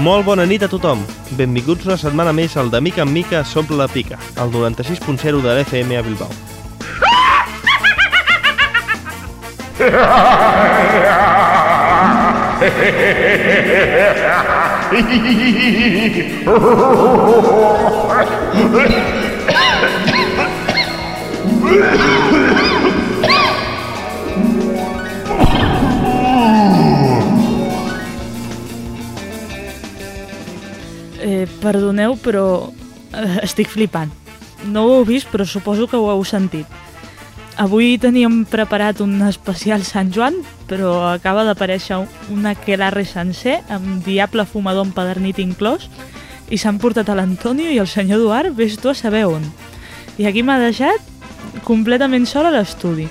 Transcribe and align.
Molt 0.00 0.24
bona 0.24 0.46
nit 0.48 0.62
a 0.64 0.68
tothom. 0.72 1.02
Benvinguts 1.36 1.84
una 1.84 1.96
setmana 2.00 2.32
més 2.32 2.54
al 2.56 2.70
de 2.72 2.80
Mica 2.80 3.02
en 3.04 3.10
Mica 3.12 3.42
s'omple 3.44 3.76
la 3.76 3.88
pica, 3.88 4.16
al 4.40 4.48
96.0 4.48 5.42
de 5.44 5.50
l'FM 5.58 5.98
a 5.98 6.00
Bilbao. 6.00 6.32
Eh, 22.42 22.56
perdoneu, 31.60 32.16
però 32.20 32.70
eh, 33.12 33.40
estic 33.44 33.70
flipant. 33.70 34.12
No 34.68 34.84
ho 34.84 34.94
heu 34.98 35.06
vist, 35.08 35.28
però 35.32 35.46
suposo 35.46 35.86
que 35.88 35.96
ho 35.96 36.10
heu 36.12 36.24
sentit. 36.24 36.66
Avui 37.60 37.98
teníem 38.00 38.44
preparat 38.48 39.02
un 39.04 39.18
especial 39.26 39.84
Sant 39.84 40.12
Joan, 40.14 40.38
però 40.68 41.10
acaba 41.10 41.44
d'aparèixer 41.44 41.98
un 42.32 42.46
aquelarre 42.48 43.04
sencer 43.04 43.58
amb 43.68 44.00
diable 44.06 44.46
fumador 44.48 44.86
empedernit 44.88 45.40
inclòs 45.42 45.90
i 46.48 46.58
s'han 46.58 46.80
portat 46.80 47.10
a 47.10 47.16
l'Antonio 47.18 47.70
i 47.70 47.78
el 47.78 47.88
senyor 47.90 48.20
Eduard, 48.20 48.56
vés 48.56 48.78
tu 48.80 48.88
a 48.88 48.94
saber 48.94 49.26
on. 49.28 49.44
I 50.18 50.26
aquí 50.26 50.42
m'ha 50.42 50.58
deixat 50.58 51.04
completament 51.64 52.26
sol 52.26 52.48
a 52.48 52.54
l'estudi. 52.54 53.08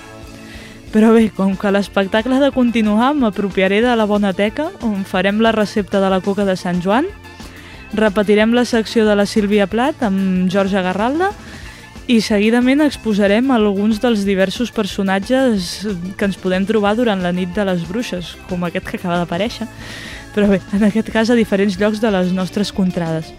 Però 0.89 1.13
bé, 1.13 1.29
com 1.29 1.53
que 1.53 1.69
l'espectacle 1.69 2.35
ha 2.35 2.41
de 2.41 2.51
continuar, 2.51 3.13
m'apropiaré 3.13 3.83
de 3.85 3.93
la 3.95 4.07
bona 4.09 4.33
teca, 4.33 4.71
on 4.81 5.05
farem 5.05 5.39
la 5.45 5.53
recepta 5.53 6.01
de 6.01 6.09
la 6.09 6.21
coca 6.25 6.45
de 6.45 6.57
Sant 6.57 6.81
Joan, 6.81 7.05
repetirem 7.93 8.53
la 8.53 8.65
secció 8.65 9.05
de 9.07 9.15
la 9.17 9.25
Sílvia 9.25 9.67
Plat 9.67 10.03
amb 10.05 10.49
Jorge 10.51 10.81
Garralda 10.85 11.31
i 12.09 12.19
seguidament 12.25 12.81
exposarem 12.81 13.51
alguns 13.53 13.99
dels 14.01 14.23
diversos 14.25 14.71
personatges 14.73 15.85
que 16.17 16.25
ens 16.25 16.39
podem 16.41 16.65
trobar 16.65 16.95
durant 16.97 17.21
la 17.21 17.33
nit 17.33 17.53
de 17.53 17.65
les 17.67 17.83
bruixes, 17.85 18.33
com 18.49 18.65
aquest 18.65 18.87
que 18.89 18.97
acaba 18.97 19.19
d'aparèixer, 19.21 19.67
però 20.33 20.49
bé, 20.49 20.57
en 20.73 20.87
aquest 20.87 21.11
cas 21.13 21.29
a 21.29 21.37
diferents 21.37 21.77
llocs 21.77 22.01
de 22.01 22.09
les 22.13 22.33
nostres 22.33 22.73
contrades. 22.73 23.29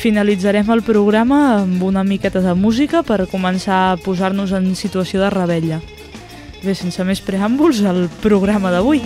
Finalitzarem 0.00 0.70
el 0.72 0.80
programa 0.80 1.40
amb 1.58 1.82
una 1.84 2.04
miqueta 2.04 2.40
de 2.40 2.54
música 2.56 3.02
per 3.04 3.28
començar 3.28 3.82
a 3.90 3.98
posar-nos 4.00 4.56
en 4.56 4.72
situació 4.74 5.20
de 5.20 5.28
rebella. 5.28 5.82
Bé, 6.64 6.72
sense 6.72 7.04
més 7.04 7.20
preàmbuls, 7.24 7.84
el 7.84 8.06
programa 8.24 8.72
d'avui. 8.72 9.04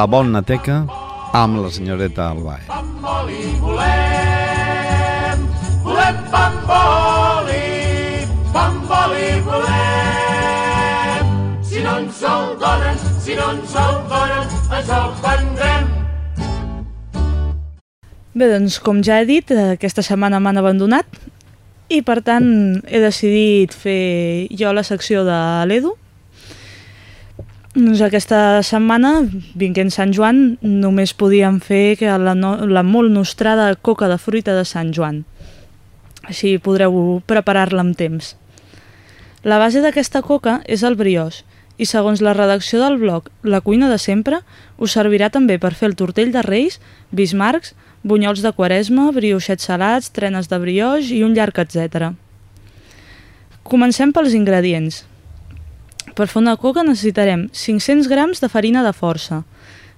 La 0.00 0.06
bona 0.08 0.40
teca 0.40 0.86
amb 1.36 1.58
la 1.60 1.68
senyoreta 1.68 2.30
Albae. 2.30 2.62
bamboli 2.68 3.42
volem, 3.60 5.42
volem 5.84 6.16
bamboli, 6.32 7.66
bamboli 8.54 9.28
volem. 9.44 11.26
Si 11.60 11.84
no 11.84 11.98
ens 11.98 12.22
el 12.32 12.48
donen, 12.62 12.96
si 13.20 13.36
no 13.36 13.50
ens 13.52 13.76
el 13.76 14.00
donen, 14.08 14.48
ens 14.78 14.88
el 14.88 15.12
prendrem. 15.20 15.92
Bé, 18.32 18.48
doncs, 18.56 18.80
com 18.80 19.04
ja 19.04 19.20
he 19.20 19.28
dit, 19.28 19.52
eh, 19.52 19.76
aquesta 19.76 20.00
setmana 20.00 20.40
m'han 20.40 20.64
abandonat 20.64 21.04
i, 21.92 22.00
per 22.00 22.22
tant, 22.24 22.80
he 22.88 23.04
decidit 23.04 23.76
fer 23.76 24.48
jo 24.48 24.72
la 24.72 24.86
secció 24.94 25.28
de 25.28 25.42
l'Edu. 25.68 25.99
Doncs 27.70 28.00
aquesta 28.02 28.64
setmana, 28.66 29.20
vinguent 29.54 29.92
Sant 29.94 30.10
Joan, 30.10 30.56
només 30.58 31.12
podíem 31.14 31.60
fer 31.62 31.94
que 32.00 32.10
la, 32.18 32.32
no, 32.34 32.56
la 32.66 32.82
molt 32.82 33.12
nostrada 33.14 33.68
coca 33.78 34.08
de 34.10 34.16
fruita 34.18 34.56
de 34.56 34.64
Sant 34.66 34.88
Joan. 34.90 35.20
Així 36.26 36.56
podreu 36.58 37.20
preparar-la 37.30 37.84
amb 37.84 37.94
temps. 37.94 38.32
La 39.46 39.60
base 39.62 39.84
d'aquesta 39.84 40.18
coca 40.26 40.56
és 40.66 40.82
el 40.82 40.98
briós 40.98 41.44
i 41.78 41.86
segons 41.86 42.18
la 42.20 42.34
redacció 42.34 42.80
del 42.82 42.98
blog 42.98 43.30
La 43.46 43.62
cuina 43.62 43.86
de 43.88 44.00
sempre 44.02 44.42
us 44.76 44.96
servirà 44.98 45.30
també 45.30 45.60
per 45.62 45.70
fer 45.78 45.92
el 45.92 45.94
tortell 45.94 46.34
de 46.34 46.42
reis, 46.42 46.80
bismarcs, 47.14 47.76
bunyols 48.02 48.42
de 48.42 48.50
quaresma, 48.50 49.12
brioixets 49.14 49.70
salats, 49.70 50.10
trenes 50.10 50.50
de 50.50 50.58
brioix 50.58 51.14
i 51.14 51.22
un 51.22 51.38
llarg 51.38 51.62
etc. 51.62 52.10
Comencem 53.62 54.10
pels 54.10 54.34
ingredients. 54.34 55.04
Per 56.20 56.26
fer 56.28 56.42
una 56.42 56.58
coca 56.60 56.82
necessitarem 56.84 57.46
500 57.56 58.04
grams 58.10 58.42
de 58.44 58.48
farina 58.52 58.82
de 58.84 58.90
força, 58.92 59.38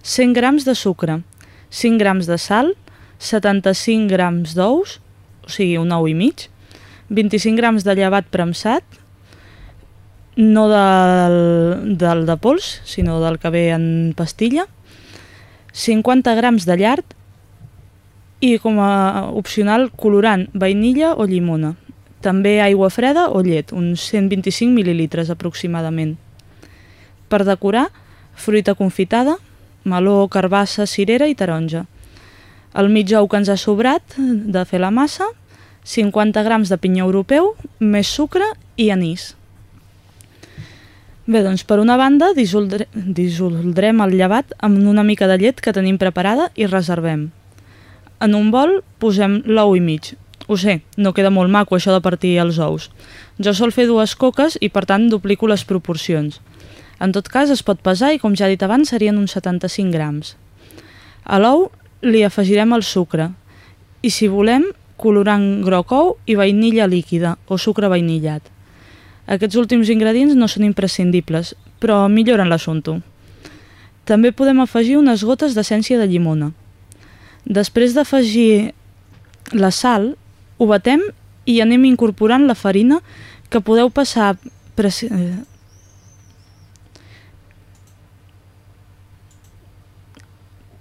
100 0.06 0.36
grams 0.36 0.62
de 0.62 0.76
sucre, 0.78 1.16
5 1.74 1.98
grams 1.98 2.28
de 2.30 2.36
sal, 2.38 2.68
75 3.18 4.06
grams 4.06 4.52
d'ous, 4.54 5.00
o 5.42 5.50
sigui 5.50 5.80
un 5.82 5.90
ou 5.90 6.06
i 6.06 6.14
mig, 6.14 6.44
25 7.10 7.58
grams 7.58 7.82
de 7.82 7.96
llevat 7.98 8.30
premsat, 8.30 8.86
no 10.38 10.68
del, 10.70 11.98
del 11.98 12.22
de 12.30 12.38
pols, 12.38 12.70
sinó 12.86 13.18
del 13.24 13.40
que 13.42 13.50
ve 13.50 13.64
en 13.74 14.14
pastilla, 14.14 14.68
50 15.74 16.38
grams 16.38 16.70
de 16.70 16.78
llard 16.78 17.18
i 18.38 18.60
com 18.62 18.78
a 18.78 19.26
opcional 19.34 19.90
colorant 19.90 20.46
vainilla 20.54 21.16
o 21.18 21.26
llimona. 21.26 21.74
També 22.22 22.60
aigua 22.62 22.90
freda 22.94 23.26
o 23.34 23.42
llet, 23.42 23.72
uns 23.74 24.04
125 24.12 24.70
mil·lilitres 24.70 25.30
aproximadament. 25.32 26.14
Per 27.26 27.42
decorar, 27.42 27.88
fruita 28.38 28.76
confitada, 28.78 29.34
meló, 29.84 30.28
carbassa, 30.30 30.86
cirera 30.86 31.26
i 31.26 31.34
taronja. 31.34 31.86
El 32.78 32.88
mig 32.94 33.10
ou 33.18 33.26
que 33.28 33.42
ens 33.42 33.50
ha 33.50 33.58
sobrat 33.58 34.16
de 34.16 34.64
fer 34.64 34.80
la 34.80 34.92
massa, 34.94 35.26
50 35.84 36.46
grams 36.46 36.70
de 36.70 36.78
pinyó 36.78 37.08
europeu, 37.08 37.52
més 37.80 38.06
sucre 38.06 38.46
i 38.78 38.92
anís. 38.94 39.32
Bé, 41.26 41.42
doncs 41.42 41.66
per 41.66 41.78
una 41.82 41.98
banda 41.98 42.32
dissoldre, 42.34 42.88
dissoldrem 42.94 44.00
el 44.02 44.16
llevat 44.18 44.54
amb 44.58 44.78
una 44.90 45.04
mica 45.06 45.28
de 45.30 45.38
llet 45.42 45.60
que 45.62 45.74
tenim 45.74 45.98
preparada 45.98 46.50
i 46.54 46.66
reservem. 46.70 47.30
En 48.22 48.34
un 48.38 48.50
bol 48.54 48.80
posem 49.02 49.40
l'ou 49.46 49.74
i 49.74 49.82
mig. 49.82 50.14
Ho 50.52 50.56
sé, 50.60 50.82
no 51.00 51.14
queda 51.16 51.30
molt 51.32 51.48
maco 51.48 51.78
això 51.78 51.94
de 51.94 52.02
partir 52.04 52.34
els 52.42 52.58
ous. 52.60 52.90
Jo 53.40 53.54
sol 53.56 53.70
fer 53.72 53.86
dues 53.88 54.12
coques 54.20 54.58
i 54.60 54.68
per 54.68 54.82
tant 54.84 55.06
duplico 55.08 55.48
les 55.48 55.64
proporcions. 55.64 56.42
En 57.00 57.14
tot 57.16 57.30
cas 57.32 57.48
es 57.54 57.62
pot 57.64 57.80
pesar 57.80 58.10
i 58.12 58.20
com 58.20 58.36
ja 58.36 58.50
he 58.50 58.52
dit 58.52 58.64
abans 58.66 58.92
serien 58.92 59.16
uns 59.16 59.32
75 59.32 59.88
grams. 59.96 60.34
A 61.24 61.40
l'ou 61.40 61.70
li 62.04 62.20
afegirem 62.26 62.76
el 62.76 62.84
sucre 62.84 63.30
i 64.04 64.12
si 64.12 64.28
volem 64.28 64.68
colorant 65.00 65.62
groc 65.64 65.96
ou 65.96 66.14
i 66.28 66.36
vainilla 66.36 66.84
líquida 66.84 67.38
o 67.48 67.56
sucre 67.56 67.88
vainillat. 67.88 68.44
Aquests 69.24 69.56
últims 69.56 69.88
ingredients 69.88 70.36
no 70.36 70.50
són 70.52 70.68
imprescindibles, 70.68 71.54
però 71.80 72.04
milloren 72.12 72.52
l'assumpte. 72.52 73.00
També 74.04 74.36
podem 74.36 74.60
afegir 74.60 75.00
unes 75.00 75.24
gotes 75.24 75.56
d'essència 75.56 75.96
de 75.96 76.12
llimona. 76.12 76.52
Després 77.48 77.96
d'afegir 77.96 78.74
la 79.56 79.72
sal, 79.72 80.12
ho 80.62 80.68
batem 80.70 81.02
i 81.50 81.58
anem 81.60 81.88
incorporant 81.90 82.46
la 82.46 82.54
farina 82.54 83.00
que 83.50 83.60
podeu 83.60 83.90
passar... 83.90 84.36
Preci... 84.78 85.08
eh, 85.10 85.42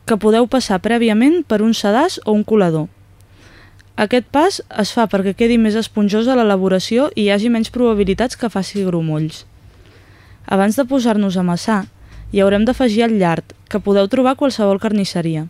que 0.06 0.18
podeu 0.20 0.46
passar 0.52 0.82
prèviament 0.84 1.42
per 1.48 1.62
un 1.64 1.74
sedàs 1.74 2.20
o 2.26 2.36
un 2.36 2.44
colador. 2.44 2.90
Aquest 4.06 4.28
pas 4.34 4.58
es 4.84 4.92
fa 4.96 5.06
perquè 5.08 5.34
quedi 5.40 5.58
més 5.62 5.78
esponjosa 5.80 6.36
l'elaboració 6.36 7.08
i 7.16 7.26
hi 7.26 7.32
hagi 7.32 7.52
menys 7.54 7.72
probabilitats 7.72 8.40
que 8.40 8.52
faci 8.52 8.84
grumolls. 8.84 9.46
Abans 10.52 10.76
de 10.76 10.86
posar-nos 10.90 11.38
a 11.38 11.46
amassar, 11.46 11.86
hi 12.32 12.44
haurem 12.44 12.68
d'afegir 12.68 13.06
el 13.08 13.18
llard, 13.22 13.56
que 13.72 13.80
podeu 13.80 14.10
trobar 14.12 14.36
a 14.36 14.40
qualsevol 14.40 14.82
carnisseria. 14.84 15.48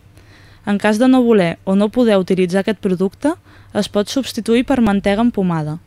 En 0.66 0.78
cas 0.78 0.98
de 0.98 1.08
no 1.08 1.22
voler 1.22 1.58
o 1.64 1.74
no 1.74 1.88
poder 1.88 2.18
utilitzar 2.22 2.62
aquest 2.62 2.78
producte, 2.78 3.34
es 3.74 3.88
pot 3.88 4.08
substituir 4.08 4.64
per 4.64 4.80
mantega 4.80 5.22
empomada. 5.22 5.78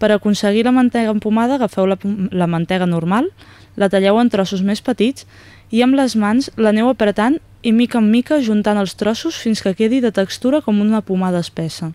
Per 0.00 0.10
aconseguir 0.10 0.64
la 0.64 0.72
mantega 0.72 1.12
empomada, 1.12 1.58
agafeu 1.60 1.86
la, 1.86 1.98
la 2.32 2.48
mantega 2.48 2.86
normal, 2.86 3.30
la 3.76 3.88
talleu 3.92 4.18
en 4.18 4.30
trossos 4.32 4.64
més 4.66 4.80
petits 4.82 5.26
i 5.70 5.84
amb 5.84 5.94
les 5.94 6.16
mans 6.16 6.50
l'aneu 6.56 6.90
apretant 6.90 7.38
i 7.62 7.72
mica 7.72 8.00
en 8.00 8.10
mica 8.10 8.40
juntant 8.42 8.80
els 8.80 8.96
trossos 8.96 9.36
fins 9.38 9.62
que 9.62 9.76
quedi 9.76 10.00
de 10.00 10.10
textura 10.10 10.62
com 10.64 10.80
una 10.80 11.02
pomada 11.04 11.38
espessa. 11.44 11.92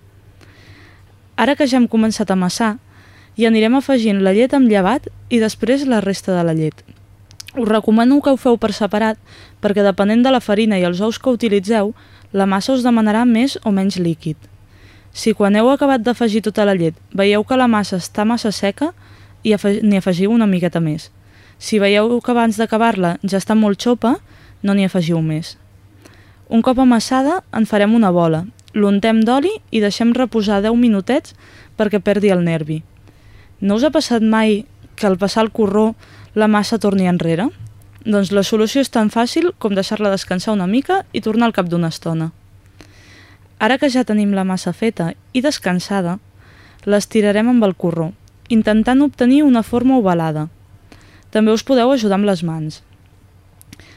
Ara 1.35 1.55
que 1.59 1.67
ja 1.67 1.81
hem 1.81 1.89
començat 1.91 2.29
a 2.29 2.37
amassar, 2.37 2.75
hi 3.35 3.49
anirem 3.49 3.75
afegint 3.75 4.21
la 4.23 4.31
llet 4.31 4.53
amb 4.55 4.69
llevat 4.71 5.09
i 5.29 5.41
després 5.41 5.83
la 5.89 5.99
resta 6.05 6.37
de 6.37 6.45
la 6.47 6.55
llet. 6.55 6.94
Us 7.55 7.69
recomano 7.69 8.21
que 8.21 8.33
ho 8.33 8.37
feu 8.37 8.57
per 8.59 8.73
separat 8.75 9.19
perquè 9.63 9.83
depenent 9.83 10.25
de 10.25 10.31
la 10.33 10.43
farina 10.43 10.79
i 10.79 10.83
els 10.83 10.99
ous 10.99 11.19
que 11.19 11.31
utilitzeu, 11.31 11.93
la 12.33 12.45
massa 12.45 12.73
us 12.73 12.83
demanarà 12.83 13.23
més 13.25 13.55
o 13.63 13.71
menys 13.71 13.95
líquid. 13.95 14.35
Si 15.15 15.31
quan 15.31 15.55
heu 15.55 15.69
acabat 15.71 16.03
d'afegir 16.03 16.41
tota 16.43 16.65
la 16.67 16.75
llet 16.75 16.97
veieu 17.15 17.45
que 17.47 17.55
la 17.55 17.69
massa 17.71 18.01
està 18.03 18.25
massa 18.27 18.51
seca, 18.51 18.91
i 19.45 19.55
n'hi 19.55 19.97
afegiu 20.01 20.33
una 20.33 20.49
miqueta 20.49 20.81
més. 20.81 21.11
Si 21.57 21.79
veieu 21.79 22.19
que 22.19 22.33
abans 22.33 22.57
d'acabar-la 22.59 23.15
ja 23.23 23.39
està 23.39 23.55
molt 23.55 23.79
xopa, 23.79 24.17
no 24.63 24.73
n'hi 24.73 24.89
afegiu 24.89 25.21
més. 25.21 25.55
Un 26.49 26.61
cop 26.61 26.79
amassada, 26.81 27.39
en 27.55 27.65
farem 27.65 27.95
una 27.95 28.11
bola, 28.11 28.43
l'untem 28.73 29.21
d'oli 29.23 29.53
i 29.71 29.79
deixem 29.79 30.11
reposar 30.13 30.59
10 30.65 30.75
minutets 30.75 31.37
perquè 31.77 32.01
perdi 32.03 32.33
el 32.35 32.43
nervi. 32.43 32.81
No 33.61 33.79
us 33.79 33.85
ha 33.87 33.93
passat 33.95 34.21
mai 34.21 34.65
que 34.95 35.07
al 35.07 35.17
passar 35.17 35.45
el 35.45 35.53
corró 35.55 35.93
la 36.35 36.47
massa 36.51 36.77
torni 36.77 37.07
enrere? 37.07 37.47
Doncs 38.05 38.33
la 38.35 38.43
solució 38.43 38.83
és 38.83 38.91
tan 38.91 39.07
fàcil 39.09 39.53
com 39.57 39.73
deixar-la 39.73 40.11
descansar 40.11 40.53
una 40.53 40.67
mica 40.67 41.05
i 41.15 41.21
tornar 41.23 41.47
al 41.47 41.55
cap 41.55 41.69
d'una 41.71 41.89
estona. 41.93 42.33
Ara 43.57 43.77
que 43.79 43.89
ja 43.89 44.03
tenim 44.03 44.35
la 44.35 44.43
massa 44.43 44.73
feta 44.75 45.13
i 45.31 45.41
descansada, 45.41 46.17
l'estirarem 46.85 47.49
amb 47.49 47.63
el 47.63 47.73
corró, 47.73 48.11
intentant 48.49 49.01
obtenir 49.01 49.41
una 49.47 49.63
forma 49.63 49.97
ovalada. 49.97 50.49
També 51.31 51.55
us 51.55 51.63
podeu 51.63 51.95
ajudar 51.95 52.19
amb 52.19 52.27
les 52.27 52.43
mans. 52.43 52.83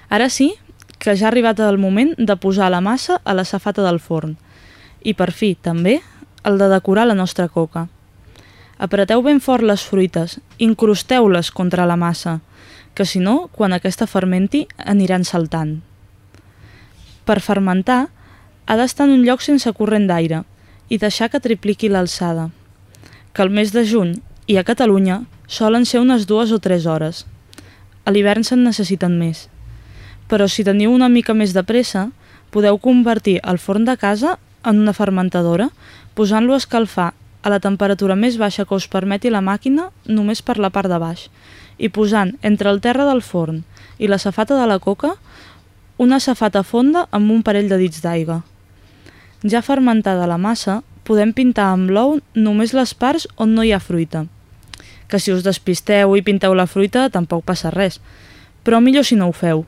Ara 0.09 0.31
sí 0.31 0.55
que 0.99 1.17
ja 1.19 1.27
ha 1.27 1.33
arribat 1.33 1.61
el 1.61 1.79
moment 1.79 2.15
de 2.17 2.37
posar 2.37 2.71
la 2.71 2.81
massa 2.81 3.21
a 3.25 3.35
la 3.35 3.45
safata 3.45 3.83
del 3.83 3.99
forn. 3.99 4.39
I 5.03 5.15
per 5.15 5.33
fi, 5.33 5.55
també, 5.55 5.99
el 6.45 6.59
de 6.59 6.71
decorar 6.71 7.07
la 7.07 7.19
nostra 7.19 7.49
coca. 7.49 7.89
Apreteu 8.79 9.25
ben 9.27 9.41
fort 9.43 9.67
les 9.67 9.83
fruites, 9.83 10.37
incrusteu-les 10.63 11.51
contra 11.51 11.87
la 11.91 11.97
massa, 11.99 12.37
que 12.95 13.03
si 13.05 13.19
no, 13.19 13.49
quan 13.51 13.75
aquesta 13.75 14.07
fermenti, 14.07 14.69
aniran 14.79 15.27
saltant. 15.27 15.81
Per 17.27 17.41
fermentar, 17.43 18.07
ha 18.71 18.77
d'estar 18.79 19.09
en 19.09 19.17
un 19.17 19.27
lloc 19.27 19.43
sense 19.43 19.73
corrent 19.75 20.07
d'aire 20.07 20.45
i 20.89 21.01
deixar 21.03 21.27
que 21.33 21.43
tripliqui 21.43 21.91
l'alçada, 21.91 22.49
que 23.35 23.43
el 23.43 23.51
mes 23.51 23.75
de 23.75 23.83
juny 23.83 24.15
i 24.47 24.63
a 24.63 24.65
Catalunya 24.65 25.25
solen 25.51 25.83
ser 25.83 25.99
unes 25.99 26.31
dues 26.31 26.55
o 26.55 26.63
tres 26.63 26.87
hores. 26.87 27.27
A 28.07 28.15
l'hivern 28.15 28.47
se'n 28.47 28.63
necessiten 28.63 29.19
més. 29.19 29.49
Però 30.31 30.47
si 30.47 30.63
teniu 30.63 30.95
una 30.95 31.11
mica 31.11 31.35
més 31.35 31.51
de 31.53 31.67
pressa, 31.67 32.13
podeu 32.55 32.79
convertir 32.79 33.41
el 33.43 33.59
forn 33.59 33.85
de 33.89 33.97
casa 33.99 34.39
en 34.63 34.79
una 34.79 34.95
fermentadora 34.95 35.73
posant-lo 36.15 36.55
a 36.55 36.63
escalfar 36.63 37.13
a 37.49 37.55
la 37.55 37.63
temperatura 37.65 38.17
més 38.17 38.37
baixa 38.37 38.67
que 38.69 38.77
us 38.77 38.89
permeti 38.93 39.33
la 39.33 39.43
màquina 39.45 39.89
només 40.07 40.45
per 40.45 40.59
la 40.61 40.71
part 40.71 40.93
de 40.93 41.01
baix 41.01 41.29
i 41.79 41.89
posant 41.89 42.35
entre 42.43 42.71
el 42.71 42.83
terra 42.85 43.07
del 43.09 43.23
forn 43.23 43.63
i 43.99 44.11
la 44.11 44.19
safata 44.19 44.59
de 44.59 44.67
la 44.69 44.79
coca 44.79 45.15
una 45.99 46.21
safata 46.21 46.63
fonda 46.63 47.07
amb 47.11 47.31
un 47.35 47.43
parell 47.43 47.69
de 47.71 47.77
dits 47.81 48.03
d'aigua. 48.05 48.43
Ja 49.43 49.63
fermentada 49.67 50.29
la 50.31 50.39
massa, 50.39 50.83
podem 51.03 51.33
pintar 51.35 51.73
amb 51.73 51.91
l'ou 51.91 52.19
només 52.35 52.75
les 52.77 52.93
parts 52.95 53.27
on 53.37 53.57
no 53.57 53.65
hi 53.67 53.73
ha 53.75 53.81
fruita. 53.83 54.27
Que 55.11 55.19
si 55.19 55.33
us 55.35 55.43
despisteu 55.43 56.15
i 56.15 56.23
pinteu 56.23 56.55
la 56.55 56.69
fruita 56.71 57.09
tampoc 57.11 57.45
passa 57.49 57.73
res, 57.75 57.99
però 58.63 58.79
millor 58.79 59.07
si 59.09 59.19
no 59.19 59.31
ho 59.31 59.35
feu. 59.35 59.65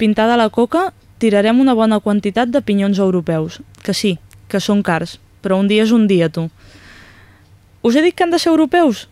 Pintada 0.00 0.36
la 0.40 0.48
coca, 0.48 0.92
tirarem 1.18 1.60
una 1.60 1.74
bona 1.74 2.00
quantitat 2.00 2.48
de 2.52 2.62
pinyons 2.62 3.00
europeus, 3.02 3.60
que 3.82 3.92
sí, 3.92 4.16
que 4.48 4.60
són 4.60 4.82
cars, 4.82 5.18
però 5.42 5.60
un 5.60 5.68
dia 5.68 5.84
és 5.84 5.92
un 5.92 6.06
dia, 6.06 6.28
tu. 6.32 6.48
Us 7.86 7.94
he 7.94 8.02
dit 8.02 8.16
que 8.16 8.24
han 8.24 8.32
de 8.34 8.38
ser 8.42 8.50
europeus? 8.50 9.04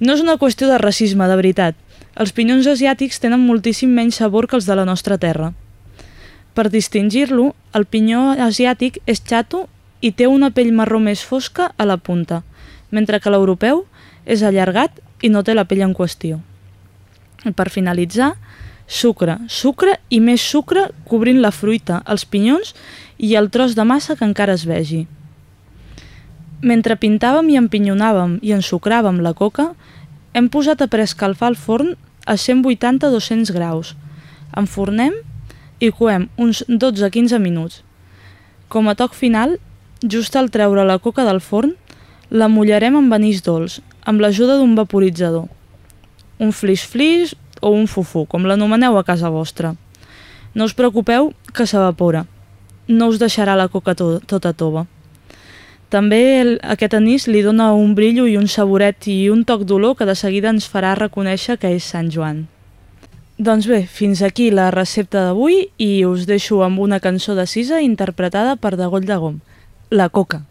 No 0.00 0.14
és 0.16 0.22
una 0.24 0.38
qüestió 0.40 0.64
de 0.70 0.78
racisme, 0.80 1.26
de 1.28 1.34
veritat. 1.36 1.74
Els 2.16 2.30
pinyons 2.32 2.64
asiàtics 2.72 3.20
tenen 3.20 3.42
moltíssim 3.44 3.90
menys 3.92 4.16
sabor 4.22 4.46
que 4.48 4.56
els 4.56 4.64
de 4.64 4.76
la 4.78 4.86
nostra 4.88 5.18
terra. 5.20 5.50
Per 6.56 6.70
distingir-lo, 6.72 7.50
el 7.76 7.84
pinyó 7.84 8.22
asiàtic 8.46 8.96
és 9.04 9.20
xato 9.20 9.66
i 10.00 10.14
té 10.16 10.24
una 10.24 10.48
pell 10.56 10.72
marró 10.72 11.02
més 11.04 11.20
fosca 11.20 11.68
a 11.76 11.84
la 11.84 11.98
punta, 11.98 12.40
mentre 12.88 13.20
que 13.20 13.34
l'europeu 13.34 13.84
és 14.24 14.40
allargat 14.40 15.04
i 15.20 15.28
no 15.28 15.44
té 15.44 15.52
la 15.52 15.66
pell 15.68 15.84
en 15.84 15.92
qüestió. 15.92 16.40
I 17.44 17.52
per 17.52 17.68
finalitzar, 17.68 18.32
sucre, 18.88 19.36
sucre 19.52 19.98
i 20.08 20.24
més 20.24 20.40
sucre 20.40 20.88
cobrint 21.12 21.44
la 21.44 21.52
fruita, 21.52 22.00
els 22.08 22.24
pinyons 22.24 22.72
i 23.18 23.36
el 23.36 23.52
tros 23.52 23.76
de 23.76 23.84
massa 23.84 24.16
que 24.16 24.24
encara 24.24 24.56
es 24.56 24.64
vegi. 24.64 25.04
Mentre 26.60 26.96
pintàvem 26.98 27.52
i 27.52 27.58
empinyonàvem 27.60 28.38
i 28.42 28.50
ensucràvem 28.56 29.20
la 29.22 29.34
coca, 29.38 29.70
hem 30.34 30.48
posat 30.50 30.82
a 30.82 30.88
preescalfar 30.90 31.52
el 31.52 31.56
forn 31.56 31.94
a 32.26 32.34
180-200 32.34 33.52
graus. 33.54 33.94
Enfornem 34.56 35.14
i 35.78 35.92
coem 35.94 36.26
uns 36.36 36.64
12-15 36.66 37.38
minuts. 37.38 37.82
Com 38.68 38.90
a 38.90 38.96
toc 38.98 39.14
final, 39.14 39.56
just 40.02 40.34
al 40.36 40.50
treure 40.50 40.84
la 40.84 40.98
coca 40.98 41.24
del 41.24 41.40
forn, 41.40 41.76
la 42.30 42.50
mullarem 42.50 42.98
amb 42.98 43.14
anís 43.14 43.40
dolç, 43.46 43.78
amb 44.02 44.20
l'ajuda 44.20 44.58
d'un 44.58 44.74
vaporitzador. 44.74 45.46
Un 46.42 46.50
flix-flix 46.52 47.36
o 47.62 47.70
un 47.70 47.86
fufú, 47.86 48.26
com 48.26 48.44
l'anomeneu 48.44 48.98
a 48.98 49.06
casa 49.06 49.30
vostra. 49.30 49.76
No 50.54 50.66
us 50.66 50.74
preocupeu 50.74 51.32
que 51.54 51.66
s'evapora. 51.66 52.26
No 52.88 53.08
us 53.08 53.18
deixarà 53.22 53.54
la 53.54 53.68
coca 53.68 53.94
to 53.94 54.18
tota 54.26 54.52
tova. 54.52 54.88
També 55.88 56.20
el, 56.42 56.50
aquest 56.62 56.92
anís 56.98 57.24
li 57.32 57.40
dona 57.40 57.70
un 57.72 57.94
brillo 57.96 58.26
i 58.28 58.36
un 58.36 58.48
saboret 58.52 59.08
i 59.08 59.30
un 59.32 59.46
toc 59.48 59.64
d'olor 59.64 59.96
que 59.96 60.08
de 60.08 60.16
seguida 60.18 60.52
ens 60.52 60.68
farà 60.68 60.92
reconèixer 60.98 61.56
que 61.56 61.72
és 61.72 61.88
Sant 61.88 62.10
Joan. 62.12 62.44
Doncs 63.38 63.68
bé, 63.70 63.84
fins 63.86 64.20
aquí 64.26 64.50
la 64.50 64.68
recepta 64.74 65.22
d'avui 65.28 65.68
i 65.78 66.04
us 66.04 66.26
deixo 66.26 66.60
amb 66.66 66.82
una 66.82 66.98
cançó 67.00 67.38
de 67.38 67.46
Sisa 67.46 67.80
interpretada 67.80 68.56
per 68.56 68.74
Dagoll 68.76 69.06
de 69.06 69.16
Gom, 69.16 69.40
La 69.90 70.08
Coca. 70.10 70.47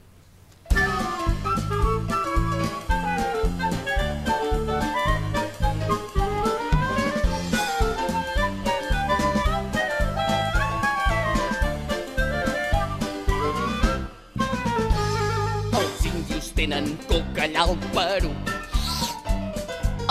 Tenen 16.67 16.97
coca 17.07 17.45
allà 17.47 17.63
al 17.63 17.77
Perú. 17.95 18.31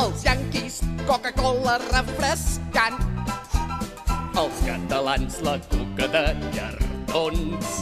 Els 0.01 0.25
yanquis, 0.25 0.81
Coca-Cola 1.09 1.77
refrescant. 1.91 2.97
Els 4.37 4.63
catalans, 4.65 5.41
la 5.45 5.59
coca 5.69 6.09
de 6.17 6.25
llardons. 6.57 7.77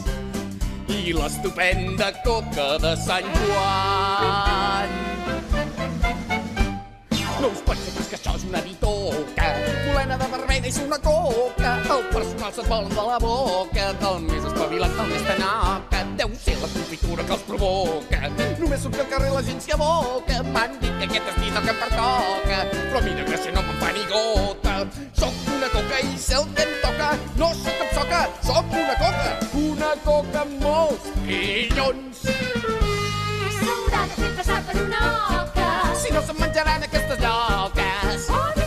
I 0.90 1.14
l'estupenda 1.14 2.12
coca 2.26 2.68
de 2.82 2.94
Sant 3.06 3.30
Joan. 3.46 5.03
No 7.44 7.50
us 7.52 7.60
penseu 7.60 8.04
que 8.08 8.16
això 8.16 8.32
és 8.38 8.44
una 8.48 8.60
bitoca. 8.64 9.48
Molena 9.84 10.16
de 10.16 10.28
vermella 10.32 10.68
és 10.70 10.78
una 10.80 10.96
coca. 10.96 11.72
El 11.92 12.06
personal 12.08 12.54
se't 12.56 12.70
volen 12.70 12.88
de 12.88 13.02
la 13.04 13.18
boca. 13.20 13.88
Del 14.00 14.22
més 14.24 14.46
espavilat, 14.48 14.94
el 15.02 15.10
més 15.10 15.26
tanaca. 15.28 16.00
Deu 16.22 16.32
ser 16.40 16.54
la 16.62 16.70
confitura 16.72 17.26
que 17.28 17.36
els 17.36 17.44
provoca. 17.50 18.30
Només 18.62 18.80
surto 18.80 19.02
al 19.04 19.10
carrer 19.12 19.28
i 19.28 19.34
la 19.34 19.42
gent 19.44 19.60
s'hi 19.60 19.76
aboca. 19.76 20.40
M'han 20.54 20.78
dit 20.80 20.96
que 21.02 21.10
aquest 21.10 21.28
estil 21.34 21.50
és 21.50 21.58
el 21.60 21.66
que 21.68 21.74
em 21.74 21.82
pertoca. 21.82 22.58
Però 22.78 23.02
mira 23.10 23.28
que 23.28 23.42
si 23.44 23.52
no 23.52 23.66
me'n 23.68 23.80
fa 23.82 23.92
ni 23.98 24.08
gota. 24.14 24.74
Soc 25.20 25.54
una 25.58 25.68
coca 25.76 26.00
i 26.00 26.16
sé 26.26 26.40
el 26.40 26.48
que 26.56 26.64
em 26.64 26.72
toca. 26.86 27.10
No 27.42 27.50
sóc 27.60 27.82
cap 27.82 27.90
soca, 27.98 28.22
sóc 28.48 28.78
una 28.84 28.96
coca. 29.02 29.28
Una 29.66 29.92
coca 30.08 30.46
amb 30.46 30.64
molts. 30.64 31.12
S'haurà 33.58 34.06
de 34.08 34.22
fer 34.22 34.32
passar 34.40 34.64
per 34.70 34.80
una 34.86 35.02
oca. 35.42 35.53
Si 35.94 36.10
no 36.12 36.20
se'n 36.26 36.36
menjaran 36.40 36.82
aquestes 36.82 37.18
lloques. 37.22 38.28
O 38.28 38.42
disfressar-se 38.54 38.63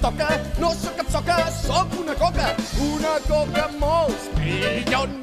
toca, 0.00 0.28
no 0.58 0.72
sóc 0.74 0.96
cap 0.96 1.10
soca, 1.12 1.38
sóc 1.62 1.98
una 2.00 2.14
coca, 2.14 2.52
una 2.90 3.16
coca 3.28 3.68
molt 3.78 4.30
perillona. 4.36 5.19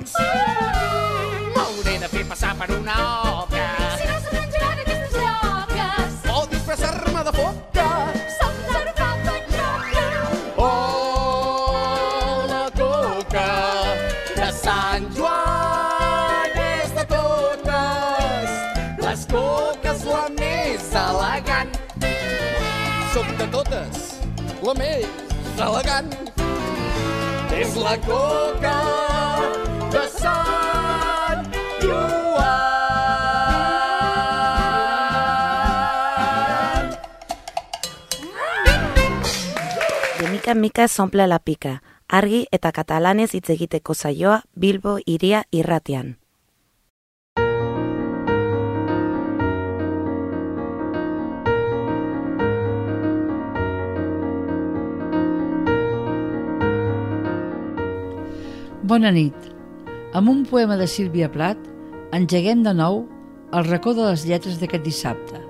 La 24.68 24.74
més 24.76 25.08
elegant. 25.64 26.10
És 27.56 27.76
la 27.80 27.94
coca 28.04 28.74
de 29.94 30.02
Sant 30.12 31.48
Joan. 31.80 33.08
De 40.20 40.28
mica 40.34 40.52
en 40.52 40.62
mica 40.62 40.88
zonpla 40.88 41.28
la 41.32 41.40
pika, 41.40 41.82
argi 42.10 42.46
eta 42.52 42.72
katalanez 42.76 43.34
hitz 43.34 43.50
egiteko 43.56 43.94
saioa 43.96 44.44
Bilbo 44.54 45.00
iria 45.06 45.46
irratian. 45.52 46.27
Bona 58.88 59.10
nit. 59.12 59.36
Amb 60.16 60.30
un 60.32 60.44
poema 60.48 60.78
de 60.80 60.86
Sílvia 60.88 61.28
Plat 61.28 61.60
engeguem 62.16 62.62
de 62.64 62.72
nou 62.78 63.02
el 63.58 63.66
racó 63.66 63.92
de 63.98 64.06
les 64.06 64.22
lletres 64.30 64.62
d'aquest 64.62 64.86
dissabte. 64.86 65.42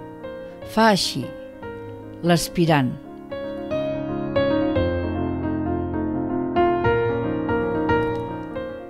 Fa 0.74 0.88
així. 0.96 1.22
L'aspirant. 2.26 2.90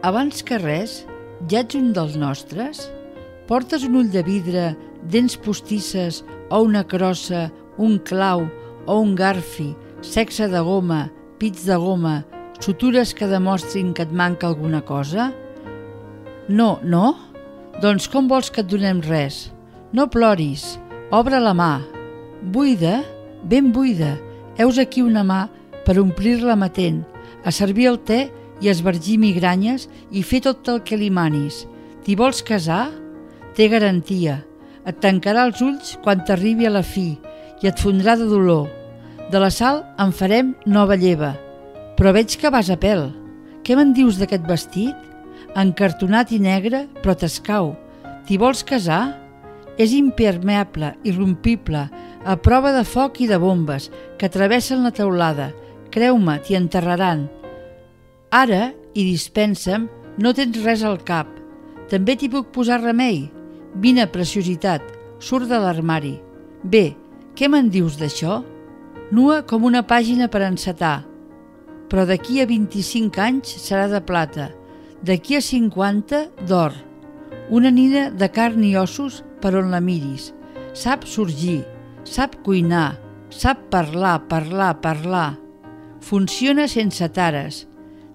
Abans 0.07 0.39
que 0.47 0.61
res, 0.63 0.95
ja 1.51 1.65
ets 1.65 1.75
un 1.75 1.91
dels 1.97 2.15
nostres? 2.15 2.85
Portes 3.51 3.83
un 3.83 3.99
ull 3.99 4.13
de 4.15 4.23
vidre, 4.23 4.69
dents 5.03 5.35
postisses 5.43 6.21
o 6.47 6.61
una 6.69 6.85
crossa, 6.87 7.49
un 7.75 7.99
clau 7.99 8.47
o 8.85 8.99
un 9.01 9.11
garfi, 9.19 9.73
sexe 9.99 10.47
de 10.47 10.63
goma, 10.63 11.09
pits 11.35 11.67
de 11.67 11.75
goma, 11.83 12.21
sutures 12.59 13.13
que 13.13 13.27
demostrin 13.27 13.93
que 13.93 14.05
et 14.07 14.11
manca 14.11 14.47
alguna 14.47 14.81
cosa? 14.81 15.31
No, 16.47 16.79
no? 16.83 17.15
Doncs 17.81 18.07
com 18.09 18.27
vols 18.27 18.49
que 18.49 18.63
et 18.63 18.69
donem 18.69 19.01
res? 19.05 19.47
No 19.93 20.07
ploris, 20.11 20.77
obre 21.11 21.39
la 21.39 21.53
mà. 21.53 21.81
Buida? 22.41 23.01
Ben 23.43 23.71
buida. 23.71 24.15
Heus 24.57 24.79
aquí 24.81 25.03
una 25.05 25.23
mà 25.23 25.45
per 25.85 25.99
omplir-la 26.01 26.57
matent, 26.59 27.03
a 27.45 27.51
servir 27.51 27.87
el 27.91 28.01
te 28.03 28.25
i 28.59 28.71
esvergir 28.71 29.19
migranyes 29.21 29.87
i 30.11 30.23
fer 30.25 30.41
tot 30.47 30.67
el 30.73 30.81
que 30.83 30.97
li 30.99 31.09
manis. 31.13 31.65
T'hi 32.03 32.17
vols 32.19 32.41
casar? 32.43 32.89
Té 33.55 33.69
garantia. 33.71 34.41
Et 34.87 34.97
tancarà 35.03 35.45
els 35.47 35.61
ulls 35.61 35.95
quan 36.03 36.23
t'arribi 36.25 36.67
a 36.67 36.73
la 36.73 36.83
fi 36.83 37.09
i 37.61 37.69
et 37.69 37.79
fondrà 37.79 38.15
de 38.17 38.27
dolor. 38.29 38.67
De 39.31 39.39
la 39.43 39.51
sal 39.51 39.83
en 39.99 40.13
farem 40.15 40.55
nova 40.65 40.95
lleva. 40.95 41.35
Però 41.97 42.13
veig 42.13 42.35
que 42.37 42.51
vas 42.53 42.69
a 42.69 42.77
pèl. 42.77 43.07
Què 43.65 43.75
me'n 43.75 43.93
dius 43.97 44.19
d'aquest 44.21 44.45
vestit? 44.47 44.97
Encartonat 45.57 46.31
i 46.31 46.37
negre, 46.39 46.85
però 47.01 47.15
t'escau. 47.17 47.73
T'hi 48.27 48.37
vols 48.37 48.61
casar? 48.67 49.17
És 49.81 49.93
impermeable, 49.97 50.93
irrompible, 51.05 51.87
a 52.25 52.35
prova 52.41 52.73
de 52.75 52.83
foc 52.85 53.21
i 53.21 53.27
de 53.29 53.37
bombes 53.41 53.89
que 54.17 54.29
travessen 54.29 54.85
la 54.85 54.93
teulada. 54.93 55.51
Creu-me, 55.93 56.37
t'hi 56.45 56.57
enterraran. 56.57 57.25
Ara, 58.29 58.71
i 58.93 59.05
dispensa'm, 59.07 59.89
no 60.21 60.33
tens 60.37 60.61
res 60.65 60.83
al 60.85 61.01
cap. 61.05 61.29
També 61.89 62.17
t'hi 62.17 62.29
puc 62.29 62.53
posar 62.53 62.81
remei. 62.83 63.27
Vine, 63.77 64.05
preciositat, 64.11 64.85
surt 65.19 65.49
de 65.49 65.59
l'armari. 65.61 66.17
Bé, 66.63 66.91
què 67.37 67.49
me'n 67.49 67.69
dius 67.73 67.97
d'això? 67.97 68.41
Nua 69.13 69.43
com 69.47 69.65
una 69.65 69.85
pàgina 69.87 70.27
per 70.27 70.43
encetar. 70.45 71.05
Però 71.87 72.03
d'aquí 72.07 72.41
a 72.41 72.47
25 72.49 73.21
anys 73.23 73.53
serà 73.63 73.87
de 73.91 74.01
plata, 74.03 74.49
d'aquí 75.03 75.37
a 75.37 75.41
50 75.41 76.23
d'or. 76.47 76.75
Una 77.49 77.71
nina 77.71 78.09
de 78.11 78.27
carn 78.33 78.63
i 78.67 78.75
ossos 78.75 79.21
per 79.41 79.53
on 79.55 79.71
la 79.71 79.79
miris. 79.79 80.33
Sap 80.75 81.07
sorgir, 81.07 81.61
sap 82.03 82.35
cuinar, 82.43 82.97
sap 83.29 83.69
parlar, 83.71 84.19
parlar, 84.27 84.75
parlar. 84.83 85.37
Funciona 86.03 86.67
sense 86.67 87.07
tares. 87.15 87.65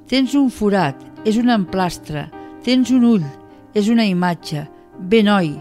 Tens 0.08 0.36
un 0.36 0.50
forat, 0.52 1.00
és 1.24 1.38
un 1.40 1.50
emplastre. 1.52 2.28
Tens 2.62 2.92
un 2.94 3.04
ull, 3.08 3.26
és 3.74 3.88
una 3.88 4.04
imatge. 4.06 4.66
Bé, 4.98 5.22
noi, 5.24 5.54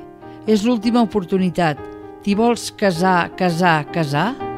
és 0.48 0.66
l'última 0.66 1.02
oportunitat. 1.08 1.80
T'hi 2.22 2.36
vols 2.38 2.70
casar, 2.78 3.32
casar, 3.40 3.86
casar? 3.94 4.51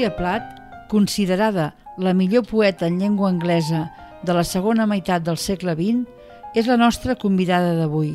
Sílvia 0.00 0.16
Plath, 0.16 0.88
considerada 0.88 1.74
la 1.98 2.14
millor 2.14 2.46
poeta 2.46 2.86
en 2.86 2.98
llengua 2.98 3.28
anglesa 3.28 3.90
de 4.24 4.32
la 4.32 4.44
segona 4.48 4.86
meitat 4.88 5.26
del 5.26 5.36
segle 5.36 5.74
XX, 5.76 6.06
és 6.56 6.70
la 6.70 6.78
nostra 6.80 7.18
convidada 7.20 7.74
d'avui. 7.76 8.14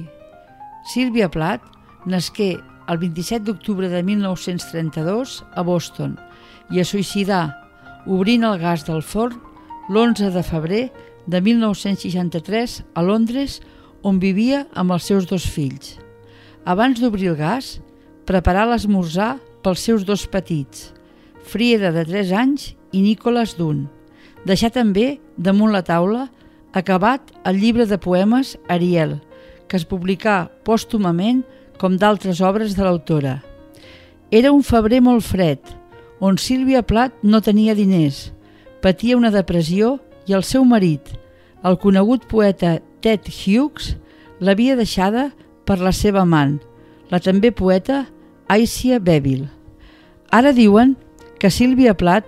Sílvia 0.89 1.27
Plath 1.29 1.61
nasqué 2.09 2.55
el 2.89 2.97
27 3.03 3.45
d'octubre 3.45 3.91
de 3.91 4.01
1932 4.01 5.35
a 5.53 5.61
Boston 5.61 6.17
i 6.73 6.81
es 6.81 6.89
suïcidà 6.89 7.43
obrint 8.09 8.49
el 8.49 8.57
gas 8.65 8.87
del 8.89 9.05
forn 9.05 9.37
l'11 9.93 10.33
de 10.33 10.45
febrer 10.49 10.83
de 11.29 11.43
1963 11.51 12.81
a 12.97 13.05
Londres, 13.05 13.59
on 14.01 14.17
vivia 14.17 14.65
amb 14.73 14.97
els 14.97 15.05
seus 15.05 15.29
dos 15.29 15.45
fills. 15.45 15.99
Abans 16.65 16.97
d'obrir 16.97 17.35
el 17.35 17.37
gas, 17.37 17.75
preparà 18.25 18.65
l'esmorzar 18.65 19.35
pels 19.61 19.85
seus 19.85 20.01
dos 20.01 20.25
petits, 20.25 20.94
Frieda 21.45 21.91
de 21.93 22.03
3 22.07 22.31
anys 22.33 22.73
i 22.91 23.03
Nicolas 23.05 23.55
d'un. 23.57 23.85
Deixà 24.45 24.71
també 24.73 25.19
damunt 25.37 25.71
la 25.73 25.83
taula 25.85 26.27
acabat 26.73 27.31
el 27.47 27.59
llibre 27.61 27.85
de 27.85 27.97
poemes 28.01 28.55
Ariel, 28.67 29.19
que 29.67 29.77
es 29.77 29.85
publicà 29.87 30.49
pòstumament 30.65 31.43
com 31.79 31.97
d'altres 32.01 32.41
obres 32.41 32.75
de 32.75 32.83
l'autora. 32.83 33.39
Era 34.31 34.51
un 34.51 34.63
febrer 34.65 35.01
molt 35.05 35.23
fred, 35.23 35.61
on 36.19 36.39
Sílvia 36.41 36.81
Plat 36.83 37.13
no 37.23 37.41
tenia 37.45 37.75
diners, 37.77 38.31
patia 38.81 39.17
una 39.17 39.31
depressió 39.31 39.99
i 40.27 40.33
el 40.33 40.43
seu 40.43 40.65
marit, 40.65 41.13
el 41.63 41.77
conegut 41.81 42.27
poeta 42.29 42.79
Ted 43.01 43.29
Hughes, 43.29 43.95
l'havia 44.39 44.75
deixada 44.75 45.29
per 45.65 45.79
la 45.79 45.93
seva 45.93 46.25
amant, 46.25 46.59
la 47.09 47.21
també 47.21 47.51
poeta 47.51 48.05
Aisia 48.51 48.99
Bevil. 48.99 49.45
Ara 50.33 50.51
diuen 50.53 50.95
que 51.39 51.51
Sílvia 51.51 51.95
Plat 51.97 52.27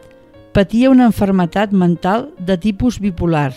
patia 0.53 0.89
una 0.89 1.07
enfermetat 1.09 1.71
mental 1.71 2.31
de 2.39 2.57
tipus 2.57 2.99
bipolar 3.03 3.53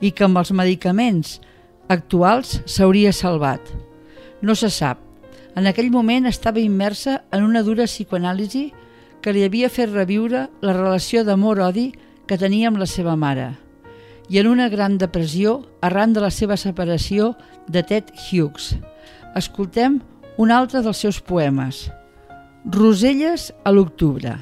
i 0.00 0.12
que 0.12 0.26
amb 0.26 0.38
els 0.40 0.52
medicaments 0.52 1.40
actuals 1.88 2.60
s'hauria 2.66 3.12
salvat. 3.12 3.60
No 4.42 4.54
se 4.54 4.70
sap. 4.70 5.02
En 5.56 5.66
aquell 5.66 5.90
moment 5.90 6.26
estava 6.28 6.60
immersa 6.60 7.22
en 7.32 7.44
una 7.44 7.62
dura 7.64 7.88
psicoanàlisi 7.88 8.70
que 9.24 9.32
li 9.32 9.44
havia 9.46 9.72
fet 9.72 9.92
reviure 9.92 10.48
la 10.60 10.74
relació 10.76 11.24
d'amor-odi 11.24 11.92
que 12.26 12.38
tenia 12.38 12.68
amb 12.68 12.82
la 12.82 12.90
seva 12.90 13.16
mare 13.16 13.54
i 14.28 14.38
en 14.38 14.48
una 14.50 14.68
gran 14.68 14.98
depressió 14.98 15.60
arran 15.80 16.12
de 16.12 16.20
la 16.20 16.30
seva 16.30 16.56
separació 16.56 17.34
de 17.68 17.82
Ted 17.82 18.10
Hughes. 18.14 18.74
Escoltem 19.38 20.00
un 20.36 20.50
altre 20.50 20.82
dels 20.82 20.98
seus 20.98 21.20
poemes. 21.20 21.86
Roselles 22.66 23.52
a 23.64 23.72
l'octubre. 23.72 24.34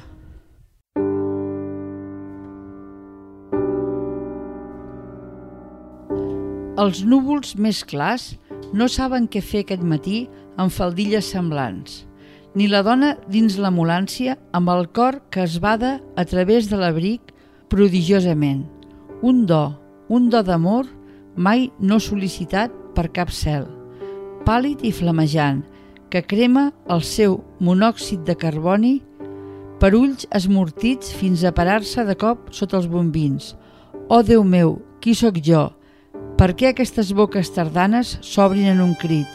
Els 6.75 7.05
núvols 7.07 7.53
més 7.55 7.85
clars 7.87 8.33
no 8.75 8.89
saben 8.91 9.29
què 9.31 9.39
fer 9.39 9.61
aquest 9.63 9.83
matí 9.87 10.25
amb 10.59 10.73
faldilles 10.75 11.29
semblants, 11.31 12.01
ni 12.51 12.67
la 12.67 12.81
dona 12.83 13.13
dins 13.31 13.55
l'ambulància 13.55 14.35
amb 14.57 14.73
el 14.73 14.89
cor 14.91 15.21
que 15.31 15.45
es 15.47 15.55
bada 15.63 16.01
a 16.19 16.25
través 16.27 16.67
de 16.67 16.79
l'abric 16.81 17.31
prodigiosament. 17.71 18.65
Un 19.23 19.45
do, 19.47 19.61
un 20.11 20.27
do 20.27 20.41
d'amor 20.43 20.89
mai 21.35 21.69
no 21.79 22.01
sol·licitat 22.03 22.75
per 22.95 23.07
cap 23.15 23.31
cel, 23.31 23.69
pàl·lid 24.43 24.83
i 24.83 24.91
flamejant, 24.91 25.63
que 26.11 26.25
crema 26.27 26.73
el 26.91 27.07
seu 27.07 27.39
monòxid 27.63 28.27
de 28.27 28.35
carboni 28.35 28.97
per 29.79 29.93
ulls 29.95 30.27
esmortits 30.35 31.15
fins 31.15 31.47
a 31.47 31.55
parar-se 31.55 32.03
de 32.03 32.19
cop 32.19 32.51
sota 32.51 32.81
els 32.83 32.91
bombins. 32.91 33.53
Oh, 34.11 34.23
Déu 34.23 34.43
meu, 34.43 34.81
qui 34.99 35.15
sóc 35.15 35.39
jo? 35.39 35.69
Per 36.45 36.51
què 36.53 36.67
aquestes 36.69 37.07
boques 37.17 37.49
tardanes 37.55 38.09
s'obrin 38.21 38.67
en 38.69 38.81
un 38.83 38.91
crit, 39.01 39.25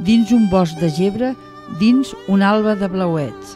dins 0.00 0.30
un 0.32 0.46
bosc 0.48 0.78
de 0.80 0.88
gebre, 0.88 1.34
dins 1.76 2.14
un 2.32 2.40
alba 2.40 2.72
de 2.80 2.88
blauets? 2.88 3.50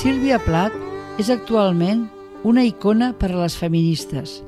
Sílvia 0.00 0.40
Plat 0.42 0.74
és 1.22 1.30
actualment 1.30 2.02
una 2.42 2.66
icona 2.66 3.12
per 3.14 3.30
a 3.30 3.44
les 3.44 3.54
feministes. 3.62 4.40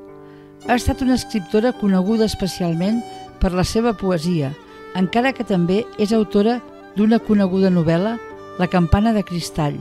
Ha 0.67 0.75
estat 0.75 1.07
una 1.07 1.15
escriptora 1.23 1.71
coneguda 1.79 2.27
especialment 2.27 2.99
per 3.39 3.55
la 3.55 3.63
seva 3.63 3.95
poesia, 3.95 4.51
encara 4.99 5.31
que 5.31 5.47
també 5.47 5.85
és 6.03 6.11
autora 6.11 6.59
d'una 6.97 7.19
coneguda 7.19 7.71
novel·la, 7.71 8.19
La 8.61 8.67
campana 8.69 9.15
de 9.17 9.23
cristall, 9.25 9.79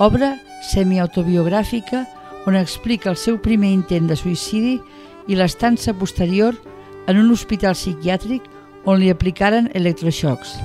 obra 0.00 0.30
semiautobiogràfica 0.70 2.06
on 2.48 2.56
explica 2.56 3.10
el 3.10 3.18
seu 3.20 3.36
primer 3.36 3.68
intent 3.74 4.08
de 4.08 4.16
suïcidi 4.16 4.78
i 5.28 5.36
l'estança 5.36 5.92
posterior 5.92 6.56
en 7.06 7.20
un 7.20 7.28
hospital 7.34 7.76
psiquiàtric 7.76 8.46
on 8.88 8.96
li 8.96 9.10
aplicaren 9.12 9.68
electroxocs. 9.76 10.56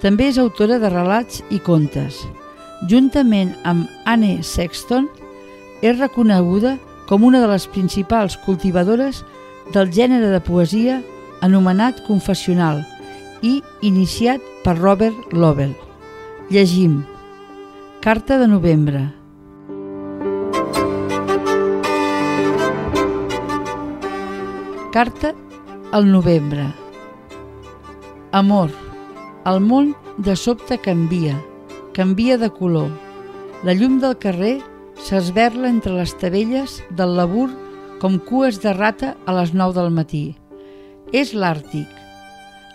També 0.00 0.30
és 0.32 0.38
autora 0.40 0.80
de 0.80 0.88
relats 0.88 1.42
i 1.52 1.60
contes. 1.60 2.16
Juntament 2.88 3.52
amb 3.68 3.90
Anne 4.08 4.40
Sexton, 4.42 5.10
és 5.82 5.98
reconeguda 5.98 6.78
com 7.08 7.24
una 7.26 7.42
de 7.42 7.50
les 7.50 7.66
principals 7.68 8.38
cultivadores 8.46 9.20
del 9.74 9.90
gènere 9.92 10.30
de 10.32 10.40
poesia 10.40 11.02
anomenat 11.42 12.00
confessional 12.06 12.80
i 13.42 13.60
iniciat 13.82 14.40
per 14.64 14.76
Robert 14.78 15.32
Lovell. 15.32 15.74
Llegim. 16.50 17.02
Carta 18.00 18.38
de 18.38 18.46
novembre. 18.48 19.02
Carta 24.92 25.34
al 25.92 26.10
novembre. 26.10 26.66
Amor. 28.32 28.70
El 29.44 29.58
món 29.60 29.94
de 30.18 30.36
sobte 30.36 30.78
canvia, 30.78 31.34
canvia 31.96 32.38
de 32.38 32.50
color. 32.50 32.90
La 33.66 33.74
llum 33.74 33.98
del 34.02 34.14
carrer 34.22 34.60
s'esberla 35.02 35.70
entre 35.70 35.96
les 35.96 36.14
tabelles 36.20 36.78
del 36.90 37.16
labur 37.18 37.48
com 38.02 38.18
cues 38.18 38.60
de 38.62 38.74
rata 38.74 39.16
a 39.26 39.34
les 39.40 39.54
9 39.54 39.74
del 39.78 39.90
matí. 39.94 40.24
És 41.12 41.34
l'Àrtic, 41.34 42.01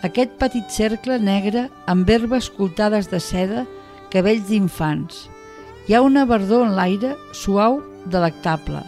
aquest 0.06 0.36
petit 0.38 0.70
cercle 0.70 1.18
negre 1.18 1.66
amb 1.90 2.08
herbes 2.10 2.46
coltades 2.54 3.08
de 3.10 3.18
seda, 3.18 3.64
cabells 4.12 4.46
d'infants. 4.46 5.26
Hi 5.88 5.96
ha 5.96 6.02
una 6.06 6.24
verdor 6.28 6.66
en 6.66 6.76
l'aire 6.76 7.16
suau, 7.34 7.80
delectable. 8.06 8.84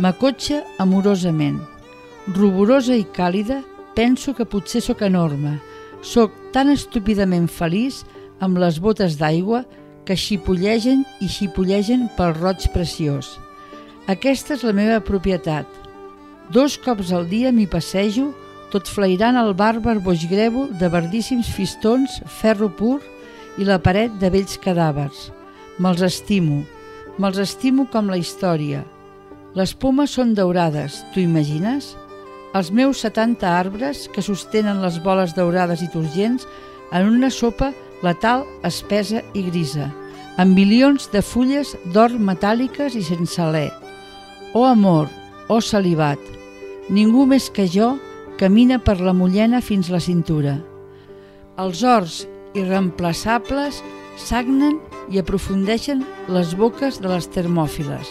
M'acotxa 0.00 0.62
amorosament. 0.80 1.58
Ruborosa 2.32 2.96
i 2.96 3.04
càlida, 3.04 3.60
penso 3.94 4.32
que 4.34 4.46
potser 4.48 4.80
sóc 4.80 5.02
enorme. 5.02 5.58
Soc 6.00 6.32
tan 6.54 6.70
estúpidament 6.72 7.48
feliç 7.50 8.00
amb 8.40 8.56
les 8.62 8.80
botes 8.80 9.18
d'aigua 9.20 9.64
que 10.08 10.16
xipollegen 10.16 11.04
i 11.20 11.28
xipollegen 11.28 12.08
pel 12.16 12.32
roig 12.38 12.70
preciós. 12.72 13.34
Aquesta 14.08 14.56
és 14.56 14.64
la 14.64 14.72
meva 14.72 15.02
propietat. 15.04 15.66
Dos 16.50 16.78
cops 16.80 17.12
al 17.12 17.28
dia 17.28 17.52
m'hi 17.52 17.68
passejo 17.70 18.30
tot 18.70 18.88
flairant 18.88 19.36
el 19.40 19.52
bàrbar 19.58 19.98
boixgrèvol 20.04 20.70
de 20.78 20.88
verdíssims 20.92 21.50
fistons, 21.50 22.20
ferro 22.40 22.70
pur 22.70 23.00
i 23.58 23.66
la 23.66 23.80
paret 23.82 24.14
de 24.22 24.30
vells 24.30 24.56
cadàvers. 24.62 25.28
Me'ls 25.78 26.02
estimo, 26.06 26.62
me'ls 27.18 27.40
estimo 27.42 27.88
com 27.90 28.10
la 28.10 28.18
història. 28.20 28.84
Les 29.58 29.74
pomes 29.74 30.14
són 30.14 30.34
daurades, 30.38 31.00
t'ho 31.10 31.22
imagines? 31.24 31.94
Els 32.54 32.70
meus 32.74 33.02
70 33.02 33.46
arbres 33.46 34.06
que 34.14 34.22
sostenen 34.22 34.82
les 34.82 34.98
boles 35.02 35.34
daurades 35.34 35.82
i 35.82 35.88
turgents 35.90 36.46
en 36.92 37.08
una 37.10 37.30
sopa 37.30 37.72
letal, 38.02 38.44
espesa 38.66 39.22
i 39.34 39.44
grisa, 39.50 39.90
amb 40.38 40.54
milions 40.56 41.10
de 41.12 41.22
fulles 41.22 41.74
d'or 41.94 42.14
metàl·liques 42.18 42.96
i 42.98 43.02
sense 43.06 43.40
alè. 43.42 43.68
Oh 44.54 44.64
amor, 44.66 45.10
oh 45.48 45.60
salivat, 45.62 46.22
ningú 46.90 47.26
més 47.26 47.50
que 47.54 47.68
jo 47.70 47.96
camina 48.40 48.78
per 48.80 49.02
la 49.04 49.12
mullena 49.12 49.60
fins 49.60 49.90
la 49.92 50.00
cintura. 50.00 50.54
Els 51.60 51.82
horts 51.84 52.22
irreemplaçables 52.56 53.82
sagnen 54.16 54.78
i 55.12 55.20
aprofundeixen 55.20 56.00
les 56.32 56.54
boques 56.56 57.02
de 57.04 57.10
les 57.12 57.28
termòfiles. 57.34 58.08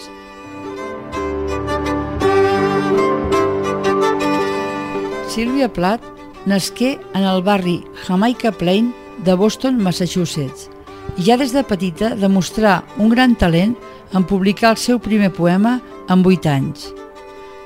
Sylvia 5.33 5.69
Plath 5.73 6.05
nasqué 6.45 6.97
en 7.17 7.25
el 7.25 7.41
barri 7.41 7.79
Jamaica 8.05 8.51
Plain 8.51 8.93
de 9.25 9.33
Boston, 9.33 9.81
Massachusetts, 9.81 10.69
i 11.17 11.25
ja 11.25 11.39
des 11.41 11.55
de 11.57 11.65
petita 11.65 12.13
demostrà 12.13 12.83
un 13.01 13.09
gran 13.09 13.33
talent 13.33 13.73
en 14.13 14.29
publicar 14.29 14.75
el 14.75 14.77
seu 14.77 15.01
primer 15.01 15.33
poema 15.33 15.79
amb 16.07 16.27
8 16.27 16.53
anys. 16.53 16.91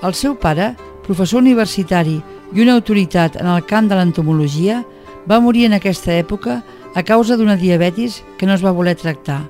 El 0.04 0.16
seu 0.16 0.40
pare, 0.40 0.78
professor 1.04 1.44
universitari 1.44 2.22
i 2.54 2.62
una 2.62 2.76
autoritat 2.78 3.36
en 3.42 3.50
el 3.50 3.66
camp 3.66 3.90
de 3.90 3.98
l'entomologia, 3.98 4.84
va 5.30 5.42
morir 5.42 5.66
en 5.66 5.74
aquesta 5.74 6.14
època 6.14 6.62
a 6.94 7.04
causa 7.04 7.38
d'una 7.38 7.58
diabetis 7.58 8.22
que 8.38 8.46
no 8.46 8.54
es 8.54 8.64
va 8.64 8.76
voler 8.76 8.96
tractar. 8.96 9.42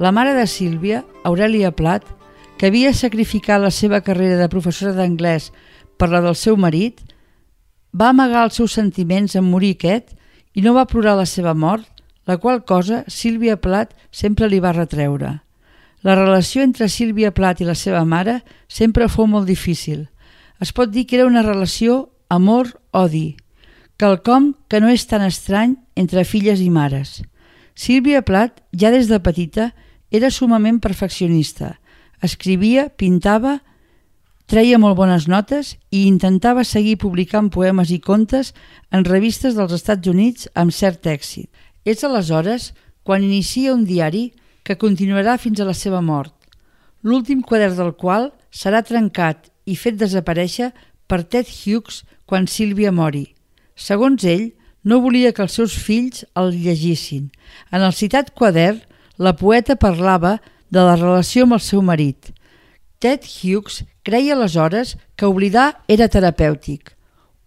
La 0.00 0.10
mare 0.12 0.34
de 0.34 0.46
Sílvia, 0.46 1.04
Aurelia 1.24 1.70
Plat, 1.70 2.04
que 2.58 2.66
havia 2.66 2.92
sacrificat 2.92 3.60
la 3.62 3.70
seva 3.70 4.00
carrera 4.00 4.36
de 4.40 4.48
professora 4.48 4.92
d'anglès 4.96 5.50
per 5.96 6.10
la 6.10 6.20
del 6.24 6.34
seu 6.34 6.56
marit, 6.56 7.00
va 7.92 8.10
amagar 8.10 8.46
els 8.46 8.58
seus 8.58 8.74
sentiments 8.74 9.36
en 9.36 9.46
morir 9.46 9.74
aquest 9.76 10.16
i 10.54 10.64
no 10.64 10.74
va 10.74 10.88
plorar 10.88 11.16
la 11.18 11.28
seva 11.28 11.54
mort, 11.54 11.86
la 12.26 12.38
qual 12.38 12.64
cosa 12.64 13.04
Sílvia 13.08 13.56
Plat 13.60 13.94
sempre 14.10 14.48
li 14.48 14.60
va 14.60 14.74
retreure. 14.76 15.40
La 16.02 16.14
relació 16.16 16.62
entre 16.62 16.88
Sílvia 16.88 17.30
Plat 17.36 17.60
i 17.60 17.68
la 17.68 17.76
seva 17.76 18.04
mare 18.04 18.40
sempre 18.68 19.08
fou 19.08 19.28
molt 19.28 19.46
difícil. 19.46 20.08
Es 20.60 20.72
pot 20.72 20.90
dir 20.90 21.06
que 21.06 21.18
era 21.18 21.28
una 21.28 21.44
relació 21.44 22.08
amor-odi, 22.30 23.36
quelcom 24.00 24.54
que 24.70 24.80
no 24.80 24.88
és 24.88 25.04
tan 25.10 25.24
estrany 25.26 25.74
entre 25.98 26.24
filles 26.24 26.62
i 26.64 26.70
mares. 26.72 27.20
Sílvia 27.74 28.22
Plat, 28.22 28.62
ja 28.72 28.90
des 28.94 29.10
de 29.10 29.18
petita, 29.20 29.70
era 30.10 30.30
sumament 30.30 30.80
perfeccionista. 30.80 31.74
Escrivia, 32.22 32.88
pintava, 32.88 33.58
treia 34.50 34.78
molt 34.82 34.96
bones 34.98 35.28
notes 35.30 35.76
i 35.94 36.06
intentava 36.08 36.64
seguir 36.64 36.96
publicant 37.02 37.50
poemes 37.54 37.92
i 37.94 38.00
contes 38.02 38.54
en 38.90 39.04
revistes 39.06 39.54
dels 39.58 39.74
Estats 39.76 40.10
Units 40.10 40.48
amb 40.54 40.74
cert 40.74 41.06
èxit. 41.06 41.50
És 41.84 42.04
aleshores 42.04 42.72
quan 43.02 43.24
inicia 43.24 43.74
un 43.74 43.84
diari 43.84 44.30
que 44.64 44.78
continuarà 44.78 45.38
fins 45.38 45.60
a 45.60 45.68
la 45.68 45.74
seva 45.74 46.02
mort, 46.02 46.34
l'últim 47.02 47.40
quadern 47.42 47.76
del 47.78 47.94
qual 47.96 48.30
serà 48.50 48.82
trencat 48.84 49.48
i 49.64 49.76
fet 49.78 49.96
desaparèixer 49.96 50.72
per 51.10 51.24
Ted 51.26 51.50
Hughes 51.50 52.04
quan 52.30 52.46
Sílvia 52.46 52.92
mori. 52.94 53.32
Segons 53.74 54.22
ell, 54.22 54.52
no 54.86 55.00
volia 55.02 55.34
que 55.34 55.42
els 55.42 55.56
seus 55.58 55.74
fills 55.74 56.22
el 56.38 56.54
llegissin. 56.54 57.28
En 57.74 57.82
el 57.82 57.92
citat 57.92 58.30
quadern, 58.38 58.78
la 59.18 59.34
poeta 59.36 59.76
parlava 59.76 60.38
de 60.70 60.80
la 60.86 60.94
relació 60.96 61.44
amb 61.44 61.58
el 61.58 61.64
seu 61.66 61.82
marit. 61.82 62.30
Ted 63.02 63.26
Hughes 63.26 63.82
creia 64.06 64.36
aleshores 64.36 64.96
que 65.16 65.28
oblidar 65.28 65.82
era 65.88 66.08
terapèutic. 66.08 66.94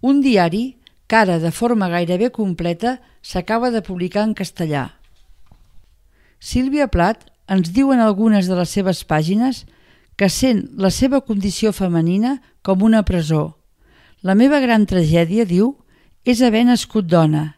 Un 0.02 0.22
diari, 0.22 0.78
que 1.08 1.16
ara 1.16 1.40
de 1.40 1.52
forma 1.52 1.90
gairebé 1.90 2.30
completa 2.36 3.00
s'acaba 3.22 3.72
de 3.72 3.82
publicar 3.82 4.28
en 4.28 4.34
castellà. 4.36 4.90
Sílvia 6.40 6.90
Plat 6.92 7.24
ens 7.48 7.72
diu 7.72 7.94
en 7.94 8.04
algunes 8.04 8.50
de 8.50 8.58
les 8.60 8.70
seves 8.70 9.04
pàgines 9.08 9.64
que 10.16 10.30
sent 10.30 10.68
la 10.78 10.92
seva 10.94 11.22
condició 11.22 11.74
femenina 11.74 12.38
com 12.62 12.84
una 12.84 13.04
presó. 13.04 13.58
La 14.22 14.36
meva 14.36 14.60
gran 14.64 14.86
tragèdia, 14.86 15.46
diu, 15.46 15.76
és 16.24 16.42
haver 16.42 16.64
nascut 16.66 17.10
dona. 17.10 17.58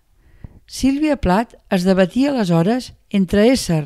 Sílvia 0.66 1.18
Plat 1.22 1.54
es 1.70 1.86
debatia 1.86 2.32
aleshores 2.32 2.94
entre 3.14 3.50
ésser 3.52 3.86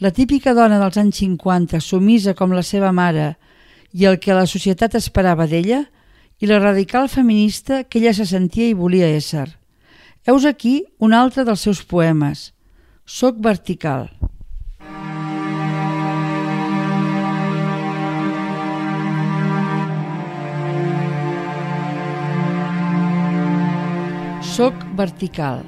la 0.00 0.12
típica 0.16 0.54
dona 0.56 0.78
dels 0.80 0.96
anys 0.96 1.18
50, 1.20 1.80
sumisa 1.84 2.32
com 2.34 2.54
la 2.56 2.62
seva 2.64 2.88
mare, 2.90 3.34
i 3.92 4.06
el 4.08 4.16
que 4.22 4.32
la 4.32 4.46
societat 4.48 4.94
esperava 4.96 5.44
d'ella, 5.50 5.82
i 6.40 6.48
la 6.48 6.60
radical 6.62 7.10
feminista 7.12 7.82
que 7.84 8.00
ella 8.00 8.14
se 8.16 8.24
sentia 8.24 8.70
i 8.70 8.76
volia 8.78 9.10
ésser. 9.12 9.50
Heus 10.24 10.46
aquí 10.48 10.86
un 10.98 11.12
altre 11.12 11.44
dels 11.44 11.60
seus 11.60 11.84
poemes, 11.84 12.54
Soc 13.04 13.40
vertical. 13.42 14.06
Sóc 24.60 24.76
vertical. 24.92 25.62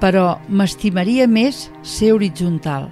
Però 0.00 0.38
m'estimaria 0.48 1.26
més 1.28 1.66
ser 1.84 2.14
horitzontal. 2.14 2.86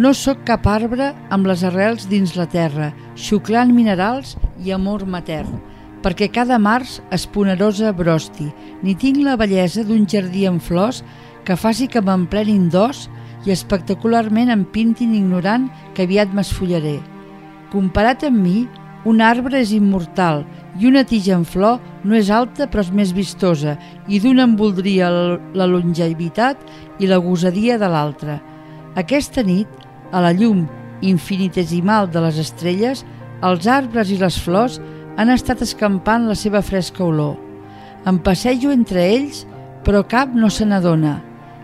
No 0.00 0.14
sóc 0.16 0.46
cap 0.48 0.64
arbre 0.72 1.10
amb 1.34 1.48
les 1.50 1.64
arrels 1.68 2.06
dins 2.08 2.32
la 2.38 2.46
terra, 2.48 2.86
xuclant 3.20 3.74
minerals 3.76 4.32
i 4.64 4.72
amor 4.72 5.04
matern, 5.04 5.58
perquè 6.00 6.30
cada 6.32 6.56
març 6.56 7.02
esponerosa 7.12 7.92
brosti, 7.92 8.48
ni 8.80 8.96
tinc 8.96 9.20
la 9.20 9.36
bellesa 9.36 9.84
d'un 9.84 10.08
jardí 10.08 10.46
en 10.48 10.56
flors 10.56 11.02
que 11.44 11.60
faci 11.60 11.84
que 11.92 12.00
m'emplenin 12.00 12.70
d'os 12.72 13.10
i 13.44 13.52
espectacularment 13.52 14.54
em 14.56 14.64
pintin 14.72 15.12
ignorant 15.20 15.68
que 15.92 16.08
aviat 16.08 16.32
m'esfollaré. 16.32 16.96
Comparat 17.76 18.24
amb 18.24 18.40
mi, 18.40 18.58
un 19.04 19.20
arbre 19.20 19.60
és 19.60 19.76
immortal 19.76 20.46
i 20.78 20.86
una 20.86 21.04
tija 21.08 21.36
en 21.36 21.44
flor 21.48 21.80
no 22.04 22.16
és 22.16 22.30
alta 22.30 22.66
però 22.70 22.84
és 22.84 22.92
més 22.92 23.12
vistosa 23.16 23.76
i 24.08 24.20
d'una 24.20 24.44
en 24.44 24.56
voldria 24.58 25.08
la 25.10 25.68
longevitat 25.70 26.60
i 27.00 27.08
la 27.08 27.20
gosadia 27.22 27.78
de 27.78 27.88
l'altra. 27.88 28.40
Aquesta 28.96 29.42
nit, 29.44 29.68
a 30.12 30.20
la 30.22 30.32
llum 30.32 30.66
infinitesimal 31.04 32.10
de 32.10 32.22
les 32.24 32.38
estrelles, 32.40 33.04
els 33.44 33.66
arbres 33.68 34.10
i 34.12 34.18
les 34.20 34.38
flors 34.40 34.78
han 35.16 35.32
estat 35.32 35.62
escampant 35.64 36.26
la 36.28 36.36
seva 36.36 36.62
fresca 36.64 37.04
olor. 37.04 37.36
Em 38.06 38.18
passejo 38.22 38.72
entre 38.72 39.04
ells, 39.04 39.44
però 39.84 40.02
cap 40.08 40.32
no 40.34 40.50
se 40.50 40.66
n'adona. 40.66 41.18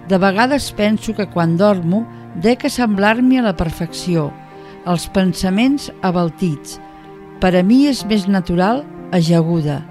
De 0.09 0.19
vegades 0.19 0.71
penso 0.77 1.15
que 1.15 1.29
quan 1.31 1.57
dormo 1.57 2.03
dec 2.43 2.67
assemblar-m'hi 2.67 3.39
a 3.39 3.47
la 3.49 3.57
perfecció, 3.57 4.31
els 4.87 5.07
pensaments 5.15 5.91
abaltits. 6.03 6.81
Per 7.41 7.53
a 7.59 7.63
mi 7.63 7.85
és 7.91 8.03
més 8.07 8.27
natural 8.29 8.83
ajaguda. 9.13 9.83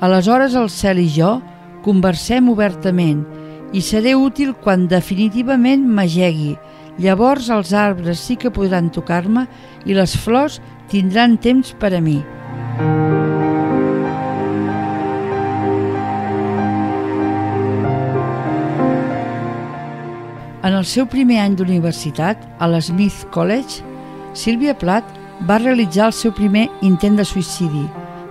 Aleshores 0.00 0.54
el 0.54 0.68
cel 0.70 1.00
i 1.00 1.08
jo 1.10 1.40
conversem 1.82 2.50
obertament 2.52 3.24
i 3.72 3.82
seré 3.82 4.14
útil 4.14 4.54
quan 4.62 4.86
definitivament 4.90 5.86
m'ajegui. 5.88 6.54
Llavors 7.02 7.50
els 7.52 7.72
arbres 7.76 8.22
sí 8.22 8.36
que 8.40 8.52
podran 8.52 8.92
tocar-me 8.92 9.46
i 9.84 9.96
les 9.96 10.16
flors 10.16 10.60
tindran 10.92 11.36
temps 11.42 11.74
per 11.80 11.92
a 11.96 12.00
mi. 12.00 12.20
En 20.66 20.74
el 20.74 20.84
seu 20.84 21.06
primer 21.06 21.38
any 21.38 21.54
d'universitat, 21.54 22.40
a 22.58 22.66
l'Smith 22.66 23.28
College, 23.30 23.84
Sílvia 24.34 24.74
Plath 24.74 25.12
va 25.46 25.60
realitzar 25.62 26.08
el 26.10 26.16
seu 26.16 26.34
primer 26.34 26.66
intent 26.82 27.20
de 27.20 27.24
suïcidi, 27.28 27.84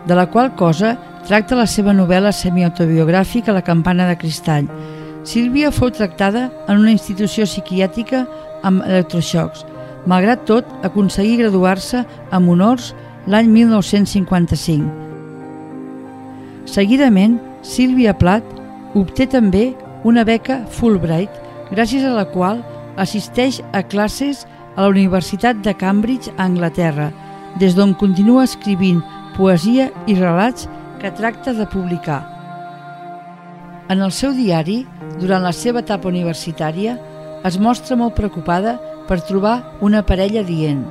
de 0.05 0.15
la 0.15 0.27
qual 0.29 0.55
cosa 0.55 0.97
tracta 1.27 1.57
la 1.57 1.65
seva 1.65 1.93
novel·la 1.93 2.31
semiautobiogràfica 2.31 3.53
La 3.53 3.63
campana 3.65 4.07
de 4.09 4.17
cristall. 4.21 4.67
Sílvia 5.25 5.71
fou 5.73 5.89
tractada 5.89 6.51
en 6.67 6.77
una 6.77 6.91
institució 6.93 7.45
psiquiàtrica 7.49 8.25
amb 8.63 8.83
electroxocs. 8.85 9.65
Malgrat 10.05 10.45
tot, 10.45 10.69
aconseguí 10.85 11.37
graduar-se 11.39 12.03
amb 12.29 12.49
honors 12.53 12.93
l'any 13.25 13.49
1955. 13.49 14.85
Seguidament, 16.69 17.39
Sílvia 17.65 18.13
Plath 18.13 18.45
obté 18.93 19.25
també 19.25 19.73
una 20.05 20.23
beca 20.23 20.61
Fulbright 20.69 21.41
gràcies 21.71 22.05
a 22.05 22.13
la 22.13 22.27
qual 22.29 22.61
assisteix 23.01 23.61
a 23.73 23.81
classes 23.81 24.45
a 24.75 24.83
la 24.83 24.91
Universitat 24.93 25.61
de 25.65 25.73
Cambridge 25.73 26.29
a 26.37 26.45
Anglaterra, 26.45 27.09
des 27.57 27.73
d'on 27.75 27.93
continua 27.97 28.43
escrivint 28.45 29.01
poesia 29.35 29.91
i 30.07 30.15
relats 30.17 30.69
que 31.01 31.11
tracta 31.11 31.53
de 31.53 31.67
publicar. 31.69 32.23
En 33.91 34.01
el 34.01 34.11
seu 34.11 34.33
diari, 34.33 34.81
durant 35.21 35.45
la 35.45 35.53
seva 35.53 35.83
etapa 35.85 36.09
universitària, 36.09 36.97
es 37.45 37.59
mostra 37.61 37.97
molt 37.99 38.15
preocupada 38.17 38.79
per 39.05 39.21
trobar 39.21 39.59
una 39.85 40.01
parella 40.01 40.41
dient 40.43 40.85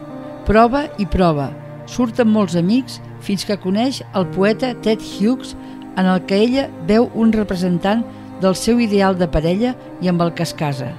prova 0.45 0.85
i 1.01 1.07
prova, 1.09 1.49
surt 1.89 2.21
amb 2.21 2.35
molts 2.37 2.57
amics 2.61 3.01
fins 3.25 3.45
que 3.49 3.57
coneix 3.61 4.03
el 4.17 4.27
poeta 4.35 4.75
Ted 4.85 5.01
Hughes 5.01 5.55
en 5.97 6.07
el 6.07 6.21
que 6.29 6.39
ella 6.45 6.69
veu 6.89 7.09
un 7.15 7.33
representant 7.33 8.05
del 8.43 8.57
seu 8.59 8.81
ideal 8.83 9.17
de 9.17 9.29
parella 9.31 9.75
i 10.03 10.11
amb 10.13 10.23
el 10.25 10.35
que 10.37 10.45
es 10.45 10.55
casa. 10.55 10.93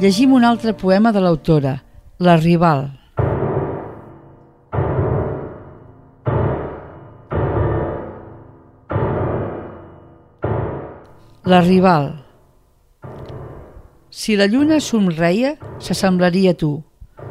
Llegim 0.00 0.34
un 0.36 0.44
altre 0.44 0.76
poema 0.76 1.12
de 1.12 1.24
l'autora, 1.24 1.80
La 2.18 2.36
rival. 2.36 2.95
La 11.46 11.60
rival. 11.60 12.24
Si 14.10 14.34
la 14.34 14.48
lluna 14.50 14.80
somreia, 14.82 15.52
s'assemblaria 15.78 16.56
a 16.56 16.58
tu. 16.58 16.70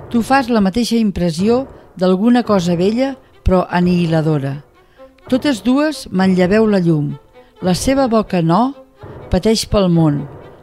Tu 0.07 0.21
fas 0.23 0.47
la 0.47 0.61
mateixa 0.63 0.95
impressió 0.95 1.65
d'alguna 1.99 2.45
cosa 2.47 2.77
vella 2.79 3.09
però 3.43 3.65
anihiladora. 3.67 4.53
Totes 5.27 5.59
dues 5.65 6.05
manlleveu 6.11 6.63
la 6.63 6.79
llum. 6.79 7.09
La 7.59 7.73
seva 7.75 8.05
boca 8.07 8.39
no, 8.39 8.61
pateix 9.33 9.65
pel 9.67 9.89
món, 9.91 10.21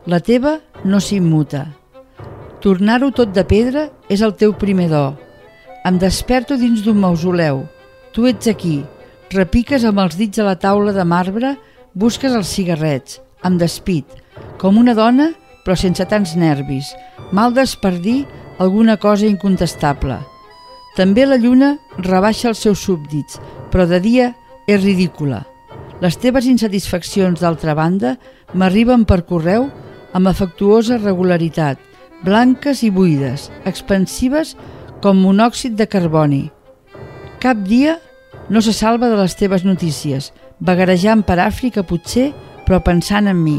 la 0.09 0.23
teva 0.25 0.55
no 0.89 1.01
s'immuta. 1.05 1.67
Tornar-ho 2.65 3.11
tot 3.13 3.35
de 3.37 3.45
pedra 3.45 3.83
és 4.09 4.23
el 4.25 4.33
teu 4.33 4.55
primer 4.57 4.87
do. 4.95 5.03
Em 5.85 5.99
desperto 6.01 6.57
dins 6.57 6.81
d'un 6.81 6.97
mausoleu. 7.05 7.67
Tu 8.17 8.31
ets 8.33 8.49
aquí, 8.49 8.79
repiques 9.37 9.85
amb 9.85 10.01
els 10.07 10.17
dits 10.17 10.41
a 10.41 10.49
la 10.49 10.57
taula 10.57 10.97
de 10.97 11.05
marbre, 11.05 11.53
busques 11.93 12.33
els 12.33 12.49
cigarrets, 12.49 13.21
amb 13.43 13.61
despit, 13.61 14.07
com 14.59 14.79
una 14.79 14.95
dona 14.95 15.33
però 15.63 15.77
sense 15.79 16.05
tants 16.11 16.35
nervis, 16.39 16.93
maldes 17.33 17.77
per 17.79 17.97
dir 18.03 18.23
alguna 18.63 18.97
cosa 19.01 19.27
incontestable. 19.27 20.19
També 20.97 21.25
la 21.27 21.39
lluna 21.41 21.77
rebaixa 21.99 22.51
els 22.51 22.61
seus 22.67 22.83
súbdits, 22.85 23.39
però 23.71 23.87
de 23.89 24.01
dia 24.03 24.33
és 24.69 24.83
ridícula. 24.83 25.47
Les 26.03 26.19
teves 26.19 26.49
insatisfaccions, 26.51 27.41
d'altra 27.41 27.77
banda, 27.79 28.17
m'arriben 28.55 29.07
per 29.07 29.23
correu 29.25 29.69
amb 30.13 30.29
afectuosa 30.29 30.99
regularitat, 30.99 31.79
blanques 32.27 32.83
i 32.83 32.91
buides, 32.91 33.49
expansives 33.65 34.57
com 35.03 35.23
monòxid 35.23 35.79
de 35.79 35.87
carboni. 35.87 36.45
Cap 37.43 37.63
dia 37.67 37.97
no 38.51 38.61
se 38.61 38.75
salva 38.75 39.09
de 39.09 39.17
les 39.17 39.35
teves 39.39 39.65
notícies, 39.65 40.33
vagarejant 40.61 41.23
per 41.27 41.39
Àfrica 41.41 41.87
potser, 41.87 42.33
però 42.73 42.81
pensant 42.81 43.29
en 43.29 43.37
mi. 43.37 43.59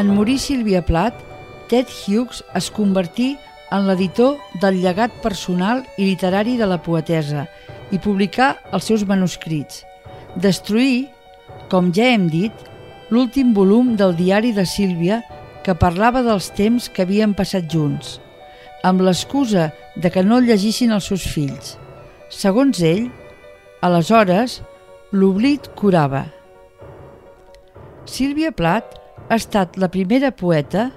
En 0.00 0.14
morir 0.16 0.38
Sílvia 0.40 0.80
Plath, 0.80 1.18
Ted 1.68 1.92
Hughes 1.92 2.40
es 2.56 2.70
convertí 2.72 3.34
en 3.68 3.84
l'editor 3.84 4.38
del 4.62 4.80
llegat 4.80 5.12
personal 5.20 5.84
i 5.98 6.06
literari 6.08 6.56
de 6.56 6.70
la 6.70 6.80
poetesa 6.80 7.44
i 7.92 8.00
publicar 8.00 8.54
els 8.72 8.88
seus 8.88 9.04
manuscrits. 9.04 9.84
Destruir, 10.40 11.10
com 11.68 11.92
ja 11.92 12.08
hem 12.14 12.30
dit, 12.32 12.64
l'últim 13.12 13.52
volum 13.52 13.92
del 14.00 14.16
diari 14.16 14.54
de 14.56 14.64
Sílvia 14.64 15.20
que 15.64 15.76
parlava 15.76 16.22
dels 16.24 16.50
temps 16.56 16.88
que 16.88 17.04
havien 17.04 17.34
passat 17.36 17.68
junts, 17.70 18.18
amb 18.84 19.02
l'excusa 19.04 19.70
de 19.96 20.10
que 20.12 20.24
no 20.24 20.40
el 20.40 20.48
llegissin 20.48 20.92
els 20.96 21.10
seus 21.10 21.26
fills. 21.28 21.76
Segons 22.30 22.80
ell, 22.86 23.08
aleshores, 23.84 24.60
l'oblit 25.12 25.68
curava. 25.76 26.26
Sílvia 28.06 28.52
Plath 28.56 28.96
ha 29.28 29.36
estat 29.36 29.76
la 29.78 29.90
primera 29.92 30.30
poeta 30.30 30.90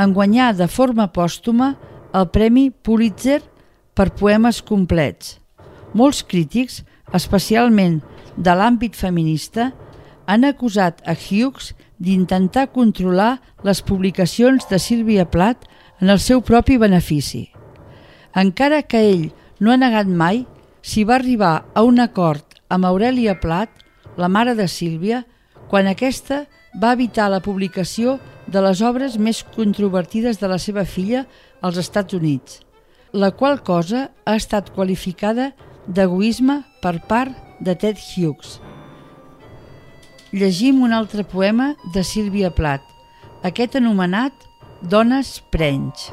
en 0.00 0.14
guanyar 0.16 0.54
de 0.56 0.66
forma 0.70 1.10
pòstuma 1.12 1.74
el 2.16 2.30
Premi 2.34 2.70
Pulitzer 2.70 3.40
per 3.94 4.10
poemes 4.16 4.62
complets. 4.66 5.36
Molts 5.92 6.22
crítics, 6.26 6.80
especialment 7.14 8.00
de 8.36 8.54
l'àmbit 8.56 8.96
feminista, 8.96 9.70
han 10.30 10.46
acusat 10.46 11.02
a 11.04 11.16
Hughes 11.18 11.74
d'intentar 12.00 12.70
controlar 12.72 13.40
les 13.62 13.82
publicacions 13.84 14.66
de 14.70 14.78
Sílvia 14.80 15.28
Plath 15.30 15.68
en 16.00 16.08
el 16.08 16.18
seu 16.18 16.40
propi 16.40 16.78
benefici. 16.80 17.50
Encara 18.34 18.82
que 18.82 19.02
ell 19.10 19.28
no 19.60 19.72
ha 19.72 19.78
negat 19.80 20.08
mai, 20.08 20.46
s'hi 20.80 21.04
va 21.04 21.18
arribar 21.20 21.66
a 21.74 21.84
un 21.84 22.00
acord 22.00 22.56
amb 22.72 22.88
Aurelia 22.88 23.36
Plath, 23.40 23.84
la 24.16 24.30
mare 24.32 24.54
de 24.56 24.66
Sílvia, 24.68 25.26
quan 25.68 25.86
aquesta 25.90 26.46
va 26.80 26.94
evitar 26.96 27.28
la 27.30 27.42
publicació 27.44 28.18
de 28.46 28.62
les 28.64 28.80
obres 28.82 29.18
més 29.18 29.42
controvertides 29.54 30.40
de 30.40 30.48
la 30.50 30.58
seva 30.58 30.86
filla 30.86 31.26
als 31.60 31.78
Estats 31.82 32.16
Units, 32.16 32.62
la 33.12 33.30
qual 33.30 33.60
cosa 33.62 34.08
ha 34.24 34.38
estat 34.38 34.72
qualificada 34.74 35.52
d'egoisme 35.86 36.62
per 36.80 36.98
part 37.06 37.36
de 37.60 37.74
Ted 37.76 37.98
Hughes 37.98 38.60
llegim 40.32 40.82
un 40.82 40.92
altre 40.92 41.24
poema 41.24 41.74
de 41.94 42.04
Sílvia 42.06 42.52
Plat, 42.54 42.82
aquest 43.42 43.74
anomenat 43.76 44.46
Dones 44.80 45.40
Prenys. 45.50 46.10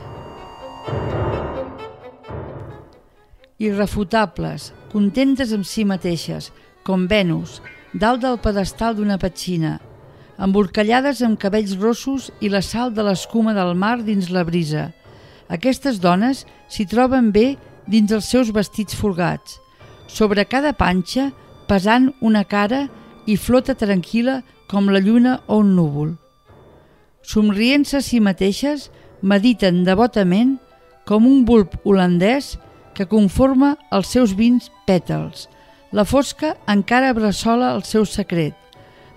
Irrefutables, 3.61 4.71
contentes 4.91 5.53
amb 5.53 5.65
si 5.65 5.85
mateixes, 5.85 6.49
com 6.85 7.05
Venus, 7.09 7.59
dalt 7.93 8.23
del 8.25 8.41
pedestal 8.41 8.97
d'una 8.97 9.19
petxina, 9.21 9.77
emborcallades 10.41 11.21
amb 11.25 11.37
cabells 11.37 11.77
rossos 11.77 12.31
i 12.41 12.49
la 12.49 12.61
sal 12.65 12.93
de 12.93 13.05
l'escuma 13.05 13.53
del 13.53 13.73
mar 13.77 13.99
dins 14.05 14.31
la 14.33 14.45
brisa. 14.45 14.91
Aquestes 15.49 16.01
dones 16.01 16.45
s'hi 16.69 16.85
troben 16.89 17.29
bé 17.31 17.55
dins 17.85 18.11
els 18.11 18.29
seus 18.29 18.49
vestits 18.53 18.97
folgats, 18.97 19.59
sobre 20.07 20.45
cada 20.45 20.73
panxa 20.73 21.31
pesant 21.67 22.11
una 22.21 22.43
cara 22.45 22.87
i 23.27 23.35
flota 23.37 23.75
tranquil·la 23.75 24.41
com 24.71 24.89
la 24.91 25.01
lluna 25.03 25.41
o 25.47 25.59
un 25.61 25.75
núvol. 25.75 26.15
Somrient-se 27.27 27.99
a 27.99 28.03
si 28.03 28.21
mateixes, 28.23 28.87
mediten 29.21 29.83
devotament 29.83 30.55
com 31.07 31.27
un 31.27 31.43
bulb 31.45 31.75
holandès 31.83 32.55
que 32.95 33.07
conforma 33.07 33.75
els 33.91 34.09
seus 34.15 34.33
vins 34.35 34.71
pètals. 34.87 35.47
La 35.91 36.03
fosca 36.03 36.55
encara 36.67 37.13
bressola 37.15 37.73
el 37.75 37.83
seu 37.87 38.05
secret. 38.05 38.55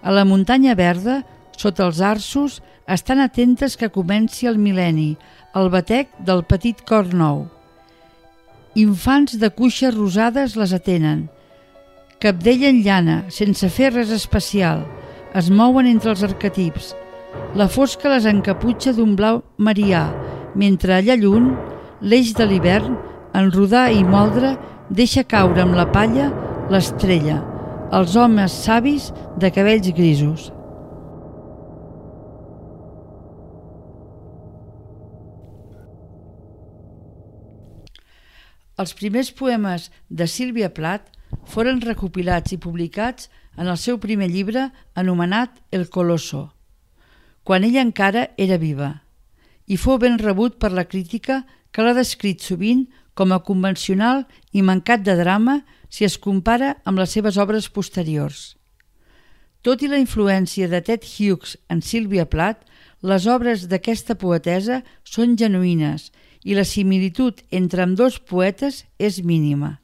A 0.02 0.12
la 0.14 0.24
muntanya 0.24 0.74
verda, 0.78 1.22
sota 1.56 1.86
els 1.86 2.00
arços, 2.00 2.60
estan 2.90 3.20
atentes 3.22 3.76
que 3.76 3.90
comenci 3.94 4.46
el 4.50 4.58
mil·lenni, 4.58 5.14
el 5.54 5.70
batec 5.70 6.10
del 6.26 6.42
petit 6.46 6.82
cor 6.86 7.10
nou. 7.14 7.46
Infants 8.78 9.36
de 9.38 9.50
cuixes 9.50 9.94
rosades 9.94 10.56
les 10.56 10.72
atenen. 10.74 11.28
Capdellen 12.20 12.82
llana, 12.84 13.22
sense 13.32 13.64
fer 13.72 13.94
res 13.94 14.10
especial. 14.12 14.82
Es 15.32 15.46
mouen 15.48 15.86
entre 15.88 16.10
els 16.12 16.20
arquetips. 16.26 16.90
La 17.56 17.64
fosca 17.72 18.10
les 18.12 18.26
encaputxa 18.28 18.92
d'un 18.92 19.14
blau 19.16 19.38
marià, 19.56 20.02
mentre 20.52 20.98
allà 20.98 21.14
lluny, 21.16 21.46
l'eix 22.04 22.34
de 22.36 22.44
l'hivern, 22.44 22.98
en 23.32 23.48
rodar 23.54 23.86
i 23.96 24.02
moldre, 24.04 24.50
deixa 24.90 25.24
caure 25.24 25.62
amb 25.62 25.78
la 25.78 25.86
palla 25.94 26.26
l'estrella, 26.68 27.38
els 27.96 28.16
homes 28.20 28.52
savis 28.66 29.06
de 29.40 29.48
cabells 29.54 29.88
grisos. 29.96 30.50
Els 38.76 38.92
primers 39.00 39.32
poemes 39.40 39.88
de 40.12 40.28
Sílvia 40.28 40.68
Plat 40.76 41.08
foren 41.50 41.80
recopilats 41.82 42.54
i 42.54 42.58
publicats 42.62 43.28
en 43.56 43.68
el 43.68 43.78
seu 43.78 43.98
primer 43.98 44.30
llibre 44.30 44.68
anomenat 44.94 45.58
El 45.70 45.88
Colosso, 45.90 46.50
quan 47.44 47.64
ella 47.64 47.82
encara 47.82 48.28
era 48.38 48.58
viva, 48.58 49.00
i 49.66 49.76
fou 49.76 49.98
ben 49.98 50.18
rebut 50.18 50.58
per 50.58 50.72
la 50.72 50.86
crítica 50.86 51.42
que 51.70 51.82
l'ha 51.82 51.94
descrit 51.94 52.42
sovint 52.42 52.86
com 53.14 53.32
a 53.32 53.42
convencional 53.44 54.24
i 54.52 54.62
mancat 54.62 55.02
de 55.06 55.16
drama 55.18 55.60
si 55.90 56.06
es 56.06 56.16
compara 56.18 56.76
amb 56.84 57.02
les 57.02 57.12
seves 57.16 57.38
obres 57.38 57.68
posteriors. 57.68 58.54
Tot 59.60 59.82
i 59.84 59.90
la 59.90 60.00
influència 60.00 60.70
de 60.72 60.80
Ted 60.80 61.04
Hughes 61.04 61.58
en 61.68 61.82
Sílvia 61.84 62.24
Plath, 62.24 62.64
les 63.02 63.26
obres 63.28 63.66
d'aquesta 63.68 64.16
poetesa 64.16 64.80
són 65.04 65.36
genuïnes 65.36 66.08
i 66.44 66.56
la 66.56 66.64
similitud 66.64 67.42
entre 67.50 67.84
amb 67.84 67.98
dos 67.98 68.16
poetes 68.20 68.84
és 68.98 69.20
mínima. 69.24 69.79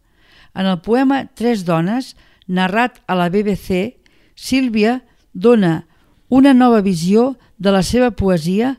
En 0.56 0.66
el 0.66 0.80
poema 0.80 1.26
Tres 1.36 1.66
dones, 1.68 2.14
narrat 2.48 3.02
a 3.06 3.14
la 3.14 3.28
BBC, 3.28 4.00
Sílvia 4.36 5.02
dona 5.32 5.86
una 6.28 6.54
nova 6.54 6.80
visió 6.80 7.36
de 7.58 7.72
la 7.72 7.82
seva 7.84 8.10
poesia. 8.16 8.76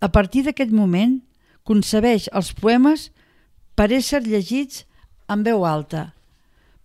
A 0.00 0.08
partir 0.12 0.46
d'aquest 0.46 0.72
moment, 0.72 1.20
concebeix 1.64 2.30
els 2.32 2.52
poemes 2.56 3.10
per 3.76 3.90
ésser 3.92 4.22
llegits 4.24 4.84
en 5.28 5.42
veu 5.44 5.66
alta, 5.66 6.12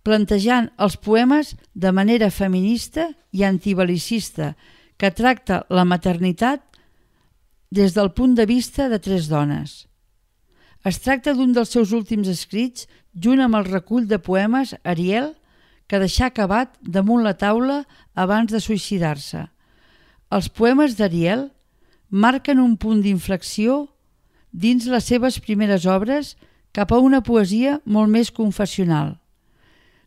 plantejant 0.02 0.68
els 0.76 0.98
poemes 0.98 1.54
de 1.72 1.92
manera 1.94 2.30
feminista 2.30 3.08
i 3.32 3.46
antibalicista, 3.48 4.52
que 4.98 5.10
tracta 5.10 5.62
la 5.70 5.86
maternitat 5.88 6.62
des 7.72 7.94
del 7.96 8.12
punt 8.12 8.36
de 8.36 8.46
vista 8.46 8.88
de 8.92 8.98
tres 9.00 9.28
dones. 9.30 9.86
Es 10.84 10.98
tracta 10.98 11.34
d'un 11.34 11.52
dels 11.54 11.70
seus 11.70 11.92
últims 11.94 12.26
escrits, 12.28 12.88
junt 13.14 13.42
amb 13.44 13.54
el 13.54 13.68
recull 13.68 14.08
de 14.10 14.18
poemes 14.18 14.74
Ariel, 14.82 15.30
que 15.86 16.00
deixà 16.02 16.30
acabat 16.30 16.74
damunt 16.82 17.22
la 17.22 17.36
taula 17.38 17.82
abans 18.18 18.50
de 18.50 18.58
suïcidar-se. 18.58 19.44
Els 20.32 20.48
poemes 20.48 20.96
d'Ariel 20.96 21.50
marquen 22.08 22.60
un 22.62 22.78
punt 22.80 23.02
d'inflexió 23.04 23.86
dins 24.52 24.86
les 24.88 25.04
seves 25.04 25.38
primeres 25.44 25.86
obres 25.86 26.34
cap 26.72 26.92
a 26.92 27.00
una 27.00 27.20
poesia 27.20 27.78
molt 27.84 28.08
més 28.08 28.32
confessional. 28.32 29.18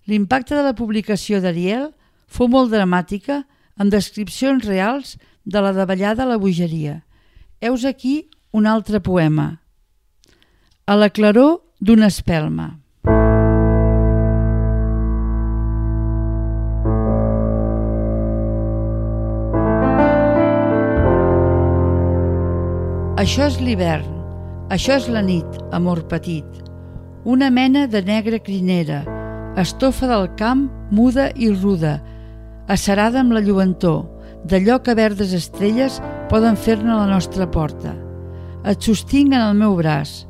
L'impacte 0.10 0.58
de 0.58 0.64
la 0.66 0.76
publicació 0.78 1.40
d'Ariel 1.42 1.92
fou 2.28 2.50
molt 2.50 2.74
dramàtica, 2.74 3.44
amb 3.78 3.92
descripcions 3.92 4.66
reals 4.66 5.16
de 5.46 5.62
la 5.62 5.74
davallada 5.76 6.24
a 6.24 6.30
la 6.30 6.40
bogeria. 6.42 7.04
Heus 7.62 7.86
aquí 7.86 8.30
un 8.52 8.66
altre 8.66 9.00
poema. 9.00 9.65
A 10.88 10.94
la 10.94 11.08
claror 11.10 11.64
d'una 11.82 12.12
espelma. 12.12 12.68
Això 23.18 23.48
és 23.48 23.58
l'hivern, 23.58 24.06
això 24.70 25.00
és 25.00 25.08
la 25.10 25.24
nit, 25.26 25.58
amor 25.74 26.04
petit. 26.06 26.46
Una 27.26 27.50
mena 27.50 27.88
de 27.90 28.04
negra 28.06 28.38
crinera, 28.38 29.00
estofa 29.58 30.06
del 30.14 30.30
camp 30.38 30.68
muda 30.92 31.32
i 31.34 31.50
ruda, 31.50 31.96
acerada 32.70 33.24
amb 33.26 33.34
la 33.34 33.42
lluentor, 33.42 34.06
d'allò 34.46 34.78
que 34.86 34.94
verdes 34.94 35.34
estrelles 35.34 35.98
poden 36.30 36.54
fer-ne 36.54 36.94
la 36.94 37.10
nostra 37.10 37.50
porta. 37.50 37.98
Et 38.70 38.78
sostinc 38.78 39.34
en 39.34 39.42
el 39.42 39.58
meu 39.66 39.74
braç. 39.82 40.28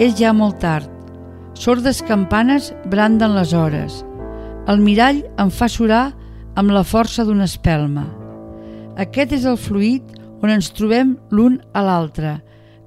És 0.00 0.14
ja 0.16 0.32
molt 0.32 0.62
tard. 0.62 0.88
Sordes 1.60 2.00
campanes 2.08 2.70
branden 2.88 3.34
les 3.36 3.52
hores. 3.52 3.98
El 4.70 4.80
mirall 4.80 5.20
em 5.42 5.50
fa 5.52 5.68
surar 5.68 6.06
amb 6.56 6.72
la 6.72 6.86
força 6.88 7.26
d'una 7.28 7.44
espelma. 7.44 8.06
Aquest 8.96 9.34
és 9.36 9.44
el 9.44 9.58
fluid 9.60 10.16
on 10.40 10.52
ens 10.54 10.70
trobem 10.72 11.18
l'un 11.36 11.58
a 11.76 11.82
l'altre, 11.84 12.38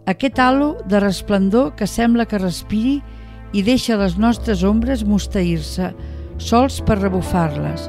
aquest 0.09 0.39
halo 0.41 0.71
de 0.89 0.99
resplendor 0.99 1.75
que 1.77 1.87
sembla 1.87 2.25
que 2.25 2.41
respiri 2.41 2.97
i 3.53 3.61
deixa 3.63 3.95
les 4.01 4.17
nostres 4.17 4.63
ombres 4.67 5.05
mosteir-se, 5.07 5.91
sols 6.41 6.81
per 6.81 6.97
rebufar-les. 6.99 7.87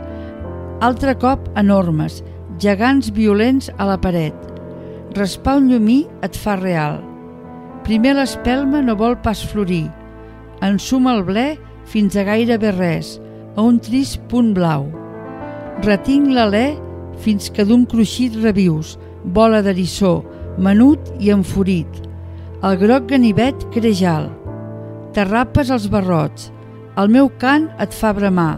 Altre 0.84 1.16
cop 1.16 1.48
enormes, 1.58 2.20
gegants 2.60 3.08
violents 3.16 3.72
a 3.78 3.88
la 3.88 3.98
paret. 3.98 4.36
Raspar 5.16 5.56
un 5.62 5.72
llumí 5.72 6.04
et 6.22 6.36
fa 6.36 6.60
real. 6.60 7.00
Primer 7.84 8.14
l'espelma 8.16 8.80
no 8.80 8.94
vol 8.96 9.18
pas 9.20 9.42
florir. 9.44 9.90
Ensuma 10.64 11.12
el 11.18 11.24
ble 11.28 11.44
fins 11.90 12.14
a 12.16 12.22
gairebé 12.24 12.70
res, 12.72 13.18
a 13.56 13.60
un 13.60 13.76
trist 13.76 14.22
punt 14.30 14.54
blau. 14.56 14.86
Retinc 15.84 16.30
l'alè 16.32 16.70
fins 17.20 17.50
que 17.52 17.66
d'un 17.68 17.84
cruixit 17.84 18.38
revius, 18.40 18.94
bola 19.36 19.60
d'erissó, 19.64 20.22
menut 20.56 21.10
i 21.20 21.28
enfurit. 21.34 22.00
El 22.64 22.78
groc 22.80 23.10
ganivet 23.10 23.66
creix 23.74 24.00
alt. 24.08 24.32
T'arrapes 25.12 25.68
els 25.70 25.90
barrots. 25.92 26.48
El 26.96 27.12
meu 27.12 27.28
cant 27.42 27.66
et 27.84 27.92
fa 27.92 28.14
bramar. 28.16 28.54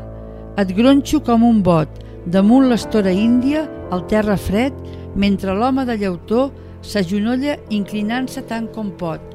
Et 0.60 0.70
gronxo 0.76 1.18
com 1.26 1.42
un 1.44 1.58
bot, 1.66 1.90
damunt 2.30 2.68
l'estora 2.70 3.10
índia, 3.10 3.64
al 3.90 4.06
terra 4.06 4.36
fred, 4.38 4.76
mentre 5.18 5.54
l'home 5.56 5.82
de 5.88 5.98
llautó 5.98 6.46
s'agenolla 6.86 7.56
inclinant-se 7.74 8.44
tant 8.46 8.68
com 8.74 8.92
pot 9.00 9.34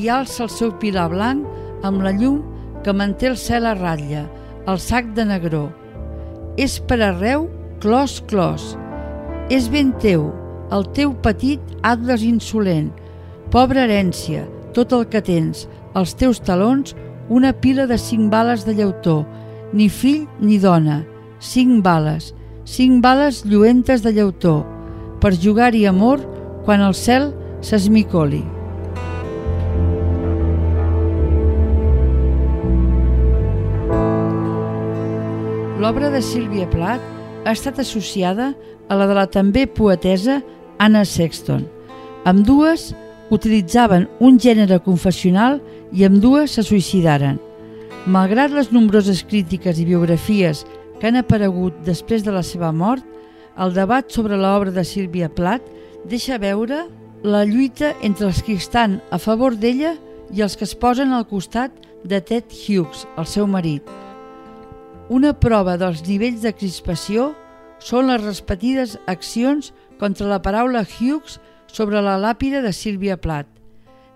i 0.00 0.08
alça 0.12 0.44
el 0.46 0.52
seu 0.52 0.72
pilar 0.80 1.08
blanc 1.12 1.84
amb 1.86 2.02
la 2.04 2.12
llum 2.16 2.40
que 2.84 2.94
manté 2.96 3.30
el 3.30 3.36
cel 3.40 3.66
a 3.66 3.74
ratlla, 3.76 4.26
el 4.68 4.78
sac 4.80 5.08
de 5.16 5.24
negró. 5.26 5.66
És 6.56 6.78
per 6.80 7.00
arreu 7.02 7.48
clos, 7.82 8.20
clos. 8.30 8.74
És 9.52 9.68
ben 9.72 9.92
teu, 10.02 10.28
el 10.72 10.86
teu 10.96 11.12
petit 11.24 11.62
atles 11.86 12.24
insolent. 12.26 12.92
Pobra 13.52 13.84
herència, 13.86 14.44
tot 14.74 14.92
el 14.96 15.06
que 15.10 15.22
tens, 15.24 15.66
els 15.96 16.14
teus 16.18 16.40
talons, 16.42 16.94
una 17.28 17.52
pila 17.52 17.86
de 17.90 17.98
cinc 17.98 18.30
bales 18.30 18.64
de 18.66 18.74
llautó, 18.78 19.24
ni 19.72 19.88
fill 19.88 20.26
ni 20.40 20.58
dona, 20.62 21.02
cinc 21.40 21.82
bales, 21.84 22.32
cinc 22.64 23.02
bales 23.02 23.44
lluentes 23.46 24.02
de 24.02 24.12
llautó, 24.14 24.60
per 25.20 25.34
jugar-hi 25.34 25.86
amor 25.86 26.22
quan 26.66 26.82
el 26.82 26.94
cel 26.98 27.30
s'esmicoli. 27.62 28.42
L'obra 35.78 36.10
de 36.10 36.18
Sílvia 36.24 36.66
Plat 36.72 37.02
ha 37.46 37.52
estat 37.54 37.78
associada 37.78 38.50
a 38.90 38.96
la 38.98 39.06
de 39.06 39.14
la 39.14 39.26
també 39.30 39.68
poetesa 39.70 40.40
Anna 40.82 41.04
Sexton. 41.06 41.62
Amb 42.26 42.42
dues 42.48 42.90
utilitzaven 43.30 44.08
un 44.18 44.40
gènere 44.42 44.80
confessional 44.82 45.60
i 45.94 46.02
amb 46.06 46.18
dues 46.22 46.56
se 46.58 46.66
suïcidaren. 46.66 47.38
Malgrat 48.10 48.50
les 48.54 48.72
nombroses 48.74 49.22
crítiques 49.22 49.78
i 49.78 49.86
biografies 49.86 50.64
que 50.98 51.06
han 51.06 51.22
aparegut 51.22 51.78
després 51.86 52.26
de 52.26 52.34
la 52.34 52.42
seva 52.42 52.72
mort, 52.72 53.04
el 53.58 53.72
debat 53.74 54.10
sobre 54.10 54.34
l'obra 54.34 54.74
de 54.74 54.82
Sílvia 54.84 55.30
Plath 55.30 55.64
deixa 56.06 56.38
veure 56.38 56.86
la 57.26 57.42
lluita 57.44 57.92
entre 58.06 58.28
els 58.28 58.42
que 58.46 58.54
estan 58.54 59.00
a 59.10 59.18
favor 59.18 59.56
d'ella 59.58 59.96
i 60.30 60.42
els 60.42 60.54
que 60.56 60.66
es 60.66 60.74
posen 60.78 61.12
al 61.12 61.26
costat 61.26 61.74
de 62.06 62.20
Ted 62.22 62.52
Hughes, 62.54 63.06
el 63.18 63.26
seu 63.26 63.46
marit. 63.50 63.82
Una 65.10 65.32
prova 65.34 65.76
dels 65.78 66.04
nivells 66.06 66.44
de 66.46 66.54
crispació 66.54 67.32
són 67.82 68.10
les 68.10 68.22
repetides 68.22 68.96
accions 69.10 69.72
contra 69.98 70.30
la 70.30 70.40
paraula 70.42 70.84
Hughes 70.86 71.40
sobre 71.66 72.02
la 72.02 72.16
làpida 72.18 72.62
de 72.62 72.72
Sílvia 72.72 73.18
Plath. 73.18 73.50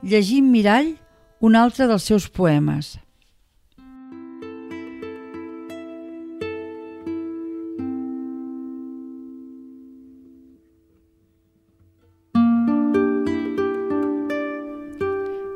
Llegim 0.03 0.51
Mirall, 0.51 0.95
un 1.41 1.57
altre 1.57 1.91
dels 1.91 2.07
seus 2.07 2.29
poemes. 2.29 3.00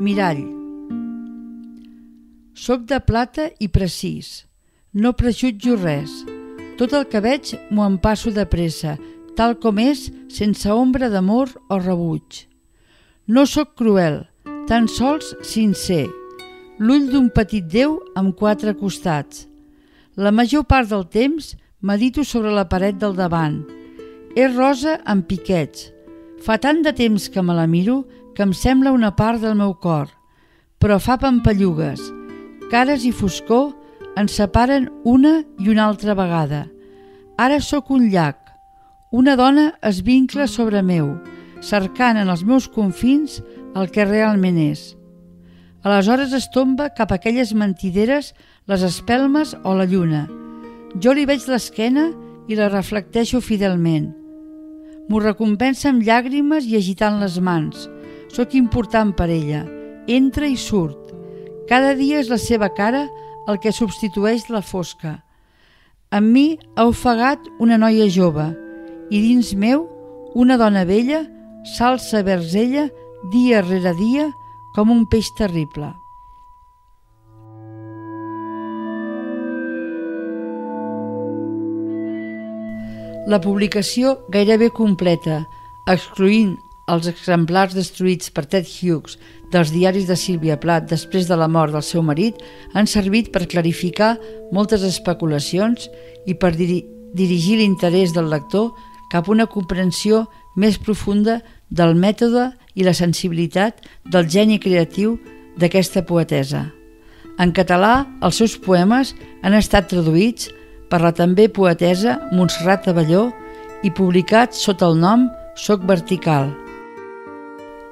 Mirall. 0.05 0.43
Soc 2.53 2.83
de 2.91 2.99
plata 3.01 3.47
i 3.57 3.71
precís. 3.73 4.45
No 4.93 5.15
prejutjo 5.17 5.79
res. 5.81 6.13
Tot 6.77 6.93
el 6.99 7.07
que 7.09 7.23
veig 7.25 7.55
m'ho 7.71 7.87
empasso 7.89 8.33
de 8.35 8.45
pressa, 8.51 8.99
tal 9.39 9.57
com 9.63 9.81
és, 9.81 10.11
sense 10.29 10.69
ombra 10.69 11.09
d'amor 11.09 11.55
o 11.73 11.79
rebuig. 11.81 12.43
No 13.33 13.47
sóc 13.49 13.73
cruel, 13.81 14.21
tan 14.69 14.91
sols 14.93 15.33
sincer, 15.41 16.05
l'ull 16.77 17.09
d'un 17.09 17.31
petit 17.33 17.65
déu 17.65 17.97
amb 18.19 18.37
quatre 18.37 18.75
costats. 18.77 19.47
La 20.21 20.35
major 20.35 20.67
part 20.69 20.91
del 20.93 21.07
temps 21.09 21.55
medito 21.81 22.27
sobre 22.29 22.53
la 22.53 22.67
paret 22.69 23.01
del 23.01 23.17
davant. 23.17 23.63
És 24.37 24.53
rosa 24.53 24.99
amb 25.09 25.25
piquets. 25.31 25.89
Fa 26.45 26.59
tant 26.61 26.85
de 26.85 26.93
temps 26.93 27.31
que 27.33 27.41
me 27.41 27.57
la 27.57 27.65
miro 27.71 28.03
que 28.35 28.43
em 28.43 28.53
sembla 28.53 28.93
una 28.93 29.15
part 29.17 29.41
del 29.41 29.55
meu 29.59 29.75
cor, 29.81 30.11
però 30.83 30.99
fa 31.01 31.17
pampallugues. 31.23 32.03
Cares 32.71 33.05
i 33.07 33.13
foscor 33.15 33.73
ens 34.19 34.35
separen 34.37 34.89
una 35.05 35.43
i 35.59 35.71
una 35.71 35.87
altra 35.87 36.15
vegada. 36.19 36.65
Ara 37.39 37.61
sóc 37.61 37.91
un 37.91 38.11
llac. 38.11 38.39
Una 39.15 39.37
dona 39.39 39.73
es 39.83 40.03
vincla 40.03 40.47
sobre 40.51 40.83
meu, 40.83 41.15
cercant 41.63 42.19
en 42.19 42.31
els 42.31 42.45
meus 42.45 42.69
confins 42.69 43.41
el 43.75 43.91
que 43.95 44.07
realment 44.07 44.59
és. 44.59 44.93
Aleshores 45.85 46.33
es 46.33 46.49
tomba 46.51 46.91
cap 46.97 47.13
a 47.13 47.19
aquelles 47.21 47.53
mentideres 47.55 48.33
les 48.67 48.83
espelmes 48.83 49.55
o 49.63 49.75
la 49.77 49.85
lluna. 49.85 50.27
Jo 51.01 51.13
li 51.13 51.27
veig 51.29 51.45
l'esquena 51.51 52.11
i 52.49 52.57
la 52.57 52.71
reflecteixo 52.71 53.43
fidelment. 53.45 54.13
M'ho 55.09 55.21
recompensa 55.21 55.91
amb 55.91 56.05
llàgrimes 56.07 56.65
i 56.71 56.79
agitant 56.79 57.21
les 57.21 57.37
mans. 57.41 57.89
Sóc 58.35 58.57
important 58.59 59.13
per 59.15 59.29
ella. 59.31 59.61
Entra 60.11 60.49
i 60.51 60.57
surt. 60.59 61.13
Cada 61.69 61.93
dia 61.95 62.19
és 62.19 62.27
la 62.33 62.39
seva 62.43 62.67
cara 62.75 63.05
el 63.47 63.61
que 63.63 63.71
substitueix 63.71 64.49
la 64.51 64.59
fosca. 64.59 65.21
En 66.11 66.33
mi 66.33 66.59
ha 66.75 66.89
ofegat 66.91 67.47
una 67.63 67.79
noia 67.79 68.09
jove 68.11 68.49
i 69.15 69.21
dins 69.23 69.53
meu 69.55 69.87
una 70.35 70.57
dona 70.59 70.83
vella 70.89 71.23
s'alça 71.77 72.25
vers 72.27 72.57
ella 72.59 72.89
dia 73.31 73.63
rere 73.63 73.95
dia 74.03 74.27
com 74.75 74.91
un 74.91 75.07
peix 75.07 75.31
terrible. 75.39 75.93
La 83.31 83.39
publicació 83.39 84.19
gairebé 84.29 84.75
completa, 84.75 85.45
excloent 85.87 86.59
els 86.91 87.07
exemplars 87.09 87.75
destruïts 87.77 88.31
per 88.35 88.45
Ted 88.51 88.69
Hughes 88.69 89.17
dels 89.53 89.71
diaris 89.73 90.09
de 90.09 90.17
Sílvia 90.19 90.57
Plath 90.61 90.89
després 90.91 91.29
de 91.29 91.37
la 91.39 91.49
mort 91.49 91.73
del 91.73 91.85
seu 91.87 92.03
marit, 92.03 92.37
han 92.75 92.89
servit 92.91 93.31
per 93.33 93.47
clarificar 93.49 94.17
moltes 94.53 94.83
especulacions 94.85 95.89
i 96.27 96.35
per 96.35 96.55
diri 96.57 96.83
dirigir 97.15 97.61
l'interès 97.61 98.11
del 98.11 98.27
lector 98.27 98.73
cap 99.13 99.29
a 99.29 99.33
una 99.33 99.47
comprensió 99.47 100.25
més 100.59 100.81
profunda 100.83 101.39
del 101.71 101.95
mètode 101.95 102.49
i 102.75 102.83
la 102.83 102.95
sensibilitat 102.95 103.85
del 104.11 104.27
geni 104.27 104.59
creatiu 104.59 105.15
d'aquesta 105.55 106.03
poetesa. 106.03 106.67
En 107.39 107.55
català, 107.55 108.05
els 108.23 108.43
seus 108.43 108.59
poemes 108.59 109.15
han 109.43 109.55
estat 109.55 109.89
traduïts 109.91 110.51
per 110.91 111.01
la 111.03 111.15
també 111.15 111.47
poetesa 111.49 112.19
Montserrat 112.35 112.91
Avelló 112.91 113.29
i 113.87 113.95
publicats 113.95 114.67
sota 114.67 114.91
el 114.91 114.99
nom 114.99 115.29
Soc 115.55 115.87
Vertical. 115.87 116.64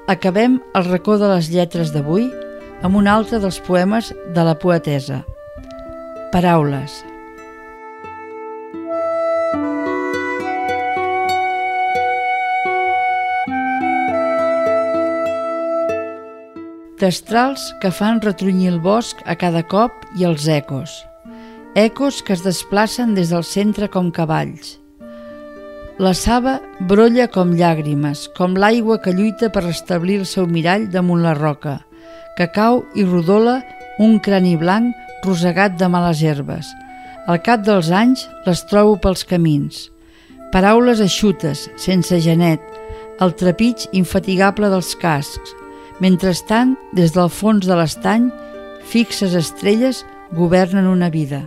Acabem 0.05 0.57
el 0.75 0.83
racó 0.89 1.15
de 1.15 1.29
les 1.31 1.47
lletres 1.47 1.93
d'avui 1.95 2.25
amb 2.83 2.97
un 2.99 3.07
altre 3.07 3.39
dels 3.39 3.61
poemes 3.63 4.09
de 4.35 4.43
la 4.43 4.57
poetesa. 4.59 5.21
Paraules. 6.33 6.97
Destrals 16.99 17.71
que 17.79 17.91
fan 17.91 18.19
retrunyir 18.19 18.73
el 18.75 18.83
bosc 18.83 19.23
a 19.23 19.39
cada 19.39 19.63
cop 19.63 20.03
i 20.19 20.27
els 20.27 20.51
ecos. 20.51 20.99
Ecos 21.79 22.19
que 22.21 22.35
es 22.35 22.43
desplacen 22.43 23.15
des 23.15 23.31
del 23.31 23.47
centre 23.47 23.87
com 23.87 24.11
cavalls. 24.11 24.82
La 26.01 26.13
saba 26.17 26.59
brolla 26.89 27.27
com 27.29 27.51
llàgrimes, 27.53 28.27
com 28.37 28.55
l'aigua 28.57 28.97
que 29.03 29.13
lluita 29.13 29.51
per 29.53 29.65
restablir 29.65 30.19
el 30.21 30.25
seu 30.25 30.47
mirall 30.49 30.87
damunt 30.89 31.21
la 31.21 31.35
roca, 31.37 31.79
que 32.37 32.47
cau 32.55 32.81
i 32.95 33.05
rodola 33.05 33.59
un 34.01 34.17
crani 34.19 34.55
blanc 34.57 34.95
rosegat 35.25 35.77
de 35.77 35.89
males 35.93 36.23
herbes. 36.23 36.71
Al 37.27 37.43
cap 37.45 37.61
dels 37.63 37.91
anys 37.93 38.25
les 38.47 38.65
trobo 38.69 38.97
pels 38.99 39.23
camins. 39.23 39.89
Paraules 40.51 40.99
eixutes, 40.99 41.67
sense 41.77 42.19
genet, 42.25 42.61
el 43.21 43.37
trepig 43.37 43.85
infatigable 43.93 44.69
dels 44.73 44.95
cascs, 44.97 45.53
Mentrestant, 46.01 46.73
des 46.97 47.13
del 47.13 47.29
fons 47.29 47.67
de 47.69 47.75
l'estany, 47.77 48.31
fixes 48.89 49.35
estrelles 49.37 50.01
governen 50.33 50.89
una 50.89 51.09
vida. 51.13 51.45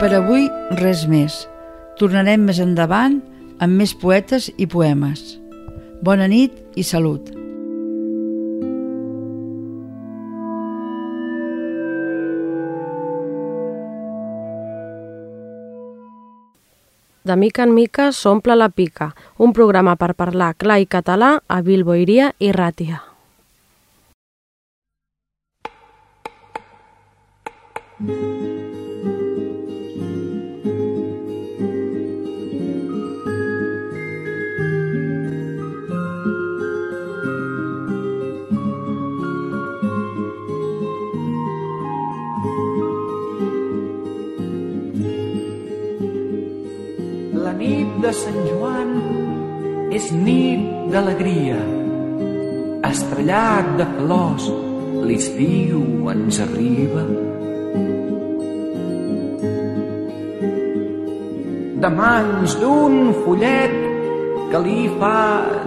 Per 0.00 0.14
avui 0.16 0.46
res 0.78 1.02
més. 1.04 1.34
Tornarem 2.00 2.46
més 2.48 2.56
endavant 2.62 3.18
amb 3.60 3.76
més 3.76 3.92
poetes 3.92 4.46
i 4.56 4.64
poemes. 4.64 5.20
Bona 6.00 6.24
nit 6.24 6.54
i 6.80 6.84
salut. 6.88 7.28
De 17.28 17.36
mica 17.36 17.66
en 17.68 17.74
mica 17.76 18.08
s'omple 18.16 18.56
la 18.56 18.70
pica, 18.72 19.10
un 19.36 19.52
programa 19.52 19.98
per 20.00 20.14
parlar 20.16 20.54
clar 20.56 20.80
i 20.80 20.88
català 20.88 21.34
a 21.44 21.60
Bilboiria 21.60 22.32
i 22.40 22.54
Ràtia. 22.56 23.04
La 28.00 28.16
nit 28.16 28.59
de 48.00 48.10
Sant 48.16 48.38
Joan 48.48 48.90
és 49.92 50.06
nit 50.14 50.62
d'alegria. 50.92 51.58
Estrellat 52.88 53.74
de 53.80 53.86
flors, 53.96 54.46
l'estiu 55.08 56.08
ens 56.12 56.38
arriba. 56.44 57.04
De 61.84 61.90
mans 61.98 62.56
d'un 62.60 62.96
follet 63.24 63.76
que 64.52 64.62
li 64.64 64.86
fa 65.00 65.20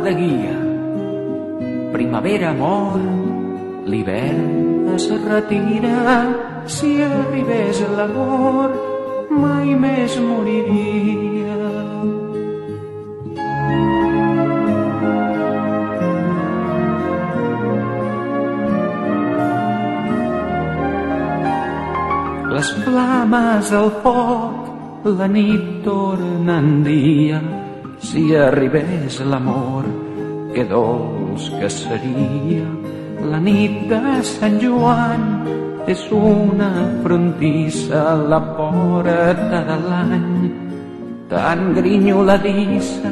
de 0.06 0.16
guia. 0.22 0.56
Primavera 1.94 2.54
mor, 2.58 2.98
l'hivern 3.86 4.90
es 4.96 5.06
retira. 5.28 6.18
Si 6.66 6.96
arribés 7.04 7.84
l'amor, 7.94 8.74
mai 9.30 9.78
més 9.86 10.18
moriria. 10.24 11.33
Flames 23.34 23.72
al 23.74 23.90
foc, 24.04 24.58
la 25.18 25.28
nit 25.28 25.82
torna 25.84 26.60
en 26.60 26.84
dia, 26.86 27.40
si 27.98 28.36
arribés 28.36 29.18
l'amor, 29.26 29.86
que 30.54 30.64
dolç 30.70 31.50
que 31.58 31.70
seria. 31.70 32.68
La 33.32 33.40
nit 33.42 33.90
de 33.90 34.22
Sant 34.22 34.60
Joan 34.62 35.26
és 35.90 36.04
una 36.14 36.70
frontissa 37.02 38.04
la 38.30 38.42
porta 38.54 39.64
de 39.72 39.80
l'any, 39.88 40.30
tan 41.34 41.74
grinyoladissa, 41.74 43.10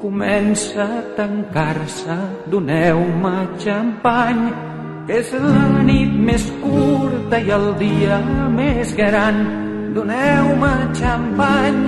comença 0.00 0.88
a 0.88 1.04
tancar-se, 1.20 2.16
doneu-me 2.48 3.36
xampany, 3.60 4.69
és 5.10 5.30
la 5.42 5.82
nit 5.86 6.12
més 6.28 6.44
curta 6.62 7.38
i 7.42 7.50
el 7.56 7.66
dia 7.80 8.18
més 8.54 8.92
gran. 8.98 9.40
Doneu-me 9.96 10.72
xampany, 11.00 11.80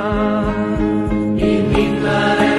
I 1.52 2.59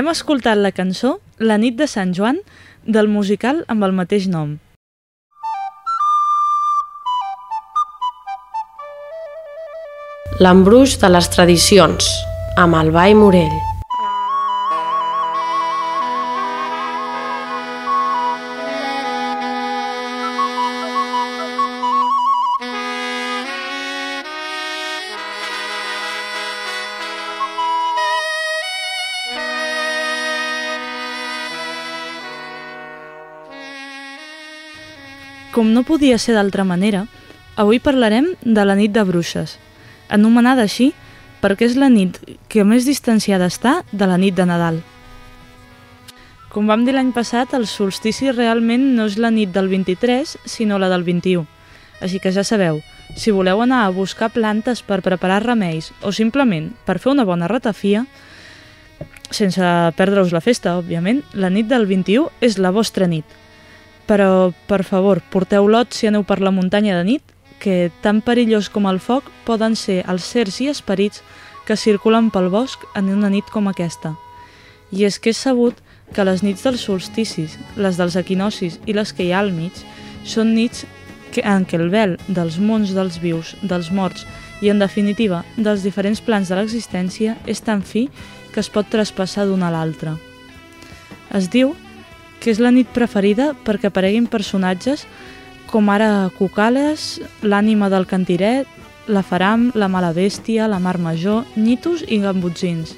Hem 0.00 0.08
escoltat 0.08 0.56
la 0.56 0.70
cançó 0.72 1.08
La 1.48 1.58
nit 1.60 1.74
de 1.76 1.84
Sant 1.92 2.14
Joan 2.16 2.38
del 2.96 3.10
musical 3.12 3.58
amb 3.74 3.84
el 3.84 3.92
mateix 3.98 4.30
nom. 4.32 4.54
L'embruix 10.40 10.96
de 11.02 11.12
les 11.12 11.28
tradicions, 11.36 12.08
amb 12.64 12.80
Ball 12.96 13.18
Morell. 13.24 13.69
Com 35.60 35.74
no 35.76 35.82
podia 35.84 36.16
ser 36.16 36.32
d'altra 36.32 36.64
manera, 36.64 37.02
avui 37.52 37.82
parlarem 37.84 38.30
de 38.40 38.62
la 38.64 38.72
nit 38.78 38.94
de 38.94 39.02
bruixes, 39.04 39.58
anomenada 40.08 40.62
així 40.64 40.86
perquè 41.42 41.66
és 41.68 41.74
la 41.76 41.90
nit 41.92 42.16
que 42.48 42.64
més 42.64 42.86
distanciada 42.88 43.50
està 43.52 43.74
de 43.92 44.06
la 44.08 44.16
nit 44.16 44.38
de 44.38 44.46
Nadal. 44.48 44.78
Com 46.48 46.64
vam 46.64 46.86
dir 46.86 46.94
l'any 46.96 47.10
passat, 47.12 47.52
el 47.52 47.66
solstici 47.68 48.32
realment 48.32 48.86
no 48.96 49.04
és 49.10 49.18
la 49.20 49.28
nit 49.28 49.52
del 49.52 49.68
23, 49.68 50.32
sinó 50.48 50.78
la 50.80 50.88
del 50.88 51.04
21. 51.04 51.44
Així 52.00 52.22
que 52.24 52.32
ja 52.32 52.40
sabeu, 52.40 52.80
si 53.12 53.28
voleu 53.28 53.60
anar 53.60 53.82
a 53.84 53.92
buscar 53.92 54.30
plantes 54.32 54.80
per 54.80 55.02
preparar 55.04 55.42
remeis 55.44 55.92
o 56.00 56.08
simplement 56.08 56.72
per 56.88 56.96
fer 57.04 57.12
una 57.12 57.28
bona 57.28 57.52
ratafia, 57.52 58.06
sense 59.28 59.76
perdre-us 60.00 60.32
la 60.32 60.40
festa, 60.40 60.78
òbviament, 60.80 61.20
la 61.36 61.52
nit 61.52 61.68
del 61.68 61.84
21 61.84 62.32
és 62.40 62.56
la 62.56 62.72
vostra 62.72 63.12
nit. 63.12 63.39
Però, 64.10 64.50
per 64.66 64.82
favor, 64.82 65.20
porteu 65.30 65.68
lot 65.70 65.94
si 65.94 66.08
aneu 66.08 66.24
per 66.26 66.40
la 66.42 66.50
muntanya 66.50 66.96
de 66.98 67.04
nit, 67.06 67.22
que 67.62 67.92
tan 68.02 68.18
perillós 68.26 68.66
com 68.72 68.88
el 68.90 68.98
foc 68.98 69.28
poden 69.46 69.76
ser 69.78 70.00
els 70.10 70.26
certs 70.26 70.56
i 70.64 70.66
esperits 70.72 71.22
que 71.68 71.76
circulen 71.78 72.32
pel 72.34 72.48
bosc 72.50 72.82
en 72.98 73.12
una 73.14 73.30
nit 73.30 73.46
com 73.54 73.68
aquesta. 73.70 74.16
I 74.90 75.04
és 75.06 75.20
que 75.22 75.30
és 75.30 75.38
sabut 75.38 75.78
que 76.10 76.24
les 76.26 76.42
nits 76.42 76.64
dels 76.66 76.82
solsticis, 76.82 77.54
les 77.76 78.00
dels 78.00 78.16
equinocis 78.18 78.80
i 78.90 78.96
les 78.96 79.12
que 79.14 79.28
hi 79.28 79.30
ha 79.30 79.44
al 79.44 79.52
mig, 79.54 79.78
són 80.26 80.56
nits 80.56 80.88
en 81.38 81.62
què 81.68 81.78
el 81.78 81.92
vel 81.92 82.16
dels 82.26 82.58
mons 82.58 82.90
dels 82.96 83.20
vius, 83.22 83.54
dels 83.62 83.92
morts 83.94 84.26
i, 84.58 84.72
en 84.72 84.82
definitiva, 84.82 85.44
dels 85.56 85.84
diferents 85.86 86.18
plans 86.18 86.50
de 86.50 86.58
l'existència 86.58 87.36
és 87.46 87.62
tan 87.62 87.86
fi 87.86 88.08
que 88.50 88.58
es 88.58 88.72
pot 88.74 88.90
traspassar 88.90 89.46
d'un 89.46 89.62
a 89.62 89.70
l'altre. 89.70 90.16
Es 91.30 91.46
diu 91.54 91.76
que 92.40 92.50
és 92.50 92.60
la 92.60 92.72
nit 92.72 92.88
preferida 92.90 93.52
perquè 93.66 93.90
apareguin 93.90 94.26
personatges 94.26 95.06
com 95.70 95.88
ara 95.92 96.30
Cucales, 96.34 97.20
l'ànima 97.46 97.90
del 97.92 98.08
cantiret, 98.10 98.66
la 99.06 99.22
Faram, 99.22 99.70
la 99.74 99.86
mala 99.88 100.10
bèstia, 100.16 100.66
la 100.66 100.80
mar 100.82 100.98
major, 100.98 101.44
Nitus 101.54 102.02
i 102.08 102.18
Gambutzins. 102.22 102.96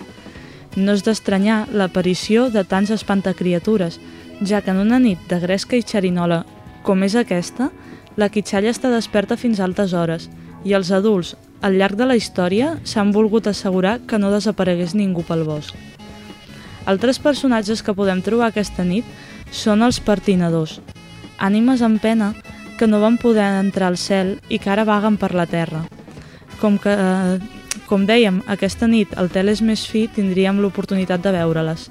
No 0.77 0.95
és 0.97 1.05
d'estranyar 1.05 1.67
l'aparició 1.77 2.49
de 2.49 2.65
tants 2.65 2.91
espantacriatures, 2.95 3.99
ja 4.41 4.63
que 4.63 4.73
en 4.73 4.81
una 4.81 4.99
nit 4.99 5.21
de 5.29 5.39
gresca 5.43 5.77
i 5.77 5.85
xerinola 5.85 6.43
com 6.83 7.05
és 7.05 7.17
aquesta, 7.19 7.69
la 8.17 8.29
quitxalla 8.33 8.73
està 8.73 8.91
desperta 8.93 9.37
fins 9.37 9.61
a 9.61 9.69
altes 9.69 9.93
hores 9.93 10.29
i 10.65 10.75
els 10.77 10.91
adults, 10.93 11.37
al 11.63 11.77
llarg 11.79 11.97
de 11.99 12.09
la 12.09 12.17
història, 12.19 12.77
s'han 12.85 13.13
volgut 13.15 13.47
assegurar 13.47 14.01
que 14.07 14.19
no 14.19 14.33
desaparegués 14.33 14.97
ningú 14.99 15.23
pel 15.29 15.45
bosc. 15.47 15.77
Altres 16.85 17.19
personatges 17.23 17.83
que 17.83 17.95
podem 17.95 18.23
trobar 18.23 18.51
aquesta 18.51 18.83
nit 18.83 19.07
són 19.55 19.83
els 19.87 20.01
partinadors, 20.03 20.81
ànimes 21.39 21.83
en 21.83 21.99
pena 22.03 22.33
que 22.79 22.89
no 22.91 22.99
van 22.99 23.19
poder 23.23 23.47
entrar 23.61 23.93
al 23.93 23.99
cel 24.01 24.39
i 24.49 24.59
que 24.59 24.71
ara 24.73 24.87
vaguen 24.89 25.17
per 25.17 25.35
la 25.39 25.47
terra. 25.47 25.85
Com 26.61 26.79
que, 26.79 26.91
eh, 26.91 27.39
com 27.87 28.07
dèiem, 28.07 28.43
aquesta 28.47 28.89
nit 28.89 29.15
el 29.19 29.31
tel 29.31 29.49
és 29.49 29.63
més 29.63 29.87
fi, 29.87 30.09
tindríem 30.09 30.59
l'oportunitat 30.59 31.23
de 31.23 31.33
veure-les. 31.33 31.91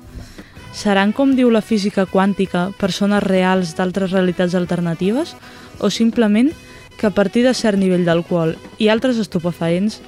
Seran, 0.74 1.12
com 1.12 1.36
diu 1.36 1.50
la 1.52 1.62
física 1.62 2.06
quàntica, 2.06 2.72
persones 2.78 3.24
reals 3.24 3.76
d'altres 3.76 4.12
realitats 4.12 4.56
alternatives 4.56 5.36
o 5.80 5.90
simplement 5.90 6.52
que 6.98 7.08
a 7.08 7.12
partir 7.12 7.44
de 7.44 7.54
cert 7.54 7.78
nivell 7.78 8.06
d'alcohol 8.06 8.56
i 8.78 8.88
altres 8.88 9.18
estupefaents 9.18 10.02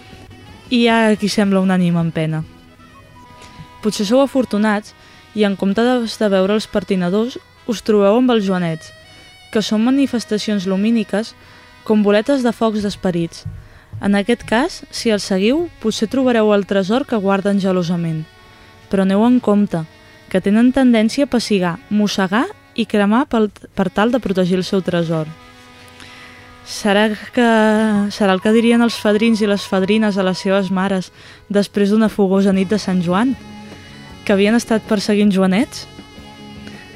hi 0.69 0.87
ha 0.87 1.15
qui 1.15 1.29
sembla 1.29 1.59
un 1.59 1.71
ànima 1.71 2.01
en 2.01 2.11
pena. 2.11 2.43
Potser 3.83 4.07
sou 4.07 4.21
afortunats 4.23 4.93
i 5.35 5.43
en 5.43 5.57
compte 5.59 5.83
de, 5.83 6.29
veure 6.31 6.55
els 6.55 6.69
partinadors 6.71 7.37
us 7.67 7.81
trobeu 7.83 8.19
amb 8.19 8.31
els 8.31 8.45
joanets, 8.45 8.91
que 9.51 9.61
són 9.61 9.83
manifestacions 9.83 10.67
lumíniques 10.67 11.33
com 11.83 12.03
boletes 12.03 12.43
de 12.43 12.53
focs 12.55 12.83
d'esperits. 12.83 13.43
En 14.01 14.15
aquest 14.15 14.43
cas, 14.47 14.81
si 14.91 15.11
els 15.13 15.27
seguiu, 15.27 15.67
potser 15.83 16.09
trobareu 16.11 16.53
el 16.55 16.65
tresor 16.65 17.05
que 17.05 17.19
guarden 17.19 17.59
gelosament. 17.59 18.23
Però 18.89 19.03
aneu 19.03 19.23
en 19.27 19.39
compte, 19.43 19.83
que 20.31 20.41
tenen 20.41 20.71
tendència 20.73 21.27
a 21.27 21.29
pessigar, 21.29 21.77
mossegar 21.89 22.47
i 22.75 22.87
cremar 22.89 23.27
pel, 23.29 23.51
per 23.51 23.89
tal 23.93 24.11
de 24.11 24.19
protegir 24.23 24.57
el 24.57 24.67
seu 24.67 24.81
tresor. 24.81 25.27
Serà, 26.63 27.09
que, 27.35 27.47
serà 28.15 28.33
el 28.33 28.41
que 28.41 28.53
dirien 28.55 28.81
els 28.81 28.95
fadrins 28.95 29.41
i 29.43 29.49
les 29.49 29.65
fadrines 29.67 30.17
a 30.17 30.23
les 30.23 30.39
seves 30.39 30.71
mares 30.71 31.11
després 31.51 31.91
d'una 31.91 32.09
fogosa 32.09 32.55
nit 32.55 32.71
de 32.71 32.79
Sant 32.79 33.03
Joan? 33.03 33.35
Que 34.23 34.31
havien 34.31 34.55
estat 34.55 34.85
perseguint 34.87 35.33
joanets? 35.35 35.83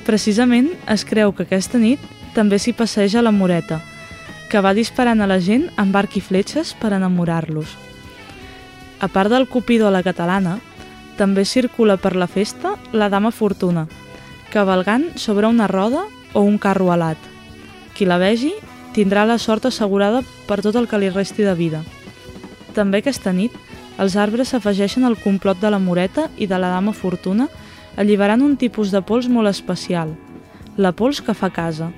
Precisament 0.07 0.69
es 0.87 1.03
creu 1.03 1.33
que 1.35 1.43
aquesta 1.43 1.79
nit 1.81 1.99
també 2.35 2.59
s'hi 2.59 2.71
passeja 2.71 3.23
la 3.25 3.33
Moreta, 3.35 3.81
que 4.47 4.61
va 4.63 4.71
disparant 4.77 5.19
a 5.19 5.27
la 5.27 5.41
gent 5.43 5.67
amb 5.75 5.95
arc 5.99 6.15
i 6.15 6.23
fletxes 6.23 6.71
per 6.79 6.93
enamorar-los. 6.95 7.73
A 9.03 9.09
part 9.11 9.29
del 9.29 9.47
Cupidó 9.51 9.89
a 9.89 9.91
la 9.91 10.03
catalana, 10.05 10.57
també 11.17 11.43
circula 11.45 11.97
per 11.97 12.15
la 12.15 12.29
festa 12.31 12.75
la 12.93 13.09
Dama 13.09 13.33
Fortuna, 13.35 13.87
cavalgant 14.53 15.09
sobre 15.17 15.47
una 15.47 15.67
roda 15.67 16.05
o 16.33 16.45
un 16.47 16.57
carro 16.57 16.93
alat. 16.93 17.17
Qui 17.97 18.07
la 18.07 18.21
vegi 18.21 18.53
tindrà 18.95 19.25
la 19.25 19.37
sort 19.37 19.67
assegurada 19.67 20.23
per 20.47 20.61
tot 20.61 20.77
el 20.79 20.87
que 20.87 21.01
li 21.01 21.09
resti 21.11 21.43
de 21.43 21.53
vida. 21.57 21.83
També 22.77 23.01
aquesta 23.01 23.33
nit, 23.33 23.51
els 23.97 24.15
arbres 24.15 24.53
s'afegeixen 24.53 25.05
al 25.07 25.17
complot 25.17 25.59
de 25.61 25.71
la 25.73 25.79
Moreta 25.81 26.27
i 26.37 26.47
de 26.47 26.57
la 26.61 26.69
Dama 26.69 26.93
Fortuna, 26.93 27.47
alliberant 27.97 28.43
un 28.45 28.57
tipus 28.57 28.91
de 28.93 29.01
pols 29.01 29.27
molt 29.27 29.49
especial, 29.49 30.13
la 30.77 30.93
pols 30.93 31.21
que 31.21 31.33
fa 31.33 31.49
casa. 31.49 31.89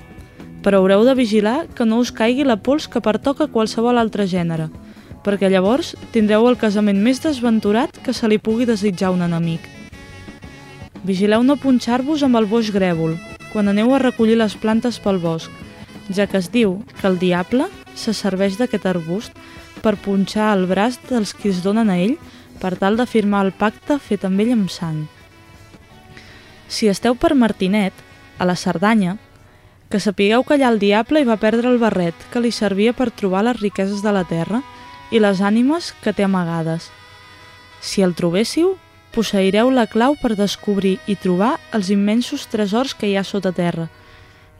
Però 0.64 0.80
haureu 0.80 1.04
de 1.04 1.14
vigilar 1.14 1.66
que 1.76 1.84
no 1.84 2.00
us 2.00 2.12
caigui 2.12 2.44
la 2.44 2.56
pols 2.56 2.88
que 2.88 3.04
pertoca 3.04 3.48
qualsevol 3.52 4.00
altre 4.00 4.26
gènere, 4.26 4.70
perquè 5.24 5.50
llavors 5.52 5.94
tindreu 6.12 6.48
el 6.48 6.56
casament 6.56 7.00
més 7.04 7.20
desventurat 7.20 8.00
que 8.04 8.16
se 8.16 8.28
li 8.28 8.40
pugui 8.40 8.68
desitjar 8.68 9.12
un 9.12 9.24
enemic. 9.28 9.60
Vigileu 11.04 11.44
no 11.44 11.60
punxar-vos 11.60 12.24
amb 12.24 12.36
el 12.40 12.48
boix 12.48 12.72
grèvol, 12.72 13.16
quan 13.52 13.68
aneu 13.68 13.92
a 13.94 14.00
recollir 14.00 14.36
les 14.40 14.56
plantes 14.56 15.00
pel 15.00 15.20
bosc, 15.20 15.50
ja 16.12 16.26
que 16.26 16.38
es 16.40 16.50
diu 16.52 16.78
que 17.00 17.08
el 17.08 17.18
diable 17.18 17.68
se 17.94 18.12
serveix 18.16 18.56
d'aquest 18.58 18.86
arbust 18.88 19.36
per 19.82 19.96
punxar 19.96 20.52
el 20.54 20.66
braç 20.70 21.00
dels 21.08 21.32
qui 21.34 21.50
es 21.50 21.62
donen 21.64 21.90
a 21.90 21.96
ell 21.98 22.16
per 22.60 22.76
tal 22.76 22.96
de 23.00 23.06
firmar 23.08 23.46
el 23.46 23.52
pacte 23.56 23.98
fet 23.98 24.26
amb 24.28 24.40
ell 24.44 24.52
amb 24.54 24.70
sang. 24.70 25.06
Si 26.68 26.86
esteu 26.88 27.16
per 27.18 27.34
Martinet, 27.34 27.92
a 28.38 28.46
la 28.46 28.56
Cerdanya, 28.56 29.16
que 29.90 29.98
sapigueu 30.00 30.44
que 30.46 30.54
allà 30.54 30.68
el 30.70 30.78
diable 30.78 31.20
hi 31.20 31.26
va 31.28 31.40
perdre 31.42 31.68
el 31.68 31.80
barret 31.82 32.14
que 32.32 32.40
li 32.40 32.52
servia 32.54 32.94
per 32.94 33.10
trobar 33.10 33.42
les 33.44 33.58
riqueses 33.60 34.04
de 34.04 34.12
la 34.14 34.22
terra 34.24 34.62
i 35.10 35.18
les 35.18 35.42
ànimes 35.42 35.90
que 36.04 36.14
té 36.14 36.24
amagades. 36.24 36.88
Si 37.82 38.04
el 38.06 38.14
trobéssiu, 38.14 38.76
posseireu 39.10 39.72
la 39.74 39.88
clau 39.90 40.14
per 40.20 40.36
descobrir 40.38 40.98
i 41.10 41.16
trobar 41.18 41.56
els 41.74 41.90
immensos 41.90 42.46
tresors 42.46 42.94
que 42.94 43.10
hi 43.10 43.16
ha 43.18 43.26
sota 43.26 43.50
terra, 43.52 43.88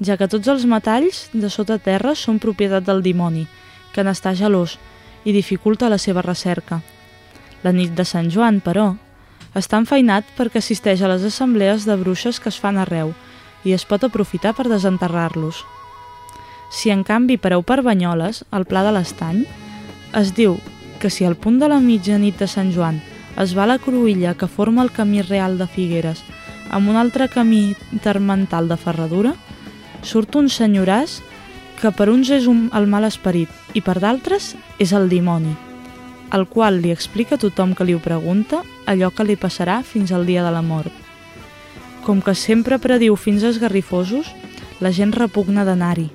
ja 0.03 0.16
que 0.16 0.29
tots 0.29 0.49
els 0.49 0.66
metalls 0.66 1.29
de 1.33 1.51
sota 1.53 1.79
terra 1.79 2.16
són 2.18 2.41
propietat 2.43 2.85
del 2.89 3.05
dimoni, 3.07 3.47
que 3.95 4.03
n'està 4.03 4.35
gelós 4.35 4.79
i 5.25 5.33
dificulta 5.33 5.89
la 5.89 5.99
seva 5.99 6.23
recerca. 6.23 6.81
La 7.62 7.73
nit 7.73 7.93
de 7.97 8.05
Sant 8.09 8.31
Joan, 8.33 8.61
però, 8.64 8.95
està 9.55 9.81
enfeinat 9.81 10.25
perquè 10.37 10.61
assisteix 10.62 11.03
a 11.03 11.11
les 11.11 11.25
assemblees 11.27 11.85
de 11.85 11.97
bruixes 12.01 12.41
que 12.41 12.49
es 12.53 12.59
fan 12.61 12.79
arreu 12.79 13.12
i 13.64 13.75
es 13.77 13.85
pot 13.85 14.05
aprofitar 14.07 14.55
per 14.57 14.68
desenterrar-los. 14.71 15.64
Si 16.71 16.91
en 16.95 17.03
canvi 17.05 17.37
pareu 17.37 17.62
per 17.66 17.83
Banyoles, 17.83 18.45
al 18.51 18.64
Pla 18.64 18.85
de 18.87 18.95
l'Estany, 18.95 19.45
es 20.16 20.35
diu 20.37 20.57
que 21.01 21.11
si 21.11 21.27
al 21.27 21.37
punt 21.37 21.59
de 21.59 21.68
la 21.68 21.81
mitjanit 21.81 22.39
de 22.39 22.47
Sant 22.47 22.71
Joan 22.73 23.01
es 23.41 23.57
va 23.57 23.66
la 23.66 23.81
cruïlla 23.83 24.37
que 24.39 24.49
forma 24.49 24.83
el 24.83 24.93
camí 24.95 25.23
real 25.23 25.59
de 25.59 25.66
Figueres 25.66 26.23
amb 26.71 26.89
un 26.89 26.97
altre 26.97 27.29
camí 27.29 27.75
termental 28.03 28.68
de 28.71 28.79
ferradura, 28.79 29.35
surt 30.07 30.37
un 30.39 30.49
senyoràs 30.49 31.18
que 31.81 31.91
per 31.97 32.11
uns 32.12 32.28
és 32.28 32.47
un, 32.51 32.68
el 32.76 32.87
mal 32.87 33.07
esperit 33.09 33.49
i 33.74 33.81
per 33.81 33.97
d'altres 34.03 34.53
és 34.78 34.93
el 34.93 35.09
dimoni, 35.09 35.55
el 36.37 36.45
qual 36.47 36.78
li 36.83 36.93
explica 36.93 37.39
a 37.39 37.41
tothom 37.41 37.72
que 37.74 37.87
li 37.89 37.97
ho 37.97 38.03
pregunta 38.05 38.61
allò 38.91 39.09
que 39.11 39.24
li 39.24 39.37
passarà 39.41 39.81
fins 39.83 40.12
al 40.12 40.26
dia 40.28 40.45
de 40.45 40.53
la 40.53 40.62
mort. 40.62 40.93
Com 42.05 42.20
que 42.20 42.35
sempre 42.37 42.78
prediu 42.78 43.16
fins 43.16 43.45
esgarrifosos, 43.47 44.28
la 44.81 44.93
gent 44.93 45.12
repugna 45.16 45.64
d'anar-hi. 45.64 46.11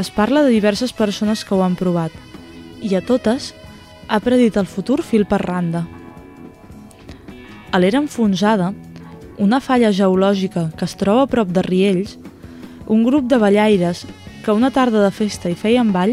Es 0.00 0.10
parla 0.12 0.42
de 0.44 0.52
diverses 0.52 0.92
persones 0.92 1.44
que 1.44 1.54
ho 1.54 1.62
han 1.64 1.76
provat, 1.76 2.12
i 2.80 2.92
a 2.96 3.00
totes 3.00 3.54
ha 4.08 4.20
predit 4.20 4.56
el 4.60 4.68
futur 4.68 5.00
fil 5.02 5.24
per 5.24 5.40
randa. 5.42 5.86
A 7.72 7.80
l'era 7.80 8.00
enfonsada, 8.04 8.72
una 9.38 9.60
falla 9.60 9.92
geològica 9.92 10.70
que 10.76 10.84
es 10.84 10.96
troba 11.00 11.24
a 11.24 11.32
prop 11.32 11.48
de 11.52 11.64
Riells, 11.64 12.16
un 12.86 13.02
grup 13.04 13.26
de 13.28 13.40
ballaires 13.40 14.04
que 14.46 14.52
una 14.52 14.70
tarda 14.70 15.00
de 15.02 15.10
festa 15.10 15.50
hi 15.50 15.56
feien 15.58 15.88
ball 15.90 16.12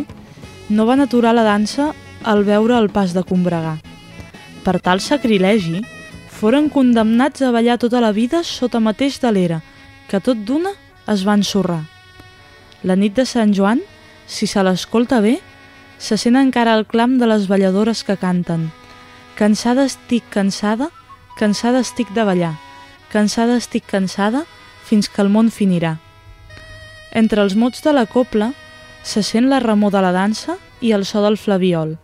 no 0.73 0.87
van 0.89 1.03
aturar 1.03 1.35
la 1.37 1.43
dansa 1.45 1.91
al 2.25 2.39
veure 2.47 2.79
el 2.81 2.87
pas 2.89 3.11
de 3.13 3.21
combregar. 3.21 3.75
Per 4.65 4.79
tal 4.81 5.03
sacrilegi, 5.05 5.83
foren 6.33 6.71
condemnats 6.73 7.43
a 7.45 7.51
ballar 7.53 7.75
tota 7.77 8.01
la 8.01 8.09
vida 8.11 8.39
sota 8.41 8.79
mateix 8.81 9.19
de 9.21 9.29
l'era, 9.35 9.59
que 10.09 10.17
tot 10.17 10.41
d'una 10.47 10.71
es 11.13 11.21
van 11.27 11.43
ensorrar. 11.45 11.83
La 12.81 12.97
nit 12.97 13.13
de 13.13 13.27
Sant 13.29 13.53
Joan, 13.53 13.83
si 14.25 14.49
se 14.49 14.63
l'escolta 14.65 15.19
bé, 15.21 15.35
se 16.01 16.17
sent 16.17 16.39
encara 16.39 16.73
el 16.73 16.87
clam 16.89 17.19
de 17.21 17.29
les 17.29 17.45
balladores 17.45 18.01
que 18.03 18.17
canten. 18.17 18.71
Cansada 19.37 19.85
estic 19.85 20.25
cansada, 20.33 20.89
cansada 21.37 21.85
estic 21.85 22.09
de 22.17 22.25
ballar, 22.25 22.55
cansada 23.13 23.61
estic 23.61 23.85
cansada, 23.85 24.47
fins 24.89 25.05
que 25.05 25.21
el 25.21 25.29
món 25.29 25.53
finirà. 25.53 25.99
Entre 27.13 27.43
els 27.45 27.53
mots 27.53 27.83
de 27.85 27.93
la 27.93 28.07
copla 28.09 28.51
se 29.05 29.21
sent 29.21 29.45
la 29.51 29.59
remor 29.61 29.91
de 29.93 30.01
la 30.01 30.11
dansa 30.15 30.57
i 30.81 30.95
el 30.97 31.05
so 31.05 31.21
del 31.21 31.37
flaviol. 31.37 31.97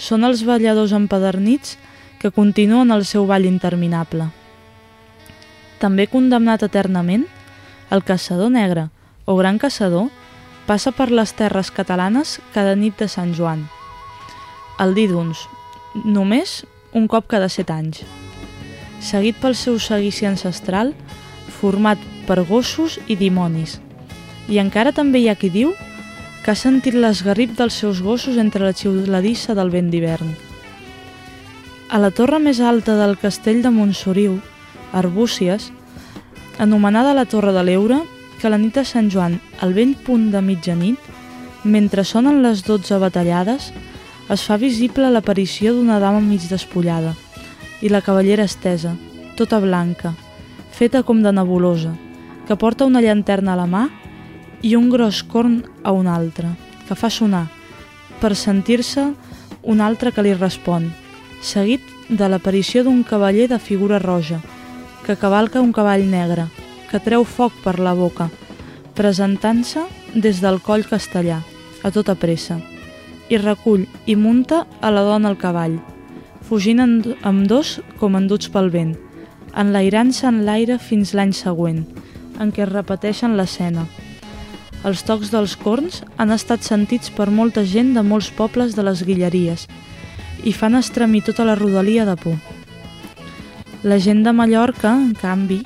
Són 0.00 0.24
els 0.24 0.44
balladors 0.48 0.94
empadernits 0.96 1.76
que 2.18 2.32
continuen 2.32 2.90
el 2.94 3.04
seu 3.04 3.26
ball 3.28 3.44
interminable. 3.44 4.30
També 5.78 6.08
condemnat 6.08 6.64
eternament, 6.64 7.26
el 7.92 8.02
caçador 8.08 8.48
negre 8.50 8.88
o 9.28 9.36
gran 9.36 9.58
caçador 9.60 10.08
passa 10.66 10.92
per 10.96 11.10
les 11.12 11.34
terres 11.36 11.70
catalanes 11.70 12.38
cada 12.54 12.72
nit 12.76 12.96
de 12.96 13.08
Sant 13.08 13.34
Joan. 13.36 13.66
El 14.80 14.94
díduns, 14.96 15.44
només 16.04 16.62
un 16.96 17.08
cop 17.08 17.28
cada 17.28 17.50
set 17.52 17.68
anys. 17.74 18.00
Seguit 19.04 19.36
pel 19.42 19.54
seu 19.54 19.76
seguici 19.78 20.24
ancestral, 20.24 20.94
format 21.60 22.00
per 22.26 22.40
gossos 22.48 22.98
i 23.06 23.16
dimonis. 23.20 23.78
I 24.48 24.58
encara 24.62 24.94
també 24.96 25.20
hi 25.20 25.28
ha 25.28 25.36
qui 25.36 25.50
diu 25.52 25.74
que 26.44 26.52
ha 26.52 26.56
sentit 26.56 26.94
l'esgarrip 26.96 27.52
dels 27.58 27.76
seus 27.76 28.00
gossos 28.00 28.38
entre 28.40 28.64
la 28.64 28.72
xiuladissa 28.72 29.54
del 29.54 29.70
vent 29.70 29.90
d'hivern. 29.92 30.30
A 31.88 31.98
la 32.00 32.10
torre 32.10 32.38
més 32.40 32.60
alta 32.60 32.96
del 32.96 33.16
castell 33.20 33.60
de 33.64 33.72
Montsoriu, 33.72 34.38
Arbúcies, 34.92 35.70
anomenada 36.58 37.14
la 37.14 37.24
Torre 37.24 37.52
de 37.52 37.62
l'Eure, 37.64 38.00
que 38.40 38.48
la 38.48 38.58
nit 38.58 38.74
de 38.74 38.84
Sant 38.84 39.10
Joan, 39.12 39.38
al 39.60 39.74
vell 39.76 39.94
punt 40.06 40.30
de 40.32 40.40
mitjanit, 40.44 40.98
mentre 41.64 42.04
sonen 42.04 42.42
les 42.42 42.64
dotze 42.66 42.98
batallades, 43.00 43.72
es 44.28 44.44
fa 44.44 44.58
visible 44.60 45.08
l'aparició 45.10 45.72
d'una 45.74 45.98
dama 46.00 46.20
mig 46.20 46.44
despullada 46.50 47.14
i 47.80 47.88
la 47.88 48.02
cavallera 48.04 48.44
estesa, 48.44 48.94
tota 49.36 49.60
blanca, 49.60 50.12
feta 50.72 51.02
com 51.02 51.22
de 51.22 51.32
nebulosa, 51.32 51.94
que 52.46 52.56
porta 52.56 52.86
una 52.86 53.00
llanterna 53.00 53.54
a 53.54 53.60
la 53.62 53.66
mà 53.66 53.86
i 54.62 54.74
un 54.76 54.90
gros 54.90 55.22
corn 55.22 55.62
a 55.82 55.92
un 55.92 56.06
altre, 56.06 56.50
que 56.88 56.96
fa 56.98 57.10
sonar, 57.10 57.46
per 58.20 58.34
sentir-se 58.34 59.12
un 59.62 59.80
altre 59.80 60.12
que 60.12 60.24
li 60.24 60.34
respon, 60.34 60.88
seguit 61.42 61.84
de 62.08 62.28
l'aparició 62.28 62.82
d'un 62.84 63.02
cavaller 63.04 63.48
de 63.48 63.58
figura 63.58 63.98
roja, 63.98 64.40
que 65.04 65.16
cavalca 65.16 65.60
un 65.60 65.72
cavall 65.72 66.08
negre, 66.10 66.48
que 66.90 67.00
treu 67.04 67.24
foc 67.24 67.52
per 67.64 67.78
la 67.78 67.94
boca, 67.94 68.28
presentant-se 68.96 69.84
des 70.14 70.40
del 70.42 70.58
coll 70.64 70.86
castellà, 70.88 71.42
a 71.84 71.92
tota 71.94 72.16
pressa, 72.18 72.58
i 73.28 73.38
recull 73.38 73.86
i 74.06 74.16
munta 74.16 74.64
a 74.80 74.90
la 74.90 75.04
dona 75.06 75.30
al 75.30 75.38
cavall, 75.38 75.78
fugint 76.48 76.80
amb 76.80 77.46
dos 77.46 77.78
com 78.00 78.16
enduts 78.16 78.48
pel 78.50 78.72
vent, 78.72 78.96
enlairant-se 79.54 80.26
en 80.28 80.42
l'aire 80.48 80.78
fins 80.80 81.14
l'any 81.14 81.34
següent, 81.36 81.84
en 82.40 82.52
què 82.54 82.64
es 82.64 82.72
repeteixen 82.72 83.36
l'escena. 83.36 83.86
Els 84.86 85.02
tocs 85.02 85.32
dels 85.34 85.56
corns 85.58 86.02
han 86.22 86.30
estat 86.30 86.62
sentits 86.62 87.10
per 87.10 87.26
molta 87.34 87.64
gent 87.66 87.94
de 87.96 88.04
molts 88.06 88.28
pobles 88.30 88.76
de 88.76 88.84
les 88.86 89.02
Guilleries 89.02 89.66
i 90.46 90.52
fan 90.54 90.78
estremir 90.78 91.24
tota 91.26 91.46
la 91.48 91.56
rodalia 91.58 92.04
de 92.06 92.14
por. 92.16 92.36
La 93.82 93.98
gent 93.98 94.22
de 94.22 94.32
Mallorca, 94.32 94.92
en 94.94 95.14
canvi, 95.18 95.64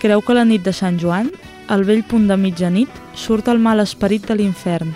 creu 0.00 0.22
que 0.24 0.36
la 0.36 0.46
nit 0.48 0.64
de 0.64 0.72
Sant 0.72 0.96
Joan, 1.00 1.28
al 1.68 1.84
vell 1.84 2.04
punt 2.08 2.26
de 2.28 2.36
mitjanit, 2.40 2.88
surt 3.14 3.48
el 3.52 3.60
mal 3.60 3.80
esperit 3.84 4.24
de 4.28 4.38
l'infern 4.38 4.94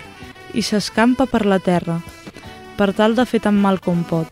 i 0.53 0.61
s'escampa 0.65 1.25
per 1.29 1.45
la 1.45 1.59
terra, 1.59 1.99
per 2.77 2.91
tal 2.97 3.13
de 3.17 3.25
fer 3.25 3.41
tan 3.45 3.57
mal 3.57 3.79
com 3.81 4.01
pot. 4.05 4.29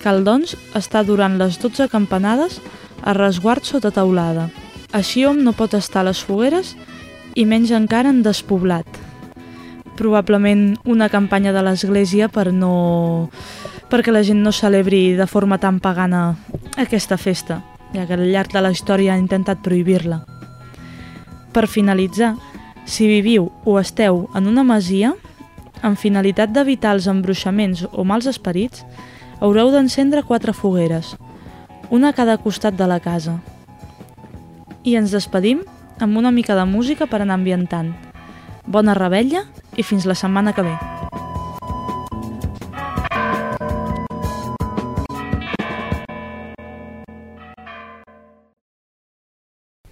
Cal, 0.00 0.24
doncs, 0.24 0.56
està 0.76 1.04
durant 1.04 1.36
les 1.40 1.56
dotze 1.60 1.88
campanades 1.88 2.60
a 3.02 3.12
resguard 3.16 3.64
sota 3.64 3.92
taulada. 3.92 4.50
Així 4.92 5.24
hom 5.24 5.40
no 5.44 5.52
pot 5.56 5.74
estar 5.76 6.02
a 6.04 6.08
les 6.08 6.20
fogueres 6.24 6.74
i 6.76 6.93
menys 7.42 7.72
encara 7.74 8.12
en 8.14 8.22
despoblat. 8.22 8.86
Probablement 9.98 10.76
una 10.86 11.08
campanya 11.10 11.50
de 11.52 11.62
l'Església 11.66 12.28
per 12.30 12.52
no... 12.54 13.30
perquè 13.90 14.14
la 14.14 14.22
gent 14.22 14.40
no 14.42 14.52
celebri 14.54 15.16
de 15.18 15.26
forma 15.26 15.58
tan 15.58 15.80
pagana 15.82 16.36
aquesta 16.78 17.18
festa, 17.18 17.60
ja 17.92 18.06
que 18.06 18.14
al 18.14 18.24
llarg 18.30 18.54
de 18.54 18.62
la 18.62 18.70
història 18.70 19.14
ha 19.14 19.18
intentat 19.18 19.62
prohibir-la. 19.66 20.22
Per 21.54 21.66
finalitzar, 21.66 22.34
si 22.86 23.06
viviu 23.10 23.50
o 23.64 23.78
esteu 23.82 24.28
en 24.34 24.46
una 24.50 24.62
masia, 24.62 25.12
amb 25.82 25.98
finalitat 25.98 26.54
d'evitar 26.54 26.94
els 26.94 27.10
embruixaments 27.10 27.84
o 27.90 28.06
mals 28.06 28.30
esperits, 28.30 28.86
haureu 29.42 29.74
d'encendre 29.74 30.22
quatre 30.22 30.54
fogueres, 30.54 31.16
una 31.90 32.14
a 32.14 32.16
cada 32.16 32.38
costat 32.38 32.78
de 32.78 32.86
la 32.86 33.00
casa. 33.02 33.40
I 34.84 34.96
ens 35.00 35.10
despedim 35.14 35.62
amb 35.98 36.16
una 36.16 36.30
mica 36.30 36.54
de 36.54 36.64
música 36.64 37.06
per 37.06 37.22
anar 37.22 37.38
ambientant. 37.38 37.92
Bona 38.66 38.94
rebella 38.94 39.44
i 39.76 39.82
fins 39.82 40.06
la 40.06 40.14
setmana 40.14 40.54
que 40.54 40.64
ve. 40.64 40.74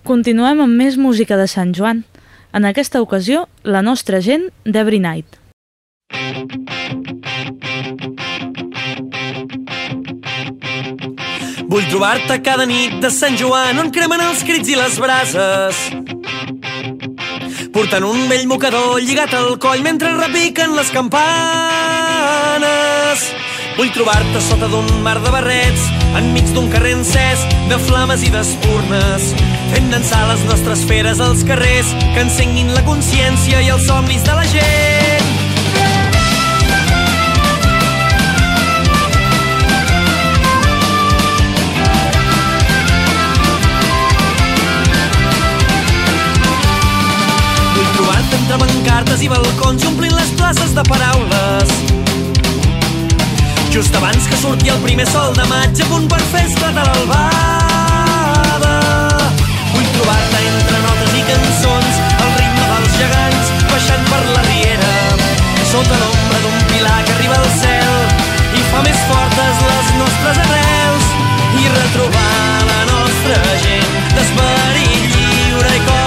Continuem 0.03 0.61
amb 0.61 0.75
més 0.77 0.99
música 0.99 1.39
de 1.39 1.47
Sant 1.47 1.71
Joan. 1.77 2.03
En 2.53 2.67
aquesta 2.69 3.01
ocasió, 3.01 3.47
la 3.63 3.81
nostra 3.81 4.21
gent 4.21 4.51
d'Every 4.65 4.99
Night. 5.01 5.42
Vull 11.73 11.87
trobar-te 11.89 12.37
cada 12.45 12.67
nit 12.69 12.99
de 13.01 13.09
Sant 13.09 13.33
Joan 13.41 13.79
on 13.81 13.87
cremen 13.97 14.21
els 14.21 14.43
crits 14.45 14.69
i 14.69 14.75
les 14.77 14.99
brases. 15.01 15.79
Portant 17.73 18.05
un 18.05 18.29
vell 18.29 18.45
mocador 18.51 19.01
lligat 19.01 19.33
al 19.39 19.57
coll 19.63 19.81
mentre 19.81 20.11
repiquen 20.19 20.77
les 20.77 20.93
campanes. 20.93 21.25
Vull 23.79 23.89
trobar-te 23.97 24.45
sota 24.51 24.69
d'un 24.69 24.85
mar 25.01 25.17
de 25.25 25.33
barrets, 25.33 25.83
enmig 26.21 26.45
d'un 26.53 26.69
carrer 26.77 26.93
encès 26.99 27.41
de 27.73 27.81
flames 27.89 28.21
i 28.21 28.29
d'espurnes, 28.37 29.33
fent 29.73 29.89
dansar 29.97 30.29
les 30.29 30.45
nostres 30.53 30.85
feres 30.93 31.25
als 31.25 31.41
carrers 31.49 31.89
que 32.03 32.21
encenguin 32.29 32.77
la 32.77 32.85
consciència 32.85 33.65
i 33.65 33.73
els 33.73 33.89
somnis 33.89 34.29
de 34.29 34.35
la 34.37 34.45
gent. 34.53 34.92
Bancartes 49.13 49.23
i 49.23 49.29
balcons 49.29 49.85
omplint 49.85 50.15
les 50.15 50.31
places 50.37 50.75
de 50.75 50.83
paraules. 50.83 51.69
Just 53.71 53.95
abans 53.95 54.27
que 54.27 54.37
surti 54.37 54.69
el 54.69 54.79
primer 54.81 55.07
sol 55.07 55.35
de 55.35 55.45
maig 55.49 55.81
a 55.81 55.87
punt 55.89 56.09
per 56.09 56.21
fer 56.33 56.45
esclatar 56.47 56.85
l'albada. 56.87 58.75
Vull 59.73 59.89
trobar-te 59.97 60.39
entre 60.53 60.79
notes 60.87 61.13
i 61.19 61.23
cançons, 61.29 61.95
al 62.23 62.31
ritme 62.39 62.65
dels 62.73 62.93
gegants, 63.01 63.47
baixant 63.73 64.05
per 64.11 64.23
la 64.33 64.43
riera, 64.49 64.93
sota 65.73 65.99
l'ombra 66.03 66.39
d'un 66.45 66.61
pilar 66.73 67.01
que 67.07 67.17
arriba 67.17 67.37
al 67.41 67.51
cel 67.61 67.95
i 68.57 68.63
fa 68.71 68.85
més 68.87 69.01
fortes 69.11 69.65
les 69.71 69.91
nostres 70.01 70.45
arrels 70.47 71.11
i 71.61 71.69
retrobar 71.81 72.39
la 72.71 72.81
nostra 72.93 73.43
gent 73.67 73.91
d'esperit 74.17 75.11
lliure 75.17 75.77
i 75.77 75.85
cor 75.89 76.02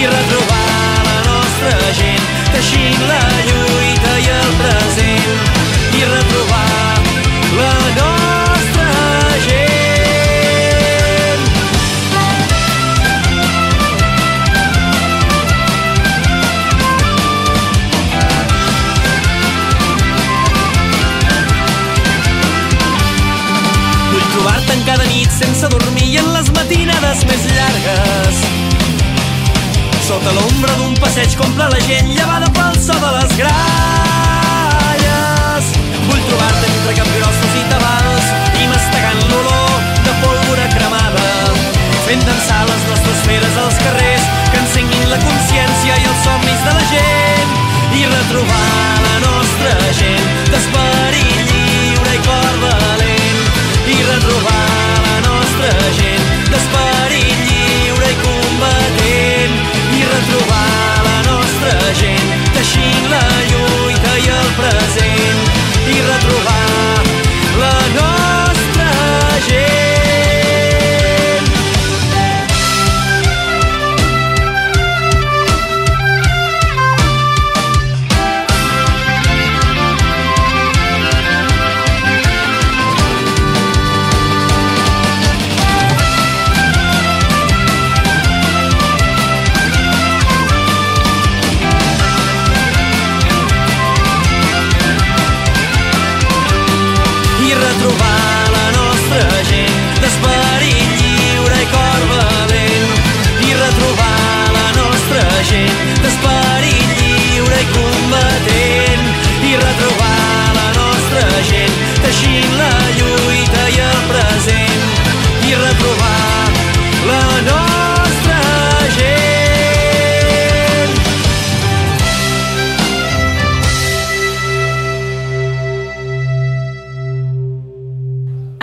i 0.00 0.06
retrobar 0.06 1.02
la 1.08 1.18
nostra 1.26 1.92
gent 1.98 2.24
teixint 2.54 3.06
la 3.10 3.22
lluita 3.50 3.87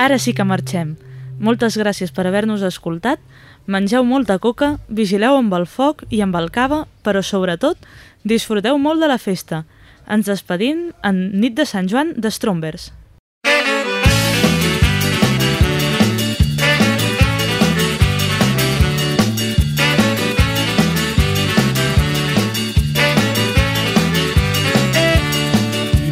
Ara 0.06 0.20
sí 0.22 0.36
que 0.38 0.43
marxem. 0.45 0.91
Moltes 1.41 1.74
gràcies 1.82 2.12
per 2.14 2.28
haver-nos 2.30 2.62
escoltat. 2.62 3.18
Mengeu 3.66 4.03
molta 4.06 4.36
coca, 4.38 4.76
vigileu 4.86 5.39
amb 5.39 5.56
el 5.58 5.66
foc 5.66 6.03
i 6.14 6.20
amb 6.22 6.38
el 6.38 6.51
cava, 6.53 6.84
però 7.01 7.24
sobretot 7.26 7.88
disfruteu 8.22 8.78
molt 8.78 9.01
de 9.01 9.10
la 9.10 9.18
festa. 9.18 9.64
Ens 10.06 10.30
despedim 10.30 10.91
en 11.01 11.24
nit 11.41 11.58
de 11.58 11.66
Sant 11.66 11.89
Joan 11.89 12.14
de 12.22 12.30
Strombers. 12.30 12.91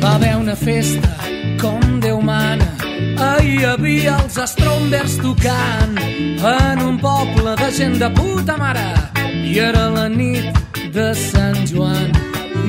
Va 0.01 0.17
haver 0.17 0.35
una 0.41 0.57
festa 0.57 1.13
com 1.61 1.82
hi 3.43 3.63
havia 3.67 4.17
els 4.21 4.37
estrombers 4.41 5.15
tocant 5.21 5.97
en 5.99 6.81
un 6.83 6.97
poble 7.01 7.55
de 7.59 7.69
gent 7.77 7.97
de 8.01 8.09
puta 8.17 8.55
mare. 8.57 8.85
I 9.43 9.59
era 9.59 9.87
la 9.93 10.07
nit 10.09 10.59
de 10.95 11.09
Sant 11.17 11.61
Joan, 11.69 12.11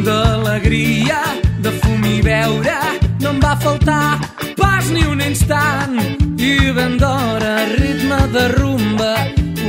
d'alegria, 0.07 1.21
de 1.65 1.73
fum 1.83 2.05
i 2.09 2.21
beure. 2.25 2.77
No 3.23 3.35
em 3.35 3.41
va 3.43 3.55
faltar 3.65 4.19
pas 4.59 4.91
ni 4.91 5.05
un 5.11 5.23
instant. 5.25 5.99
I 6.39 6.73
ben 6.77 6.99
d'hora, 7.01 7.55
ritme 7.75 8.21
de 8.35 8.49
rumba, 8.57 9.15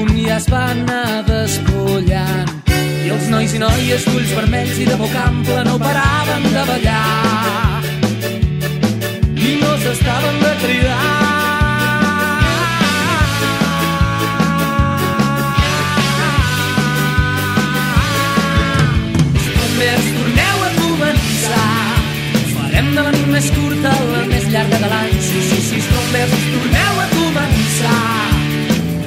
un 0.02 0.12
ja 0.18 0.40
es 0.40 0.50
va 0.52 0.66
anar 0.74 1.24
despullant. 1.30 2.52
I 3.06 3.14
els 3.14 3.30
nois 3.30 3.54
i 3.54 3.62
noies 3.62 4.10
d'ulls 4.10 4.36
vermells 4.40 4.82
i 4.82 4.90
de 4.90 5.00
boca 5.00 5.30
ampla 5.30 5.64
no 5.70 5.80
paraven 5.82 6.52
de 6.52 6.68
ballar 6.74 7.75
ellos 9.86 10.00
estaban 10.00 10.40
de 10.40 10.66
tridad. 10.66 11.36
de 22.96 23.02
l'any 23.04 23.26
més 23.28 23.50
curta, 23.52 23.90
la 23.92 24.22
més 24.30 24.46
llarga 24.48 24.78
de 24.80 24.88
l'any. 24.88 25.18
Sí, 25.20 25.42
sí, 25.50 25.58
sí, 25.68 25.82
bombers, 25.90 26.46
torneu 26.54 27.02
a 27.04 27.08
començar. 27.12 28.00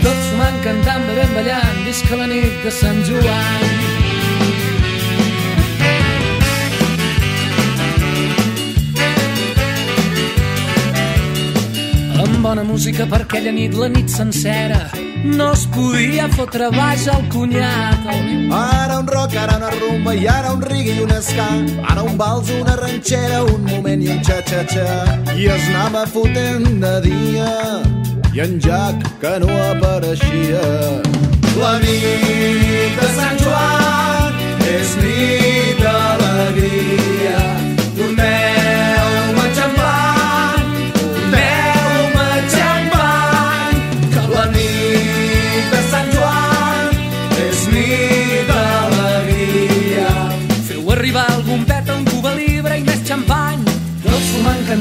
Tots 0.05 0.29
sumant, 0.29 0.61
cantant, 0.67 1.09
bevent, 1.09 1.35
ballant, 1.41 1.83
visca 1.89 2.21
la 2.21 2.29
nit 2.37 2.63
de 2.67 2.79
Sant 2.83 3.05
Joan. 3.09 3.78
Bona 12.49 12.65
música 12.65 13.05
per 13.05 13.19
aquella 13.27 13.51
nit, 13.53 13.75
la 13.77 13.91
nit 13.93 14.09
sencera, 14.09 14.79
no 15.37 15.51
es 15.53 15.67
podia 15.69 16.29
fotre 16.33 16.71
baix 16.73 17.03
al 17.13 17.27
cunyat. 17.29 18.07
Ara 18.57 18.97
un 19.03 19.11
rock, 19.13 19.35
ara 19.37 19.59
una 19.59 19.69
rumba 19.75 20.15
i 20.17 20.25
ara 20.33 20.55
un 20.57 20.63
reggae 20.65 20.95
i 20.95 21.03
un 21.05 21.13
ska. 21.27 21.49
Ara 21.93 22.07
un 22.09 22.17
vals, 22.17 22.49
una 22.57 22.79
ranxera, 22.81 23.43
un 23.53 23.69
moment 23.69 24.07
i 24.07 24.09
un 24.15 24.25
xa-xa-xa. 24.25 24.87
I 25.37 25.51
es 25.59 25.69
anava 25.75 26.07
fotent 26.15 26.81
de 26.87 26.95
dia 27.05 27.53
i 28.33 28.41
en 28.47 28.57
Jack 28.65 29.05
que 29.21 29.35
no 29.45 29.53
apareixia. 29.67 30.65
La 31.61 31.77
nit 31.85 32.97
de 33.03 33.13
Sant 33.21 33.45
Joan 33.45 34.43
és 34.73 34.97
nit 35.05 35.85
d'alegria. 35.85 37.18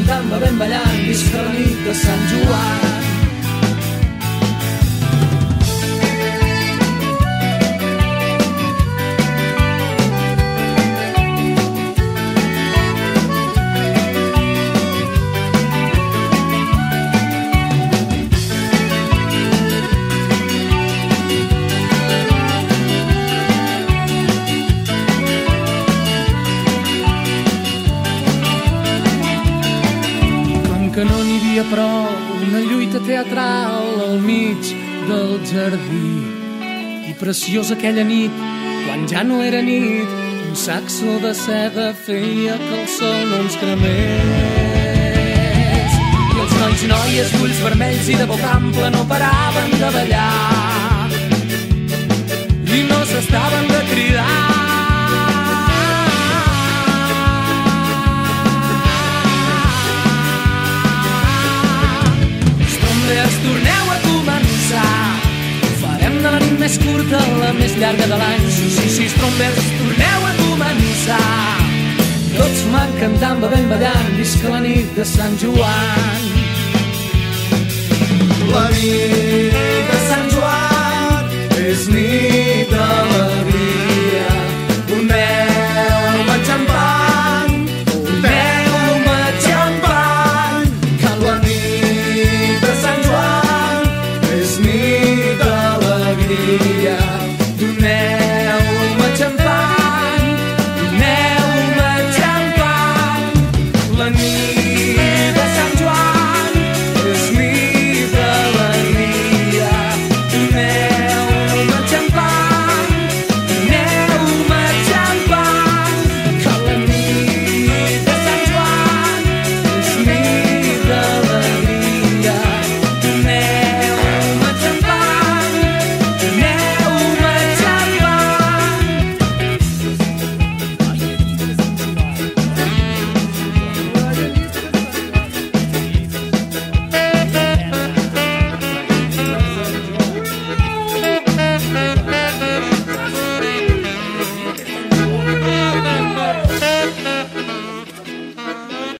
Cantant, 0.08 0.30
bevent, 0.32 0.58
ballant, 0.58 0.96
visca 1.06 1.44
la 1.44 1.52
nit 1.52 1.84
de 1.86 1.94
Sant 1.94 2.26
Joan. 2.32 3.07
Havia 31.58 31.72
prou, 31.72 32.06
una 32.46 32.60
lluita 32.60 33.00
teatral 33.00 34.02
al 34.02 34.20
mig 34.22 34.62
del 35.08 35.40
jardí. 35.50 36.22
I 37.10 37.14
preciosa 37.18 37.74
aquella 37.74 38.04
nit, 38.04 38.32
quan 38.86 39.08
ja 39.10 39.24
no 39.24 39.42
era 39.42 39.62
nit, 39.62 40.06
un 40.50 40.56
saxo 40.56 41.20
de 41.24 41.34
seda 41.34 41.94
feia 41.94 42.58
que 42.62 42.82
el 42.82 42.88
sol 42.88 43.30
no 43.32 43.40
ens 43.46 43.58
cremés. 43.58 44.38
I 46.36 46.40
els 46.44 46.54
nois 46.62 46.84
i 46.84 46.92
noies 46.92 47.34
d'ulls 47.34 47.64
vermells 47.64 48.12
i 48.12 48.20
de 48.22 48.30
boca 48.30 48.54
ampla 48.60 48.92
no 48.94 49.02
paraven 49.10 49.74
de 49.82 49.90
ballar. 49.98 51.10
I 52.68 52.86
no 52.92 53.02
s'estaven 53.10 53.68
de 53.74 53.82
cridar. 53.90 54.57
torneu 63.48 63.92
a 63.94 63.98
començar. 64.04 64.94
Farem 65.82 66.18
de 66.24 66.32
la 66.34 66.40
nit 66.44 66.56
més 66.62 66.78
curta 66.84 67.22
la 67.42 67.52
més 67.58 67.76
llarga 67.82 68.08
de 68.12 68.20
l'any. 68.22 68.48
Sí, 68.58 68.70
sí, 68.78 68.90
sí, 68.96 69.08
trombers, 69.16 69.70
torneu 69.80 70.28
a 70.30 70.34
començar. 70.42 71.22
Tots 72.38 72.64
van 72.74 72.92
cantant, 73.02 73.40
bevent, 73.42 73.70
ballant, 73.72 74.10
visca 74.20 74.54
la 74.54 74.62
nit 74.66 74.92
de 74.98 75.06
Sant 75.08 75.38
Joan. 75.42 76.28
La 78.52 78.66
nit 78.76 79.62
de 79.92 80.02
Sant 80.08 80.28
Joan 80.36 81.38
és 81.68 81.88
nit 81.94 82.76
d'alegria. 82.76 83.57